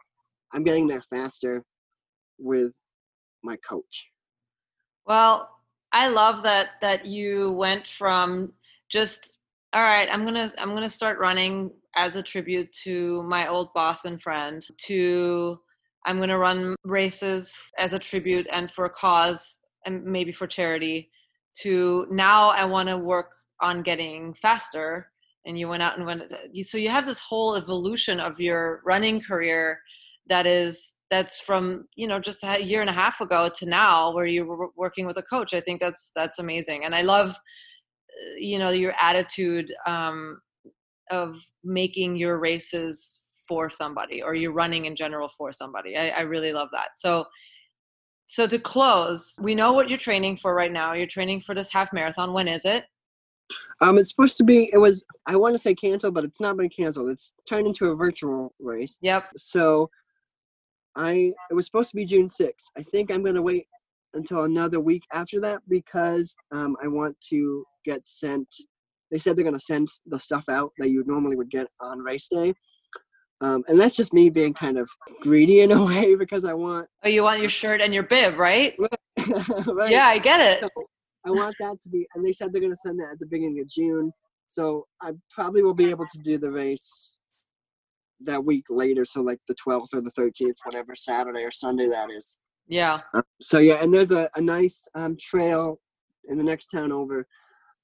I'm 0.53 0.65
getting 0.65 0.87
there 0.87 1.01
faster 1.03 1.65
with 2.39 2.79
my 3.43 3.57
coach. 3.57 4.11
Well, 5.07 5.51
I 5.93 6.09
love 6.09 6.43
that 6.43 6.71
that 6.81 7.07
you 7.07 7.53
went 7.53 7.87
from 7.87 8.53
just 8.89 9.37
all 9.75 9.83
right, 9.83 10.09
I'm 10.11 10.27
to 10.27 10.53
I'm 10.59 10.71
to 10.83 10.89
start 10.89 11.19
running 11.19 11.71
as 11.95 12.17
a 12.17 12.23
tribute 12.23 12.73
to 12.85 13.23
my 13.23 13.49
old 13.49 13.73
boss 13.75 14.05
and 14.05 14.21
friend 14.21 14.63
to 14.87 15.61
I'm 16.05 16.19
to 16.29 16.39
run 16.39 16.75
races 16.85 17.57
as 17.79 17.93
a 17.93 17.99
tribute 17.99 18.47
and 18.51 18.71
for 18.71 18.85
a 18.85 18.91
cause 18.91 19.61
and 19.87 20.05
maybe 20.05 20.33
for 20.33 20.47
charity 20.47 21.11
to 21.61 22.07
now 22.11 22.51
I 22.51 22.65
want 22.65 22.89
to 22.89 22.99
work 22.99 23.33
on 23.61 23.83
getting 23.83 24.35
faster. 24.35 25.09
And 25.45 25.59
you 25.59 25.69
went 25.69 25.83
out 25.83 25.97
and 25.97 26.07
went 26.07 26.33
so 26.63 26.79
you 26.79 26.89
have 26.89 27.05
this 27.05 27.21
whole 27.21 27.57
evolution 27.57 28.21
of 28.21 28.41
your 28.41 28.81
running 28.85 29.21
career 29.21 29.81
that 30.29 30.47
is 30.47 30.95
that's 31.13 31.39
from 31.39 31.87
you 31.95 32.09
know 32.09 32.19
just 32.19 32.43
a 32.43 32.59
year 32.65 32.81
and 32.81 32.89
a 32.89 32.93
half 33.05 33.21
ago 33.21 33.47
to 33.55 33.67
now 33.67 34.15
where 34.15 34.25
you 34.25 34.47
were 34.47 34.71
working 34.77 35.05
with 35.07 35.19
a 35.19 35.23
coach 35.23 35.53
i 35.53 35.61
think 35.61 35.79
that's 35.79 36.11
that's 36.17 36.39
amazing 36.39 36.87
and 36.87 36.95
i 36.95 37.03
love 37.03 37.31
uh, 37.31 38.35
you 38.39 38.59
know 38.59 38.71
your 38.71 38.95
attitude 38.99 39.71
um, 39.87 40.41
of 41.11 41.37
making 41.63 42.17
your 42.17 42.41
races 42.41 43.21
for 43.47 43.69
somebody 43.69 44.23
or 44.23 44.35
you're 44.35 44.55
running 44.55 44.87
in 44.87 44.97
general 44.97 45.29
for 45.29 45.53
somebody 45.53 45.99
I, 45.99 46.09
I 46.09 46.21
really 46.23 46.55
love 46.55 46.69
that 46.73 46.91
so 46.97 47.27
so 48.25 48.47
to 48.47 48.59
close 48.59 49.37
we 49.43 49.55
know 49.55 49.75
what 49.75 49.91
you're 49.91 49.99
training 49.99 50.39
for 50.39 50.55
right 50.55 50.73
now 50.73 50.95
you're 50.95 51.07
training 51.07 51.43
for 51.43 51.55
this 51.55 51.71
half 51.71 51.93
marathon 51.93 52.33
when 52.33 52.49
is 52.49 52.65
it 52.65 52.85
Um, 53.83 53.99
it's 53.99 54.09
supposed 54.09 54.39
to 54.39 54.45
be. 54.45 54.71
It 54.73 54.79
was. 54.79 55.05
I 55.27 55.37
want 55.37 55.55
to 55.55 55.59
say 55.59 55.75
canceled, 55.75 56.15
but 56.15 56.25
it's 56.25 56.41
not 56.41 56.57
been 56.57 56.71
canceled. 56.71 57.11
It's 57.11 57.33
turned 57.47 57.67
into 57.67 57.91
a 57.91 57.95
virtual 57.95 58.55
race. 58.59 58.99
yep 59.03 59.25
So, 59.37 59.91
I 60.97 61.33
it 61.51 61.55
was 61.55 61.67
supposed 61.67 61.91
to 61.91 61.97
be 61.97 62.05
June 62.05 62.29
sixth. 62.29 62.69
I 62.77 62.83
think 62.83 63.11
I'm 63.11 63.23
gonna 63.25 63.43
wait 63.43 63.67
until 64.15 64.45
another 64.45 64.81
week 64.81 65.05
after 65.13 65.41
that 65.41 65.63
because 65.69 66.35
um, 66.53 66.77
I 66.83 66.89
want 66.89 67.17
to 67.31 67.65
get 67.85 68.07
sent. 68.07 68.55
They 69.11 69.19
said 69.19 69.37
they're 69.37 69.45
gonna 69.45 69.59
send 69.59 69.89
the 70.07 70.19
stuff 70.19 70.49
out 70.49 70.73
that 70.79 70.91
you 70.91 71.05
normally 71.07 71.37
would 71.37 71.51
get 71.51 71.67
on 71.81 72.01
race 72.01 72.29
day. 72.29 72.55
Um, 73.41 73.65
and 73.67 73.81
that's 73.81 73.97
just 73.97 74.13
me 74.13 74.31
being 74.31 74.55
kind 74.55 74.79
of 74.79 74.89
greedy 75.21 75.63
in 75.63 75.73
a 75.73 75.85
way 75.87 76.15
because 76.15 76.45
I 76.45 76.55
want. 76.55 76.89
oh 77.05 77.09
you 77.09 77.25
want 77.25 77.41
your 77.41 77.51
shirt 77.51 77.81
and 77.81 77.93
your 77.93 78.05
bib 78.05 78.39
right 78.39 78.75
right? 79.67 79.91
yeah 79.91 80.07
i 80.07 80.19
get 80.19 80.41
it 80.41 80.63
So 80.63 80.85
I 81.25 81.31
want 81.31 81.55
that 81.61 81.81
to 81.83 81.89
be, 81.89 82.07
and 82.15 82.25
they 82.25 82.33
said 82.33 82.53
they're 82.53 82.61
going 82.61 82.73
to 82.73 82.77
send 82.77 82.99
that 83.01 83.13
at 83.13 83.19
the 83.19 83.27
beginning 83.27 83.61
of 83.61 83.69
June. 83.69 84.13
So 84.49 84.87
I 85.01 85.13
probably 85.31 85.63
will 85.63 85.75
be 85.75 85.89
able 85.91 86.07
to 86.07 86.19
do 86.19 86.37
the 86.37 86.51
race 86.51 87.17
that 88.25 88.45
week 88.45 88.65
later. 88.71 89.05
So 89.05 89.23
like 89.23 89.41
the 89.49 89.55
12th 89.55 89.95
or 89.95 90.01
the 90.01 90.11
13th, 90.11 90.55
whatever 90.65 90.95
Saturday 90.95 91.43
or 91.43 91.51
Sunday 91.51 91.89
that 91.89 92.11
is. 92.11 92.37
yeah 92.69 93.01
Uh, 93.15 93.23
so 93.41 93.59
yeah, 93.59 93.83
and 93.83 93.93
there's 93.93 94.13
a, 94.13 94.29
a 94.37 94.41
nice 94.41 94.87
um, 94.95 95.17
trail 95.21 95.79
in 96.29 96.39
the 96.39 96.45
next 96.45 96.69
town 96.69 96.93
over 96.93 97.27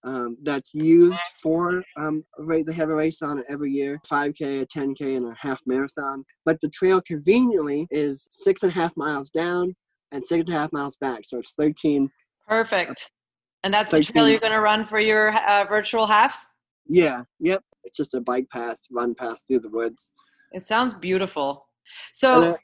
um, 0.05 0.37
that's 0.45 0.73
used 0.75 1.21
for 1.43 1.83
um. 1.97 2.25
They 2.49 2.73
have 2.73 2.89
a 2.89 2.95
race 2.95 3.21
on 3.21 3.41
it 3.41 3.47
every 3.51 3.73
year 3.73 4.01
5K, 4.11 4.63
a 4.63 4.67
10K, 4.67 5.17
and 5.17 5.27
a 5.27 5.35
half 5.39 5.61
marathon. 5.67 6.25
But 6.45 6.61
the 6.61 6.69
trail 6.69 7.01
conveniently 7.01 7.89
is 7.91 8.27
six 8.31 8.63
and 8.63 8.71
a 8.71 8.75
half 8.75 8.97
miles 8.97 9.29
down 9.31 9.75
and 10.13 10.25
six 10.25 10.41
and 10.41 10.51
a 10.51 10.53
half 10.53 10.73
miles 10.73 10.97
back. 10.99 11.23
So 11.25 11.39
it's 11.39 11.55
13 11.55 12.09
perfect 12.47 13.11
and 13.63 13.75
that's 13.75 13.91
the 13.91 14.03
trail 14.03 14.29
you're 14.29 14.39
going 14.39 14.53
to 14.53 14.61
run 14.61 14.85
for 14.85 14.99
your 14.99 15.37
uh, 15.37 15.65
virtual 15.65 16.07
half 16.07 16.47
Yeah, 16.87 17.23
yep. 17.41 17.63
It's 17.85 17.97
just 17.97 18.15
a 18.15 18.21
bike 18.21 18.49
path, 18.51 18.79
run 18.91 19.15
path 19.15 19.39
through 19.47 19.61
the 19.61 19.71
woods. 19.71 20.13
It 20.53 20.67
sounds 20.67 20.95
beautiful. 20.95 21.69
So 22.13 22.41
then- 22.41 22.59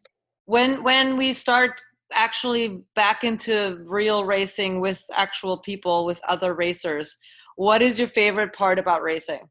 when 0.47 0.83
when 0.83 1.17
we 1.17 1.33
start 1.33 1.81
actually 2.13 2.83
back 2.95 3.25
into 3.25 3.83
real 3.87 4.25
racing 4.25 4.81
with 4.81 5.05
actual 5.13 5.59
people 5.59 6.05
with 6.05 6.21
other 6.29 6.55
racers, 6.55 7.19
what 7.57 7.83
is 7.83 7.99
your 7.99 8.09
favorite 8.09 8.53
part 8.53 8.79
about 8.79 9.03
racing? 9.03 9.49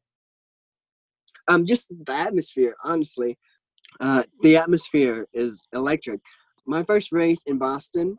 um, 1.50 1.66
just 1.66 1.88
the 2.06 2.14
atmosphere, 2.14 2.76
honestly. 2.84 3.38
Uh, 4.00 4.24
the 4.42 4.58
atmosphere 4.58 5.28
is 5.34 5.68
electric. 5.74 6.22
My 6.66 6.84
first 6.84 7.12
race 7.12 7.44
in 7.46 7.58
Boston, 7.58 8.18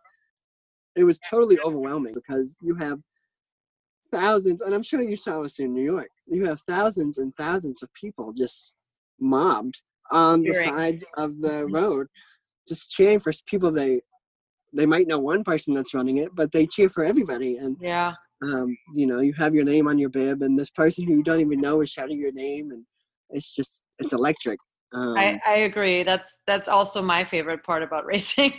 it 0.94 1.04
was 1.04 1.18
totally 1.30 1.58
overwhelming 1.64 2.14
because 2.14 2.54
you 2.60 2.74
have 2.74 3.00
thousands, 4.14 4.60
and 4.62 4.74
I'm 4.74 4.82
sure 4.82 5.02
you 5.02 5.16
saw 5.16 5.42
this 5.42 5.58
in 5.58 5.72
New 5.74 5.84
York. 5.84 6.10
You 6.26 6.44
have 6.46 6.60
thousands 6.62 7.18
and 7.18 7.34
thousands 7.36 7.82
of 7.82 7.92
people 7.94 8.32
just 8.32 8.74
mobbed 9.20 9.80
on 10.10 10.42
the 10.42 10.54
Cheering. 10.54 10.68
sides 10.68 11.04
of 11.16 11.40
the 11.40 11.66
road, 11.66 12.06
just 12.68 12.90
cheering 12.90 13.20
for 13.20 13.32
people 13.46 13.70
they 13.70 14.00
they 14.76 14.86
might 14.86 15.06
know 15.06 15.20
one 15.20 15.44
person 15.44 15.72
that's 15.74 15.94
running 15.94 16.18
it, 16.18 16.30
but 16.34 16.50
they 16.52 16.66
cheer 16.66 16.88
for 16.88 17.04
everybody. 17.04 17.58
And 17.58 17.76
Yeah. 17.80 18.14
um, 18.42 18.76
you 18.94 19.06
know, 19.06 19.20
you 19.20 19.32
have 19.34 19.54
your 19.54 19.64
name 19.64 19.86
on 19.88 19.98
your 19.98 20.10
bib, 20.10 20.42
and 20.42 20.58
this 20.58 20.70
person 20.70 21.06
who 21.06 21.14
you 21.14 21.22
don't 21.22 21.40
even 21.40 21.60
know 21.60 21.80
is 21.80 21.90
shouting 21.90 22.18
your 22.18 22.32
name, 22.32 22.70
and 22.72 22.84
it's 23.30 23.54
just 23.54 23.82
it's 23.98 24.12
electric. 24.12 24.58
Um, 24.94 25.16
I, 25.16 25.40
I 25.44 25.54
agree. 25.58 26.04
That's 26.04 26.38
that's 26.46 26.68
also 26.68 27.02
my 27.02 27.24
favorite 27.24 27.64
part 27.64 27.82
about 27.82 28.06
racing. 28.14 28.52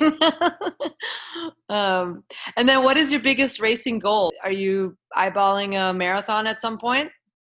um, 1.69 2.23
and 2.57 2.67
then 2.67 2.83
what 2.83 2.97
is 2.97 3.11
your 3.11 3.21
biggest 3.21 3.61
racing 3.61 3.99
goal? 3.99 4.31
Are 4.43 4.51
you 4.51 4.97
eyeballing 5.15 5.79
a 5.79 5.93
marathon 5.93 6.45
at 6.47 6.61
some 6.61 6.77
point? 6.77 7.09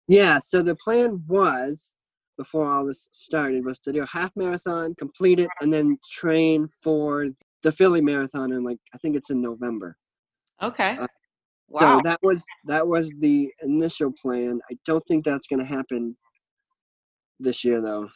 yeah, 0.07 0.39
so 0.39 0.63
the 0.63 0.77
plan 0.77 1.23
was 1.27 1.95
before 2.39 2.71
all 2.71 2.87
this 2.87 3.09
started 3.11 3.65
was 3.65 3.81
to 3.81 3.93
do 3.93 4.03
a 4.03 4.07
half 4.07 4.31
marathon, 4.37 4.95
complete 4.95 5.41
it, 5.41 5.51
and 5.61 5.73
then 5.73 5.99
train 6.11 6.69
for 6.83 7.27
the 7.65 7.73
Philly 7.73 8.01
marathon 8.01 8.53
in 8.53 8.63
like 8.63 8.79
I 8.95 8.99
think 8.99 9.17
it's 9.17 9.31
in 9.31 9.43
November. 9.43 9.97
Okay. 10.63 10.97
Uh, 10.99 11.07
Wow. 11.71 11.99
So 11.99 12.09
that 12.09 12.19
was 12.23 12.45
that 12.65 12.89
was 12.89 13.15
the 13.19 13.53
initial 13.63 14.11
plan. 14.11 14.61
I 14.71 14.77
don't 14.87 15.05
think 15.07 15.25
that's 15.25 15.47
going 15.47 15.61
to 15.61 15.67
happen 15.67 16.17
this 17.39 17.65
year 17.65 17.81
though. 17.81 18.09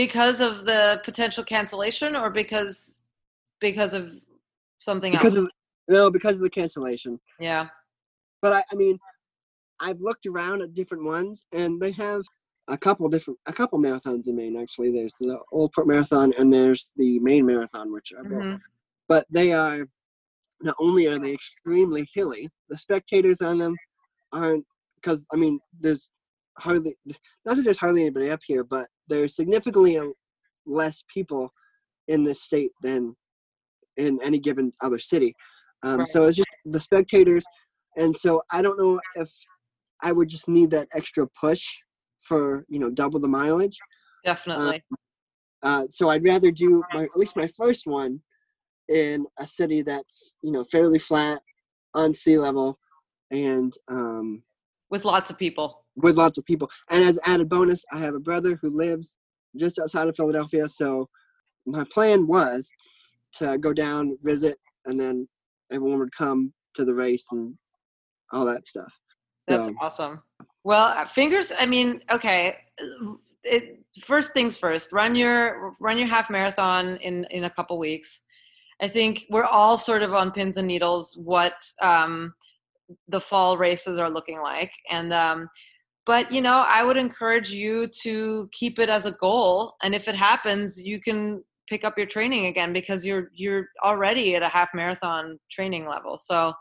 Because 0.00 0.40
of 0.40 0.64
the 0.64 0.98
potential 1.04 1.44
cancellation 1.44 2.16
or 2.16 2.30
because 2.30 3.02
because 3.60 3.92
of 3.92 4.14
something 4.78 5.12
Because 5.12 5.36
else 5.36 5.44
of 5.44 5.50
no, 5.88 6.10
because 6.10 6.36
of 6.36 6.42
the 6.42 6.48
cancellation. 6.50 7.20
yeah 7.38 7.68
but 8.40 8.52
I, 8.54 8.62
I 8.72 8.74
mean, 8.76 8.98
I've 9.80 10.00
looked 10.00 10.24
around 10.24 10.62
at 10.62 10.72
different 10.72 11.04
ones, 11.04 11.44
and 11.52 11.78
they 11.78 11.90
have 11.92 12.22
a 12.68 12.78
couple 12.78 13.06
different, 13.10 13.38
a 13.44 13.52
couple 13.52 13.78
marathons 13.78 14.28
in 14.28 14.36
Maine. 14.36 14.56
Actually, 14.56 14.90
there's 14.92 15.12
the 15.20 15.38
Old 15.52 15.72
Port 15.74 15.86
Marathon, 15.86 16.32
and 16.38 16.50
there's 16.50 16.92
the 16.96 17.18
Maine 17.18 17.44
Marathon, 17.44 17.92
which 17.92 18.12
are 18.16 18.24
both. 18.24 18.46
Mhm. 18.46 18.60
But 19.08 19.26
they 19.28 19.52
are 19.52 19.86
not 20.62 20.76
only 20.78 21.06
are 21.06 21.18
they 21.18 21.34
extremely 21.34 22.08
hilly, 22.14 22.48
the 22.70 22.78
spectators 22.78 23.42
on 23.42 23.58
them 23.58 23.74
aren't 24.32 24.64
because 24.96 25.26
I 25.34 25.36
mean 25.36 25.58
there's 25.80 26.10
hardly 26.58 26.96
not 27.44 27.56
that 27.56 27.62
there's 27.62 27.78
hardly 27.84 28.02
anybody 28.02 28.30
up 28.30 28.40
here, 28.46 28.64
but 28.64 28.86
there's 29.10 29.36
significantly 29.36 30.00
less 30.66 31.04
people 31.12 31.52
in 32.08 32.24
this 32.24 32.42
state 32.42 32.70
than 32.82 33.14
in 33.96 34.18
any 34.22 34.38
given 34.38 34.72
other 34.80 34.98
city. 34.98 35.34
Um, 35.82 35.98
right. 35.98 36.08
So 36.08 36.24
it's 36.24 36.36
just 36.36 36.48
the 36.64 36.80
spectators, 36.80 37.44
and 37.96 38.16
so 38.16 38.42
I 38.52 38.62
don't 38.62 38.78
know 38.78 39.00
if 39.16 39.30
I 40.02 40.12
would 40.12 40.28
just 40.28 40.48
need 40.48 40.70
that 40.70 40.88
extra 40.94 41.26
push 41.38 41.66
for 42.20 42.64
you 42.68 42.78
know 42.78 42.90
double 42.90 43.20
the 43.20 43.28
mileage. 43.28 43.78
Definitely. 44.24 44.76
Um, 44.76 44.98
uh, 45.62 45.84
so 45.88 46.08
I'd 46.08 46.24
rather 46.24 46.50
do 46.50 46.82
my 46.94 47.04
at 47.04 47.16
least 47.16 47.36
my 47.36 47.48
first 47.48 47.86
one 47.86 48.20
in 48.88 49.26
a 49.38 49.46
city 49.46 49.82
that's 49.82 50.34
you 50.42 50.52
know 50.52 50.64
fairly 50.64 50.98
flat 50.98 51.40
on 51.94 52.12
sea 52.12 52.38
level 52.38 52.78
and 53.30 53.72
um, 53.88 54.42
with 54.90 55.04
lots 55.04 55.30
of 55.30 55.38
people 55.38 55.84
with 56.02 56.16
lots 56.16 56.38
of 56.38 56.44
people. 56.44 56.70
And 56.90 57.04
as 57.04 57.18
added 57.26 57.48
bonus 57.48 57.84
i 57.92 57.98
have 57.98 58.14
a 58.14 58.20
brother 58.20 58.58
who 58.60 58.70
lives 58.70 59.18
just 59.56 59.78
outside 59.78 60.08
of 60.08 60.16
philadelphia 60.16 60.68
so 60.68 61.08
my 61.66 61.84
plan 61.92 62.26
was 62.26 62.70
to 63.34 63.58
go 63.58 63.72
down 63.72 64.16
visit 64.22 64.58
and 64.86 64.98
then 64.98 65.28
everyone 65.70 65.98
would 65.98 66.14
come 66.14 66.52
to 66.74 66.84
the 66.84 66.94
race 66.94 67.26
and 67.32 67.54
all 68.32 68.44
that 68.44 68.66
stuff. 68.66 68.92
That's 69.46 69.68
so. 69.68 69.74
awesome. 69.80 70.22
Well 70.64 70.88
uh, 70.88 71.06
fingers 71.06 71.52
i 71.58 71.66
mean 71.66 72.02
okay 72.10 72.56
it, 73.44 73.80
first 74.00 74.32
things 74.32 74.56
first 74.56 74.92
run 74.92 75.16
your 75.16 75.74
run 75.80 75.98
your 75.98 76.06
half 76.06 76.30
marathon 76.30 76.96
in 76.96 77.26
in 77.30 77.44
a 77.44 77.50
couple 77.50 77.78
weeks. 77.78 78.22
I 78.82 78.88
think 78.88 79.24
we're 79.28 79.44
all 79.44 79.76
sort 79.76 80.02
of 80.02 80.14
on 80.14 80.30
pins 80.30 80.56
and 80.56 80.66
needles 80.66 81.14
what 81.22 81.54
um, 81.82 82.34
the 83.08 83.20
fall 83.20 83.58
races 83.58 83.98
are 83.98 84.08
looking 84.08 84.40
like, 84.40 84.72
and 84.90 85.12
um, 85.12 85.48
but 86.06 86.30
you 86.32 86.40
know 86.40 86.64
I 86.66 86.82
would 86.82 86.96
encourage 86.96 87.50
you 87.52 87.88
to 88.02 88.48
keep 88.52 88.78
it 88.78 88.88
as 88.88 89.06
a 89.06 89.12
goal, 89.12 89.74
and 89.82 89.94
if 89.94 90.08
it 90.08 90.14
happens, 90.14 90.80
you 90.80 91.00
can 91.00 91.42
pick 91.68 91.84
up 91.84 91.96
your 91.96 92.06
training 92.06 92.46
again 92.46 92.72
because 92.72 93.06
you're 93.06 93.30
you're 93.32 93.66
already 93.84 94.34
at 94.34 94.42
a 94.42 94.48
half 94.48 94.70
marathon 94.74 95.38
training 95.50 95.86
level. 95.88 96.16
So 96.16 96.52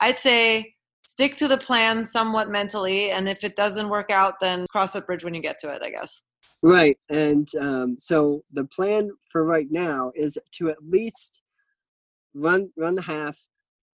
I'd 0.00 0.16
say 0.16 0.74
stick 1.04 1.36
to 1.36 1.48
the 1.48 1.58
plan 1.58 2.04
somewhat 2.04 2.50
mentally, 2.50 3.10
and 3.10 3.28
if 3.28 3.44
it 3.44 3.56
doesn't 3.56 3.88
work 3.88 4.10
out, 4.10 4.34
then 4.40 4.66
cross 4.70 4.92
that 4.92 5.06
bridge 5.06 5.24
when 5.24 5.34
you 5.34 5.42
get 5.42 5.58
to 5.60 5.74
it. 5.74 5.82
I 5.82 5.90
guess. 5.90 6.22
Right, 6.62 6.96
and 7.10 7.48
um, 7.60 7.96
so 7.98 8.42
the 8.52 8.64
plan 8.64 9.10
for 9.30 9.44
right 9.44 9.68
now 9.70 10.10
is 10.14 10.38
to 10.58 10.70
at 10.70 10.78
least 10.82 11.42
run 12.34 12.70
run 12.76 12.94
the 12.94 13.02
half. 13.02 13.38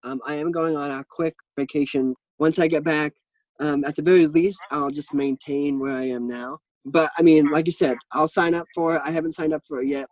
Um, 0.04 0.20
I 0.26 0.34
am 0.34 0.50
going 0.50 0.76
on 0.76 0.90
a 0.90 1.04
quick 1.08 1.34
vacation. 1.58 2.14
Once 2.38 2.58
I 2.58 2.66
get 2.66 2.82
back, 2.82 3.12
um, 3.62 3.84
at 3.84 3.94
the 3.94 4.02
very 4.02 4.26
least, 4.26 4.60
I'll 4.72 4.90
just 4.90 5.14
maintain 5.14 5.78
where 5.78 5.92
I 5.92 6.08
am 6.08 6.26
now. 6.26 6.58
But 6.84 7.10
I 7.16 7.22
mean, 7.22 7.46
like 7.46 7.66
you 7.66 7.72
said, 7.72 7.96
I'll 8.10 8.26
sign 8.26 8.54
up 8.54 8.66
for 8.74 8.96
it. 8.96 9.02
I 9.04 9.12
haven't 9.12 9.32
signed 9.32 9.54
up 9.54 9.62
for 9.66 9.80
it 9.80 9.86
yet, 9.86 10.08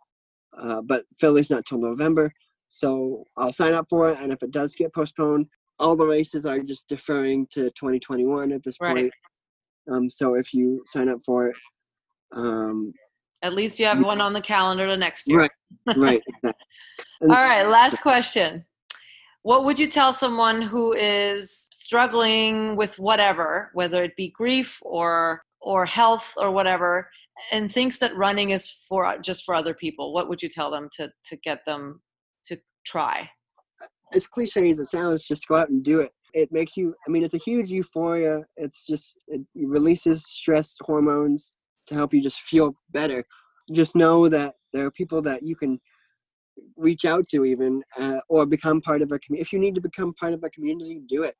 uh, 0.57 0.81
but 0.81 1.03
Philly's 1.19 1.49
not 1.49 1.65
till 1.65 1.79
November, 1.79 2.31
so 2.69 3.25
I'll 3.35 3.51
sign 3.51 3.73
up 3.73 3.87
for 3.89 4.09
it. 4.09 4.19
And 4.21 4.31
if 4.31 4.41
it 4.41 4.51
does 4.51 4.73
get 4.75 4.93
postponed, 4.93 5.47
all 5.79 5.97
the 5.97 6.07
races 6.07 6.45
are 6.45 6.59
just 6.59 6.87
deferring 6.87 7.45
to 7.51 7.63
2021 7.71 8.53
at 8.53 8.63
this 8.63 8.77
right. 8.79 8.95
point. 8.95 9.13
Um, 9.91 10.09
so 10.09 10.35
if 10.35 10.53
you 10.53 10.81
sign 10.85 11.09
up 11.09 11.19
for 11.25 11.47
it, 11.47 11.55
um, 12.31 12.93
at 13.41 13.53
least 13.53 13.79
you 13.79 13.85
have 13.85 14.01
one 14.01 14.21
on 14.21 14.31
the 14.31 14.41
calendar 14.41 14.87
the 14.87 14.95
next 14.95 15.27
year. 15.27 15.39
Right, 15.39 15.51
right. 15.97 16.23
Exactly. 17.23 17.37
All 17.37 17.47
right, 17.47 17.67
last 17.67 18.01
question. 18.01 18.65
What 19.43 19.65
would 19.65 19.79
you 19.79 19.87
tell 19.87 20.13
someone 20.13 20.61
who 20.61 20.93
is 20.93 21.67
struggling 21.73 22.75
with 22.75 22.99
whatever, 22.99 23.71
whether 23.73 24.03
it 24.03 24.15
be 24.15 24.29
grief 24.29 24.79
or 24.83 25.43
or 25.61 25.85
health 25.85 26.33
or 26.37 26.51
whatever, 26.51 27.09
and 27.51 27.71
thinks 27.71 27.97
that 27.99 28.15
running 28.15 28.51
is 28.51 28.69
for 28.69 29.17
just 29.19 29.43
for 29.43 29.55
other 29.55 29.73
people? 29.73 30.13
What 30.13 30.29
would 30.29 30.43
you 30.43 30.49
tell 30.49 30.69
them 30.69 30.89
to 30.93 31.11
to 31.25 31.35
get 31.37 31.65
them 31.65 32.01
to 32.45 32.57
try? 32.85 33.29
As 34.13 34.27
cliche 34.27 34.69
as 34.69 34.79
it 34.79 34.87
sounds, 34.87 35.27
just 35.27 35.47
go 35.47 35.55
out 35.55 35.69
and 35.69 35.83
do 35.83 36.01
it. 36.01 36.11
It 36.33 36.51
makes 36.51 36.77
you. 36.77 36.93
I 37.07 37.09
mean, 37.09 37.23
it's 37.23 37.33
a 37.33 37.39
huge 37.39 37.71
euphoria. 37.71 38.41
It's 38.57 38.85
just 38.85 39.17
it 39.27 39.41
releases 39.55 40.23
stress 40.27 40.75
hormones 40.81 41.53
to 41.87 41.95
help 41.95 42.13
you 42.13 42.21
just 42.21 42.41
feel 42.41 42.75
better. 42.91 43.23
Just 43.71 43.95
know 43.95 44.29
that 44.29 44.53
there 44.71 44.85
are 44.85 44.91
people 44.91 45.21
that 45.23 45.41
you 45.41 45.55
can 45.55 45.79
reach 46.77 47.05
out 47.05 47.27
to 47.29 47.45
even 47.45 47.81
uh, 47.97 48.19
or 48.29 48.45
become 48.45 48.81
part 48.81 49.01
of 49.01 49.11
a 49.11 49.19
community. 49.19 49.41
If 49.41 49.53
you 49.53 49.59
need 49.59 49.75
to 49.75 49.81
become 49.81 50.13
part 50.15 50.33
of 50.33 50.43
a 50.43 50.49
community, 50.49 51.01
do 51.07 51.23
it. 51.23 51.35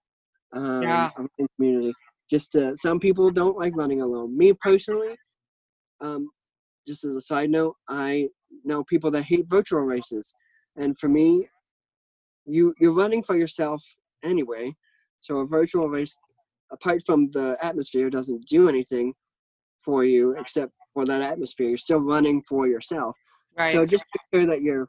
Um, 0.54 0.84
yeah. 0.84 1.10
Community. 1.58 1.94
Just 2.30 2.56
uh, 2.56 2.76
some 2.76 3.00
people 3.00 3.30
don't 3.30 3.58
like 3.58 3.76
running 3.76 4.02
alone. 4.02 4.38
Me 4.38 4.54
personally, 4.54 5.16
um, 6.00 6.30
just 6.88 7.04
as 7.04 7.16
a 7.16 7.22
side 7.22 7.50
note, 7.50 7.76
I 7.90 8.30
know 8.64 8.84
people 8.86 9.12
that 9.12 9.24
hate 9.24 9.46
virtual 9.50 9.82
races, 9.82 10.34
and 10.78 10.98
for 10.98 11.10
me, 11.10 11.48
you 12.46 12.74
you're 12.80 12.94
running 12.94 13.24
for 13.24 13.36
yourself 13.38 13.84
anyway. 14.24 14.74
So 15.18 15.40
a 15.40 15.46
virtual 15.46 15.90
race, 15.90 16.18
apart 16.72 17.04
from 17.06 17.30
the 17.32 17.58
atmosphere, 17.62 18.10
doesn't 18.10 18.46
do 18.48 18.70
anything 18.70 19.14
for 19.84 20.04
you 20.04 20.36
except 20.38 20.72
for 20.94 21.06
that 21.06 21.22
atmosphere. 21.22 21.68
You're 21.68 21.78
still 21.78 22.00
running 22.00 22.42
for 22.48 22.68
yourself. 22.68 23.18
Right. 23.58 23.74
So 23.74 23.82
just 23.82 24.06
make 24.34 24.42
sure 24.42 24.50
that 24.50 24.62
you're 24.62 24.88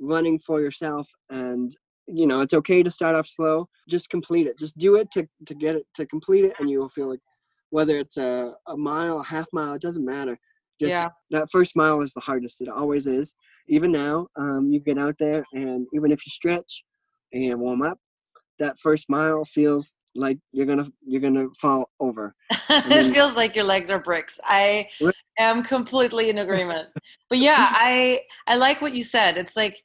running 0.00 0.38
for 0.38 0.60
yourself 0.60 1.08
and 1.30 1.76
you 2.06 2.26
know 2.26 2.40
it's 2.40 2.54
okay 2.54 2.82
to 2.82 2.90
start 2.90 3.16
off 3.16 3.26
slow 3.26 3.68
just 3.88 4.08
complete 4.10 4.46
it 4.46 4.58
just 4.58 4.76
do 4.78 4.96
it 4.96 5.10
to, 5.10 5.26
to 5.46 5.54
get 5.54 5.76
it 5.76 5.86
to 5.94 6.06
complete 6.06 6.44
it 6.44 6.54
and 6.58 6.70
you 6.70 6.78
will 6.78 6.88
feel 6.88 7.08
like 7.08 7.20
whether 7.70 7.98
it's 7.98 8.16
a, 8.16 8.52
a 8.68 8.76
mile 8.76 9.20
a 9.20 9.24
half 9.24 9.46
mile 9.52 9.74
it 9.74 9.82
doesn't 9.82 10.04
matter 10.04 10.38
just 10.80 10.90
yeah. 10.90 11.08
that 11.30 11.48
first 11.50 11.76
mile 11.76 12.00
is 12.00 12.12
the 12.14 12.20
hardest 12.20 12.60
it 12.60 12.68
always 12.68 13.06
is 13.06 13.34
even 13.68 13.92
now 13.92 14.26
um, 14.36 14.70
you 14.72 14.80
get 14.80 14.98
out 14.98 15.16
there 15.18 15.44
and 15.52 15.86
even 15.92 16.10
if 16.10 16.24
you 16.26 16.30
stretch 16.30 16.84
and 17.32 17.60
warm 17.60 17.82
up 17.82 17.98
that 18.58 18.78
first 18.78 19.10
mile 19.10 19.44
feels 19.44 19.96
like 20.14 20.38
you're 20.52 20.66
gonna 20.66 20.86
you're 21.06 21.20
gonna 21.20 21.46
fall 21.58 21.90
over. 22.00 22.34
it 22.70 23.12
feels 23.12 23.36
like 23.36 23.54
your 23.54 23.64
legs 23.64 23.90
are 23.90 24.00
bricks. 24.00 24.38
I 24.44 24.88
am 25.38 25.62
completely 25.62 26.28
in 26.28 26.38
agreement. 26.38 26.88
but 27.28 27.38
yeah, 27.38 27.68
I 27.70 28.20
I 28.46 28.56
like 28.56 28.80
what 28.80 28.94
you 28.94 29.04
said. 29.04 29.36
It's 29.38 29.56
like 29.56 29.82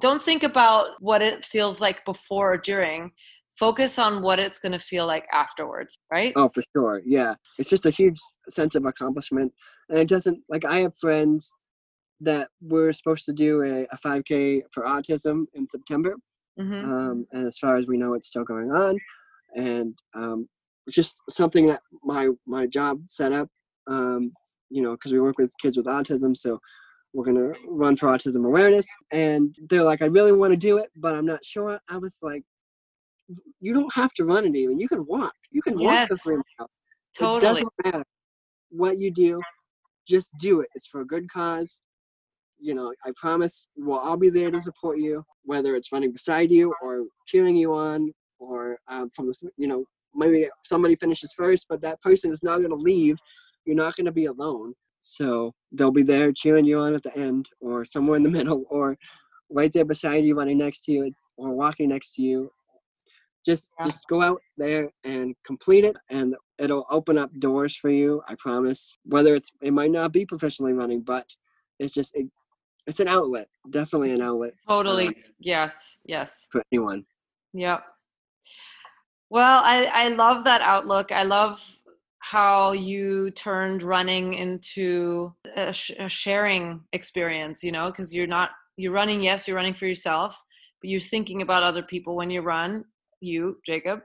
don't 0.00 0.22
think 0.22 0.42
about 0.42 0.90
what 1.00 1.22
it 1.22 1.44
feels 1.44 1.80
like 1.80 2.04
before 2.04 2.54
or 2.54 2.58
during. 2.58 3.12
Focus 3.58 3.98
on 3.98 4.22
what 4.22 4.38
it's 4.40 4.58
going 4.58 4.72
to 4.72 4.78
feel 4.78 5.06
like 5.06 5.26
afterwards, 5.32 5.96
right? 6.10 6.32
Oh, 6.36 6.48
for 6.48 6.62
sure. 6.74 7.02
Yeah. 7.04 7.34
It's 7.58 7.68
just 7.68 7.84
a 7.84 7.90
huge 7.90 8.18
sense 8.48 8.74
of 8.74 8.86
accomplishment. 8.86 9.52
And 9.88 9.98
it 9.98 10.08
doesn't, 10.08 10.38
like, 10.48 10.64
I 10.64 10.78
have 10.80 10.96
friends 10.96 11.52
that 12.20 12.48
we're 12.60 12.92
supposed 12.92 13.24
to 13.26 13.32
do 13.32 13.62
a, 13.62 13.86
a 13.92 13.98
5K 14.04 14.62
for 14.72 14.84
autism 14.84 15.44
in 15.54 15.66
September. 15.66 16.16
Mm-hmm. 16.58 16.92
Um, 16.92 17.26
and 17.32 17.46
as 17.46 17.58
far 17.58 17.76
as 17.76 17.86
we 17.86 17.98
know, 17.98 18.14
it's 18.14 18.28
still 18.28 18.44
going 18.44 18.70
on 18.70 18.98
and 19.54 19.94
um, 20.14 20.48
it's 20.86 20.96
just 20.96 21.16
something 21.28 21.66
that 21.66 21.80
my 22.04 22.28
my 22.46 22.66
job 22.66 23.02
set 23.06 23.32
up. 23.32 23.48
Um, 23.86 24.32
you 24.70 24.82
know, 24.82 24.92
because 24.92 25.12
we 25.12 25.20
work 25.20 25.38
with 25.38 25.52
kids 25.60 25.76
with 25.76 25.86
autism, 25.86 26.36
so 26.36 26.60
we're 27.12 27.24
gonna 27.24 27.52
run 27.66 27.96
for 27.96 28.06
autism 28.06 28.46
awareness. 28.46 28.86
And 29.12 29.54
they're 29.68 29.82
like, 29.82 30.02
I 30.02 30.06
really 30.06 30.32
want 30.32 30.52
to 30.52 30.56
do 30.56 30.78
it, 30.78 30.90
but 30.96 31.14
I'm 31.14 31.26
not 31.26 31.44
sure. 31.44 31.80
I 31.88 31.98
was 31.98 32.18
like, 32.22 32.44
you 33.60 33.74
don't 33.74 33.92
have 33.94 34.12
to 34.14 34.24
run 34.24 34.46
it 34.46 34.56
even. 34.56 34.80
You 34.80 34.88
can 34.88 35.04
walk. 35.06 35.34
You 35.50 35.62
can 35.62 35.78
yes. 35.78 35.86
walk 35.86 36.08
the 36.08 36.16
three 36.16 36.36
miles. 36.58 36.78
Totally. 37.18 37.36
It 37.36 37.40
doesn't 37.40 37.68
matter 37.84 38.04
what 38.70 38.98
you 38.98 39.10
do. 39.10 39.40
Just 40.06 40.30
do 40.38 40.60
it. 40.60 40.68
It's 40.74 40.88
for 40.88 41.00
a 41.00 41.06
good 41.06 41.30
cause. 41.30 41.80
You 42.58 42.74
know, 42.74 42.92
I 43.04 43.12
promise 43.16 43.68
we'll 43.76 43.98
all 43.98 44.16
be 44.16 44.30
there 44.30 44.50
to 44.50 44.60
support 44.60 44.98
you, 44.98 45.24
whether 45.44 45.76
it's 45.76 45.92
running 45.92 46.12
beside 46.12 46.50
you 46.50 46.74
or 46.82 47.04
cheering 47.26 47.56
you 47.56 47.72
on 47.72 48.12
or 48.38 48.78
um, 48.88 49.10
from 49.10 49.26
the 49.26 49.34
you 49.56 49.66
know 49.66 49.84
maybe 50.14 50.46
somebody 50.64 50.96
finishes 50.96 51.32
first, 51.32 51.66
but 51.68 51.80
that 51.82 52.00
person 52.02 52.30
is 52.30 52.42
not 52.42 52.58
going 52.58 52.70
to 52.70 52.76
leave. 52.76 53.16
You're 53.64 53.76
not 53.76 53.96
going 53.96 54.06
to 54.06 54.12
be 54.12 54.26
alone. 54.26 54.74
So 55.00 55.54
they'll 55.72 55.90
be 55.90 56.02
there 56.02 56.32
cheering 56.32 56.64
you 56.64 56.78
on 56.78 56.94
at 56.94 57.02
the 57.02 57.16
end, 57.16 57.48
or 57.60 57.84
somewhere 57.84 58.16
in 58.16 58.22
the 58.22 58.30
middle, 58.38 58.64
or 58.70 58.96
right 59.50 59.72
there 59.72 59.84
beside 59.84 60.24
you, 60.24 60.36
running 60.36 60.58
next 60.58 60.84
to 60.84 60.92
you, 60.92 61.12
or 61.36 61.50
walking 61.52 61.88
next 61.88 62.14
to 62.14 62.22
you. 62.22 62.50
Just 63.44 63.72
yeah. 63.78 63.86
just 63.86 64.06
go 64.08 64.22
out 64.22 64.40
there 64.58 64.90
and 65.04 65.34
complete 65.44 65.84
it, 65.84 65.96
and 66.10 66.36
it'll 66.58 66.86
open 66.90 67.16
up 67.18 67.30
doors 67.40 67.74
for 67.74 67.90
you. 67.90 68.22
I 68.28 68.34
promise. 68.38 68.98
Whether 69.04 69.34
it's 69.34 69.50
it 69.62 69.72
might 69.72 69.90
not 69.90 70.12
be 70.12 70.26
professionally 70.26 70.74
running, 70.74 71.00
but 71.00 71.26
it's 71.78 71.94
just 71.94 72.14
it, 72.14 72.26
it's 72.86 73.00
an 73.00 73.08
outlet. 73.08 73.48
Definitely 73.70 74.12
an 74.12 74.20
outlet. 74.20 74.52
Totally. 74.68 75.16
Yes. 75.38 75.98
Yes. 76.04 76.48
For 76.50 76.62
anyone. 76.70 77.06
Yep. 77.54 77.84
Well, 79.30 79.62
I, 79.64 79.84
I 79.94 80.08
love 80.08 80.44
that 80.44 80.60
outlook. 80.60 81.12
I 81.12 81.22
love 81.22 81.79
how 82.20 82.72
you 82.72 83.30
turned 83.32 83.82
running 83.82 84.34
into 84.34 85.34
a, 85.56 85.72
sh- 85.72 85.92
a 85.98 86.08
sharing 86.08 86.80
experience, 86.92 87.62
you 87.62 87.72
know, 87.72 87.86
because 87.86 88.14
you're 88.14 88.26
not, 88.26 88.50
you're 88.76 88.92
running, 88.92 89.22
yes, 89.22 89.48
you're 89.48 89.56
running 89.56 89.74
for 89.74 89.86
yourself, 89.86 90.40
but 90.80 90.90
you're 90.90 91.00
thinking 91.00 91.42
about 91.42 91.62
other 91.62 91.82
people 91.82 92.16
when 92.16 92.30
you 92.30 92.42
run, 92.42 92.84
you, 93.20 93.58
Jacob, 93.66 94.00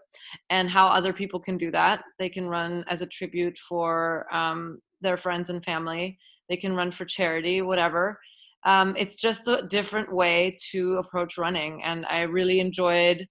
and 0.50 0.70
how 0.70 0.88
other 0.88 1.14
people 1.14 1.40
can 1.40 1.58
do 1.58 1.72
that. 1.72 2.04
They 2.18 2.30
can 2.30 2.48
run 2.48 2.84
as 2.88 3.02
a 3.02 3.08
tribute 3.08 3.58
for 3.58 4.28
um, 4.34 4.80
their 5.02 5.18
friends 5.18 5.50
and 5.50 5.64
family, 5.64 6.18
they 6.50 6.58
can 6.58 6.76
run 6.76 6.92
for 6.92 7.06
charity, 7.06 7.62
whatever. 7.62 8.20
Um, 8.66 8.96
it's 8.98 9.20
just 9.22 9.48
a 9.48 9.68
different 9.70 10.14
way 10.14 10.58
to 10.72 10.98
approach 10.98 11.38
running. 11.38 11.84
And 11.84 12.06
I 12.08 12.22
really 12.22 12.60
enjoyed 12.60 13.28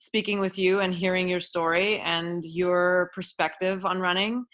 speaking 0.00 0.40
with 0.40 0.58
you 0.58 0.80
and 0.80 0.94
hearing 0.94 1.28
your 1.28 1.40
story 1.40 2.00
and 2.00 2.42
your 2.46 3.10
perspective 3.14 3.84
on 3.84 4.00
running. 4.00 4.46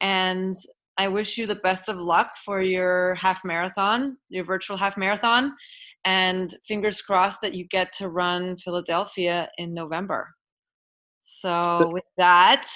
And 0.00 0.54
I 0.96 1.08
wish 1.08 1.36
you 1.36 1.46
the 1.48 1.56
best 1.56 1.88
of 1.88 1.96
luck 1.96 2.36
for 2.36 2.62
your 2.62 3.16
half 3.16 3.44
marathon, 3.44 4.16
your 4.28 4.44
virtual 4.44 4.76
half 4.76 4.96
marathon. 4.96 5.54
And 6.04 6.54
fingers 6.66 7.02
crossed 7.02 7.40
that 7.42 7.52
you 7.52 7.66
get 7.66 7.92
to 7.94 8.08
run 8.08 8.56
Philadelphia 8.56 9.48
in 9.58 9.74
November. 9.74 10.30
So, 11.22 11.90
with 11.92 12.04
that, 12.16 12.68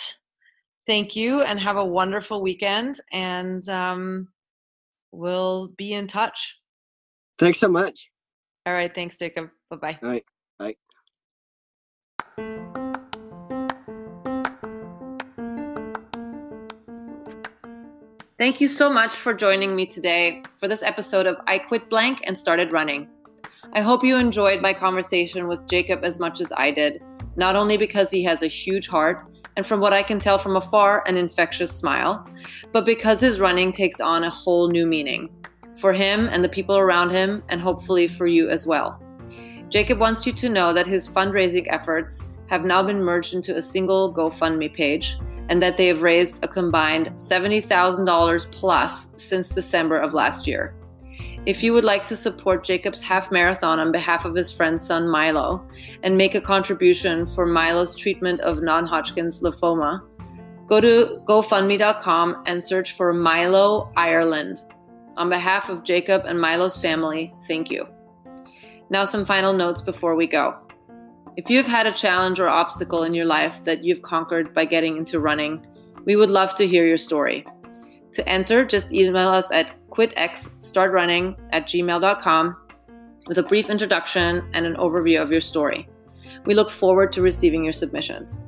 thank 0.86 1.14
you 1.14 1.42
and 1.42 1.60
have 1.60 1.76
a 1.76 1.84
wonderful 1.84 2.42
weekend. 2.42 2.98
And 3.12 3.68
um, 3.68 4.28
we'll 5.12 5.68
be 5.76 5.92
in 5.92 6.08
touch. 6.08 6.56
Thanks 7.38 7.60
so 7.60 7.68
much. 7.68 8.10
All 8.64 8.72
right. 8.72 8.92
Thanks, 8.92 9.16
Jacob. 9.16 9.50
Bye 9.70 9.76
bye. 9.76 9.98
All 10.02 10.08
right. 10.08 10.24
Thank 18.38 18.60
you 18.60 18.68
so 18.68 18.90
much 18.90 19.14
for 19.14 19.32
joining 19.32 19.74
me 19.74 19.86
today 19.86 20.42
for 20.54 20.68
this 20.68 20.82
episode 20.82 21.24
of 21.24 21.40
I 21.46 21.58
Quit 21.58 21.88
Blank 21.88 22.20
and 22.26 22.38
Started 22.38 22.70
Running. 22.70 23.08
I 23.72 23.80
hope 23.80 24.04
you 24.04 24.18
enjoyed 24.18 24.60
my 24.60 24.74
conversation 24.74 25.48
with 25.48 25.66
Jacob 25.66 26.04
as 26.04 26.20
much 26.20 26.42
as 26.42 26.52
I 26.54 26.70
did, 26.70 27.02
not 27.36 27.56
only 27.56 27.78
because 27.78 28.10
he 28.10 28.22
has 28.24 28.42
a 28.42 28.48
huge 28.48 28.88
heart 28.88 29.26
and 29.56 29.66
from 29.66 29.80
what 29.80 29.94
I 29.94 30.02
can 30.02 30.18
tell 30.18 30.36
from 30.36 30.56
afar, 30.56 31.02
an 31.06 31.16
infectious 31.16 31.72
smile, 31.72 32.28
but 32.72 32.84
because 32.84 33.20
his 33.20 33.40
running 33.40 33.72
takes 33.72 33.98
on 33.98 34.24
a 34.24 34.30
whole 34.30 34.68
new 34.68 34.86
meaning 34.86 35.30
for 35.74 35.94
him 35.94 36.28
and 36.30 36.44
the 36.44 36.50
people 36.50 36.76
around 36.76 37.12
him, 37.12 37.42
and 37.48 37.62
hopefully 37.62 38.06
for 38.06 38.26
you 38.26 38.50
as 38.50 38.66
well. 38.66 39.00
Jacob 39.68 39.98
wants 39.98 40.26
you 40.26 40.32
to 40.32 40.48
know 40.48 40.72
that 40.72 40.86
his 40.86 41.08
fundraising 41.08 41.66
efforts 41.68 42.22
have 42.48 42.64
now 42.64 42.82
been 42.82 43.02
merged 43.02 43.34
into 43.34 43.56
a 43.56 43.62
single 43.62 44.12
GoFundMe 44.14 44.72
page 44.72 45.16
and 45.48 45.62
that 45.62 45.76
they 45.76 45.86
have 45.86 46.02
raised 46.02 46.42
a 46.44 46.48
combined 46.48 47.08
$70,000 47.16 48.50
plus 48.52 49.12
since 49.16 49.54
December 49.54 49.98
of 49.98 50.14
last 50.14 50.46
year. 50.46 50.74
If 51.46 51.62
you 51.62 51.72
would 51.72 51.84
like 51.84 52.04
to 52.06 52.16
support 52.16 52.64
Jacob's 52.64 53.00
half 53.00 53.30
marathon 53.30 53.78
on 53.78 53.92
behalf 53.92 54.24
of 54.24 54.34
his 54.34 54.52
friend's 54.52 54.84
son 54.84 55.08
Milo 55.08 55.64
and 56.02 56.16
make 56.16 56.34
a 56.34 56.40
contribution 56.40 57.24
for 57.24 57.46
Milo's 57.46 57.94
treatment 57.94 58.40
of 58.40 58.62
non 58.62 58.84
Hodgkin's 58.84 59.42
lymphoma, 59.42 60.02
go 60.66 60.80
to 60.80 61.22
GoFundMe.com 61.24 62.42
and 62.46 62.60
search 62.60 62.94
for 62.94 63.12
Milo 63.12 63.92
Ireland. 63.96 64.64
On 65.16 65.28
behalf 65.28 65.70
of 65.70 65.84
Jacob 65.84 66.24
and 66.26 66.40
Milo's 66.40 66.80
family, 66.80 67.32
thank 67.46 67.70
you. 67.70 67.86
Now, 68.90 69.04
some 69.04 69.24
final 69.24 69.52
notes 69.52 69.80
before 69.80 70.14
we 70.14 70.26
go. 70.26 70.56
If 71.36 71.50
you've 71.50 71.66
had 71.66 71.86
a 71.86 71.92
challenge 71.92 72.40
or 72.40 72.48
obstacle 72.48 73.02
in 73.02 73.12
your 73.12 73.26
life 73.26 73.64
that 73.64 73.84
you've 73.84 74.02
conquered 74.02 74.54
by 74.54 74.64
getting 74.64 74.96
into 74.96 75.20
running, 75.20 75.66
we 76.04 76.16
would 76.16 76.30
love 76.30 76.54
to 76.54 76.66
hear 76.66 76.86
your 76.86 76.96
story. 76.96 77.44
To 78.12 78.26
enter, 78.28 78.64
just 78.64 78.92
email 78.92 79.28
us 79.28 79.50
at 79.50 79.74
quitxstartrunning 79.90 81.36
at 81.50 81.66
gmail.com 81.66 82.56
with 83.28 83.38
a 83.38 83.42
brief 83.42 83.68
introduction 83.68 84.48
and 84.54 84.64
an 84.64 84.76
overview 84.76 85.20
of 85.20 85.30
your 85.30 85.40
story. 85.40 85.88
We 86.44 86.54
look 86.54 86.70
forward 86.70 87.12
to 87.12 87.22
receiving 87.22 87.64
your 87.64 87.72
submissions. 87.72 88.40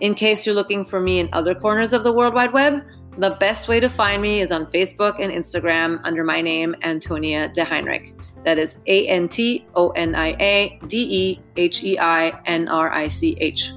In 0.00 0.14
case 0.14 0.44
you're 0.44 0.54
looking 0.54 0.84
for 0.84 1.00
me 1.00 1.18
in 1.18 1.28
other 1.32 1.54
corners 1.54 1.92
of 1.92 2.04
the 2.04 2.12
World 2.12 2.34
Wide 2.34 2.52
Web, 2.52 2.84
the 3.18 3.36
best 3.40 3.68
way 3.68 3.80
to 3.80 3.88
find 3.88 4.22
me 4.22 4.40
is 4.40 4.52
on 4.52 4.66
Facebook 4.66 5.16
and 5.18 5.32
Instagram 5.32 6.00
under 6.04 6.24
my 6.24 6.40
name, 6.40 6.74
Antonia 6.82 7.48
de 7.48 7.64
Heinrich. 7.64 8.14
That 8.44 8.58
is 8.58 8.78
A 8.86 9.06
N 9.06 9.28
T 9.28 9.66
O 9.74 9.90
N 9.90 10.14
I 10.14 10.36
A 10.40 10.80
D 10.86 10.96
E 10.98 11.40
H 11.56 11.84
E 11.84 11.98
I 11.98 12.40
N 12.46 12.68
R 12.68 12.90
I 12.90 13.08
C 13.08 13.36
H. 13.40 13.72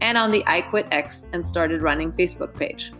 And 0.00 0.18
on 0.18 0.30
the 0.30 0.44
I 0.46 0.62
Quit 0.62 0.86
X 0.90 1.26
and 1.32 1.44
Started 1.44 1.82
Running 1.82 2.12
Facebook 2.12 2.54
page. 2.54 2.92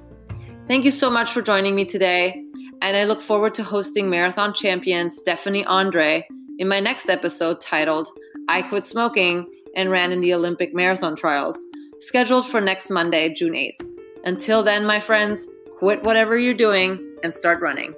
Thank 0.66 0.84
you 0.84 0.90
so 0.90 1.10
much 1.10 1.30
for 1.30 1.42
joining 1.42 1.74
me 1.74 1.84
today. 1.84 2.42
And 2.82 2.96
I 2.96 3.04
look 3.04 3.22
forward 3.22 3.54
to 3.54 3.62
hosting 3.62 4.10
marathon 4.10 4.52
champion 4.52 5.08
Stephanie 5.08 5.64
Andre 5.64 6.26
in 6.58 6.68
my 6.68 6.80
next 6.80 7.08
episode 7.08 7.60
titled 7.60 8.08
I 8.48 8.62
Quit 8.62 8.86
Smoking 8.86 9.50
and 9.76 9.90
Ran 9.90 10.12
in 10.12 10.20
the 10.20 10.34
Olympic 10.34 10.74
Marathon 10.74 11.14
Trials, 11.14 11.62
scheduled 12.00 12.46
for 12.46 12.60
next 12.60 12.90
Monday, 12.90 13.32
June 13.32 13.52
8th. 13.52 13.90
Until 14.24 14.62
then, 14.62 14.84
my 14.84 14.98
friends, 14.98 15.46
quit 15.78 16.02
whatever 16.02 16.36
you're 16.36 16.54
doing 16.54 17.16
and 17.22 17.32
start 17.32 17.60
running. 17.60 17.94